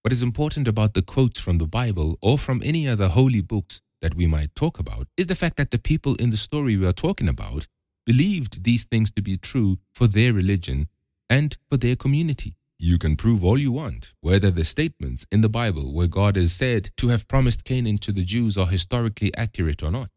what 0.00 0.12
is 0.14 0.22
important 0.22 0.66
about 0.66 0.94
the 0.94 1.02
quotes 1.02 1.38
from 1.38 1.58
the 1.58 1.66
Bible 1.66 2.16
or 2.22 2.38
from 2.38 2.62
any 2.64 2.88
other 2.88 3.08
holy 3.08 3.42
books 3.42 3.82
that 4.00 4.14
we 4.14 4.26
might 4.26 4.54
talk 4.54 4.78
about 4.78 5.06
is 5.18 5.26
the 5.26 5.34
fact 5.34 5.58
that 5.58 5.70
the 5.70 5.78
people 5.78 6.14
in 6.14 6.30
the 6.30 6.38
story 6.38 6.78
we 6.78 6.86
are 6.86 6.94
talking 6.94 7.28
about 7.28 7.66
believed 8.06 8.64
these 8.64 8.84
things 8.84 9.10
to 9.12 9.20
be 9.20 9.36
true 9.36 9.78
for 9.92 10.06
their 10.06 10.32
religion 10.32 10.88
and 11.28 11.56
for 11.68 11.76
their 11.76 11.96
community. 11.96 12.56
You 12.78 12.98
can 12.98 13.16
prove 13.16 13.44
all 13.44 13.58
you 13.58 13.72
want 13.72 14.12
whether 14.20 14.50
the 14.50 14.64
statements 14.64 15.26
in 15.32 15.40
the 15.40 15.48
Bible 15.48 15.92
where 15.92 16.06
God 16.06 16.36
is 16.36 16.52
said 16.54 16.90
to 16.98 17.08
have 17.08 17.28
promised 17.28 17.64
Canaan 17.64 17.98
to 17.98 18.12
the 18.12 18.24
Jews 18.24 18.56
are 18.56 18.66
historically 18.66 19.34
accurate 19.34 19.82
or 19.82 19.90
not. 19.90 20.10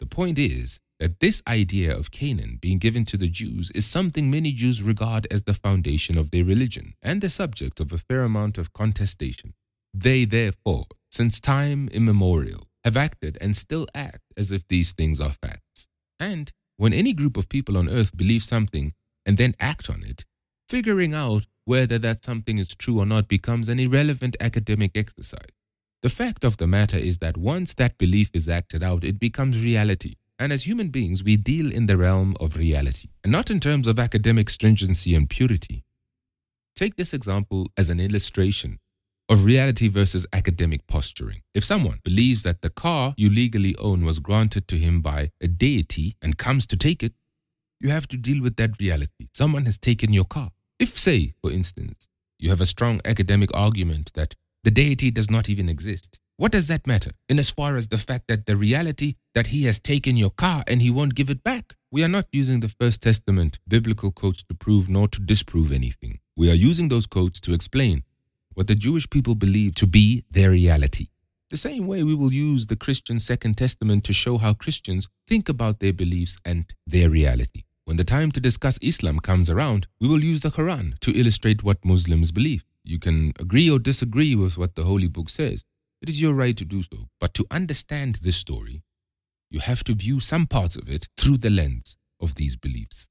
The 0.00 0.06
point 0.06 0.38
is 0.38 0.78
that 1.00 1.20
this 1.20 1.42
idea 1.46 1.96
of 1.96 2.10
Canaan 2.10 2.58
being 2.60 2.78
given 2.78 3.04
to 3.06 3.16
the 3.16 3.28
Jews 3.28 3.70
is 3.72 3.84
something 3.84 4.30
many 4.30 4.52
Jews 4.52 4.82
regard 4.82 5.26
as 5.30 5.42
the 5.42 5.54
foundation 5.54 6.16
of 6.16 6.30
their 6.30 6.44
religion 6.44 6.94
and 7.02 7.20
the 7.20 7.30
subject 7.30 7.80
of 7.80 7.92
a 7.92 7.98
fair 7.98 8.22
amount 8.22 8.58
of 8.58 8.72
contestation. 8.72 9.54
They, 9.92 10.24
therefore, 10.24 10.86
since 11.10 11.40
time 11.40 11.88
immemorial, 11.88 12.68
have 12.84 12.96
acted 12.96 13.38
and 13.40 13.56
still 13.56 13.86
act 13.94 14.22
as 14.36 14.52
if 14.52 14.66
these 14.68 14.92
things 14.92 15.20
are 15.20 15.32
facts. 15.32 15.88
And 16.20 16.52
when 16.78 16.94
any 16.94 17.12
group 17.12 17.36
of 17.36 17.48
people 17.50 17.76
on 17.76 17.88
earth 17.88 18.16
believe 18.16 18.42
something 18.42 18.94
and 19.26 19.36
then 19.36 19.54
act 19.60 19.90
on 19.90 20.02
it, 20.02 20.24
figuring 20.68 21.12
out 21.12 21.46
whether 21.64 21.98
that 21.98 22.24
something 22.24 22.56
is 22.56 22.74
true 22.74 22.98
or 22.98 23.04
not 23.04 23.28
becomes 23.28 23.68
an 23.68 23.78
irrelevant 23.78 24.36
academic 24.40 24.92
exercise. 24.96 25.52
The 26.02 26.08
fact 26.08 26.44
of 26.44 26.56
the 26.56 26.66
matter 26.66 26.96
is 26.96 27.18
that 27.18 27.36
once 27.36 27.74
that 27.74 27.98
belief 27.98 28.30
is 28.32 28.48
acted 28.48 28.82
out, 28.82 29.04
it 29.04 29.18
becomes 29.18 29.62
reality. 29.62 30.14
And 30.38 30.52
as 30.52 30.66
human 30.66 30.88
beings, 30.88 31.24
we 31.24 31.36
deal 31.36 31.72
in 31.72 31.86
the 31.86 31.96
realm 31.96 32.36
of 32.38 32.56
reality, 32.56 33.08
and 33.24 33.32
not 33.32 33.50
in 33.50 33.58
terms 33.58 33.88
of 33.88 33.98
academic 33.98 34.48
stringency 34.48 35.14
and 35.16 35.28
purity. 35.28 35.84
Take 36.76 36.94
this 36.94 37.12
example 37.12 37.66
as 37.76 37.90
an 37.90 37.98
illustration 37.98 38.78
of 39.28 39.44
reality 39.44 39.88
versus 39.88 40.26
academic 40.32 40.86
posturing. 40.86 41.42
If 41.54 41.64
someone 41.64 42.00
believes 42.02 42.42
that 42.44 42.62
the 42.62 42.70
car 42.70 43.14
you 43.16 43.28
legally 43.28 43.76
own 43.76 44.04
was 44.04 44.20
granted 44.20 44.66
to 44.68 44.76
him 44.76 45.02
by 45.02 45.30
a 45.40 45.48
deity 45.48 46.16
and 46.22 46.38
comes 46.38 46.66
to 46.66 46.76
take 46.76 47.02
it, 47.02 47.12
you 47.80 47.90
have 47.90 48.08
to 48.08 48.16
deal 48.16 48.42
with 48.42 48.56
that 48.56 48.80
reality. 48.80 49.28
Someone 49.32 49.66
has 49.66 49.78
taken 49.78 50.12
your 50.12 50.24
car. 50.24 50.50
If, 50.78 50.98
say, 50.98 51.34
for 51.42 51.50
instance, 51.50 52.08
you 52.38 52.50
have 52.50 52.60
a 52.60 52.66
strong 52.66 53.00
academic 53.04 53.50
argument 53.54 54.12
that 54.14 54.34
the 54.64 54.70
deity 54.70 55.10
does 55.10 55.30
not 55.30 55.48
even 55.48 55.68
exist, 55.68 56.18
what 56.36 56.52
does 56.52 56.68
that 56.68 56.86
matter 56.86 57.10
in 57.28 57.38
as 57.38 57.50
far 57.50 57.76
as 57.76 57.88
the 57.88 57.98
fact 57.98 58.28
that 58.28 58.46
the 58.46 58.56
reality 58.56 59.14
that 59.34 59.48
he 59.48 59.64
has 59.64 59.80
taken 59.80 60.16
your 60.16 60.30
car 60.30 60.62
and 60.68 60.80
he 60.80 60.90
won't 60.90 61.16
give 61.16 61.30
it 61.30 61.42
back? 61.42 61.74
We 61.90 62.04
are 62.04 62.08
not 62.08 62.26
using 62.32 62.60
the 62.60 62.68
First 62.68 63.02
Testament 63.02 63.58
biblical 63.66 64.12
quotes 64.12 64.44
to 64.44 64.54
prove 64.54 64.88
nor 64.88 65.08
to 65.08 65.20
disprove 65.20 65.72
anything. 65.72 66.20
We 66.36 66.48
are 66.50 66.54
using 66.54 66.88
those 66.88 67.06
quotes 67.06 67.40
to 67.40 67.54
explain 67.54 68.04
what 68.58 68.66
the 68.66 68.74
Jewish 68.74 69.08
people 69.08 69.36
believe 69.36 69.76
to 69.76 69.86
be 69.86 70.24
their 70.32 70.50
reality. 70.50 71.06
The 71.48 71.56
same 71.56 71.86
way 71.86 72.02
we 72.02 72.16
will 72.16 72.32
use 72.32 72.66
the 72.66 72.74
Christian 72.74 73.20
Second 73.20 73.56
Testament 73.56 74.02
to 74.02 74.12
show 74.12 74.38
how 74.38 74.52
Christians 74.52 75.06
think 75.28 75.48
about 75.48 75.78
their 75.78 75.92
beliefs 75.92 76.38
and 76.44 76.64
their 76.84 77.08
reality. 77.08 77.62
When 77.84 77.98
the 77.98 78.02
time 78.02 78.32
to 78.32 78.40
discuss 78.40 78.76
Islam 78.82 79.20
comes 79.20 79.48
around, 79.48 79.86
we 80.00 80.08
will 80.08 80.24
use 80.24 80.40
the 80.40 80.48
Quran 80.48 80.98
to 80.98 81.16
illustrate 81.16 81.62
what 81.62 81.84
Muslims 81.84 82.32
believe. 82.32 82.64
You 82.82 82.98
can 82.98 83.32
agree 83.38 83.70
or 83.70 83.78
disagree 83.78 84.34
with 84.34 84.58
what 84.58 84.74
the 84.74 84.82
Holy 84.82 85.06
Book 85.06 85.30
says. 85.30 85.62
It 86.02 86.08
is 86.08 86.20
your 86.20 86.34
right 86.34 86.56
to 86.56 86.64
do 86.64 86.82
so. 86.82 87.10
But 87.20 87.34
to 87.34 87.46
understand 87.52 88.16
this 88.22 88.38
story, 88.38 88.82
you 89.52 89.60
have 89.60 89.84
to 89.84 89.94
view 89.94 90.18
some 90.18 90.48
parts 90.48 90.74
of 90.74 90.88
it 90.88 91.06
through 91.16 91.36
the 91.36 91.50
lens 91.50 91.94
of 92.20 92.34
these 92.34 92.56
beliefs. 92.56 93.06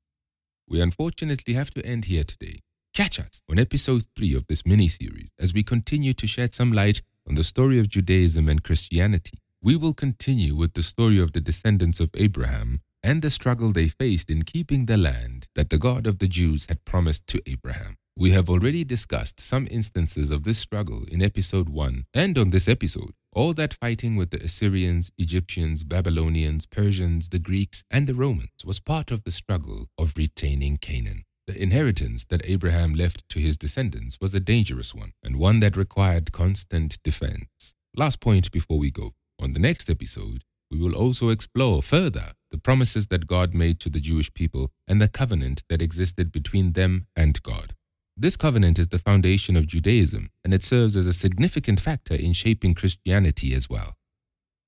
We 0.68 0.82
unfortunately 0.82 1.54
have 1.54 1.72
to 1.72 1.86
end 1.86 2.06
here 2.06 2.26
today. 2.26 2.64
Catch 2.98 3.20
us 3.20 3.44
on 3.48 3.60
episode 3.60 4.06
3 4.16 4.34
of 4.34 4.48
this 4.48 4.66
mini 4.66 4.88
series 4.88 5.30
as 5.38 5.54
we 5.54 5.62
continue 5.62 6.14
to 6.14 6.26
shed 6.26 6.56
some 6.56 6.72
light 6.72 7.04
on 7.30 7.36
the 7.36 7.44
story 7.44 7.78
of 7.78 7.90
Judaism 7.90 8.50
and 8.50 8.64
Christianity. 8.64 9.38
We 9.62 9.76
will 9.76 9.94
continue 9.94 10.56
with 10.56 10.74
the 10.74 10.82
story 10.82 11.20
of 11.20 11.34
the 11.34 11.40
descendants 11.40 12.00
of 12.00 12.10
Abraham 12.16 12.82
and 13.04 13.22
the 13.22 13.30
struggle 13.30 13.72
they 13.72 13.88
faced 13.88 14.32
in 14.32 14.42
keeping 14.42 14.88
the 14.88 14.98
land 14.98 15.46
that 15.54 15.70
the 15.70 15.78
God 15.78 16.08
of 16.08 16.18
the 16.18 16.28
Jews 16.28 16.66
had 16.70 16.86
promised 16.86 17.28
to 17.28 17.42
Abraham. 17.46 17.98
We 18.18 18.32
have 18.32 18.50
already 18.50 18.84
discussed 18.84 19.40
some 19.40 19.68
instances 19.70 20.32
of 20.32 20.42
this 20.42 20.58
struggle 20.58 21.04
in 21.08 21.22
episode 21.22 21.70
1 21.70 22.06
and 22.16 22.36
on 22.36 22.50
this 22.50 22.68
episode. 22.68 23.12
All 23.32 23.54
that 23.54 23.76
fighting 23.76 24.16
with 24.16 24.32
the 24.32 24.44
Assyrians, 24.44 25.12
Egyptians, 25.20 25.84
Babylonians, 25.84 26.66
Persians, 26.66 27.30
the 27.30 27.38
Greeks, 27.38 27.84
and 27.92 28.08
the 28.08 28.16
Romans 28.16 28.66
was 28.66 28.80
part 28.80 29.12
of 29.12 29.24
the 29.24 29.32
struggle 29.32 29.86
of 30.00 30.14
retaining 30.18 30.78
Canaan. 30.78 31.26
The 31.48 31.64
inheritance 31.64 32.26
that 32.26 32.42
Abraham 32.44 32.94
left 32.94 33.28
to 33.30 33.40
his 33.40 33.58
descendants 33.58 34.20
was 34.20 34.36
a 34.36 34.42
dangerous 34.42 34.94
one 34.94 35.14
and 35.24 35.38
one 35.38 35.62
that 35.62 35.78
required 35.78 36.34
constant 36.34 37.02
defense. 37.04 37.74
Last 37.96 38.20
point 38.20 38.52
before 38.52 38.78
we 38.78 38.92
go. 38.92 39.14
On 39.40 39.54
the 39.54 39.60
next 39.60 39.90
episode, 39.90 40.44
we 40.70 40.78
will 40.78 40.94
also 40.94 41.30
explore 41.30 41.82
further 41.82 42.34
the 42.52 42.58
promises 42.58 43.08
that 43.08 43.28
God 43.28 43.54
made 43.54 43.80
to 43.80 43.90
the 43.90 44.02
Jewish 44.02 44.34
people 44.34 44.72
and 44.88 45.02
the 45.02 45.08
covenant 45.08 45.64
that 45.70 45.82
existed 45.82 46.34
between 46.34 46.74
them 46.74 47.08
and 47.16 47.42
God. 47.44 47.74
This 48.18 48.36
covenant 48.36 48.78
is 48.78 48.90
the 48.90 49.00
foundation 49.00 49.56
of 49.56 49.68
Judaism 49.68 50.30
and 50.44 50.54
it 50.54 50.64
serves 50.64 50.98
as 50.98 51.06
a 51.06 51.14
significant 51.14 51.80
factor 51.80 52.16
in 52.16 52.34
shaping 52.34 52.74
Christianity 52.74 53.54
as 53.54 53.70
well. 53.70 53.96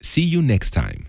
See 0.01 0.21
you 0.21 0.41
next 0.41 0.71
time. 0.71 1.07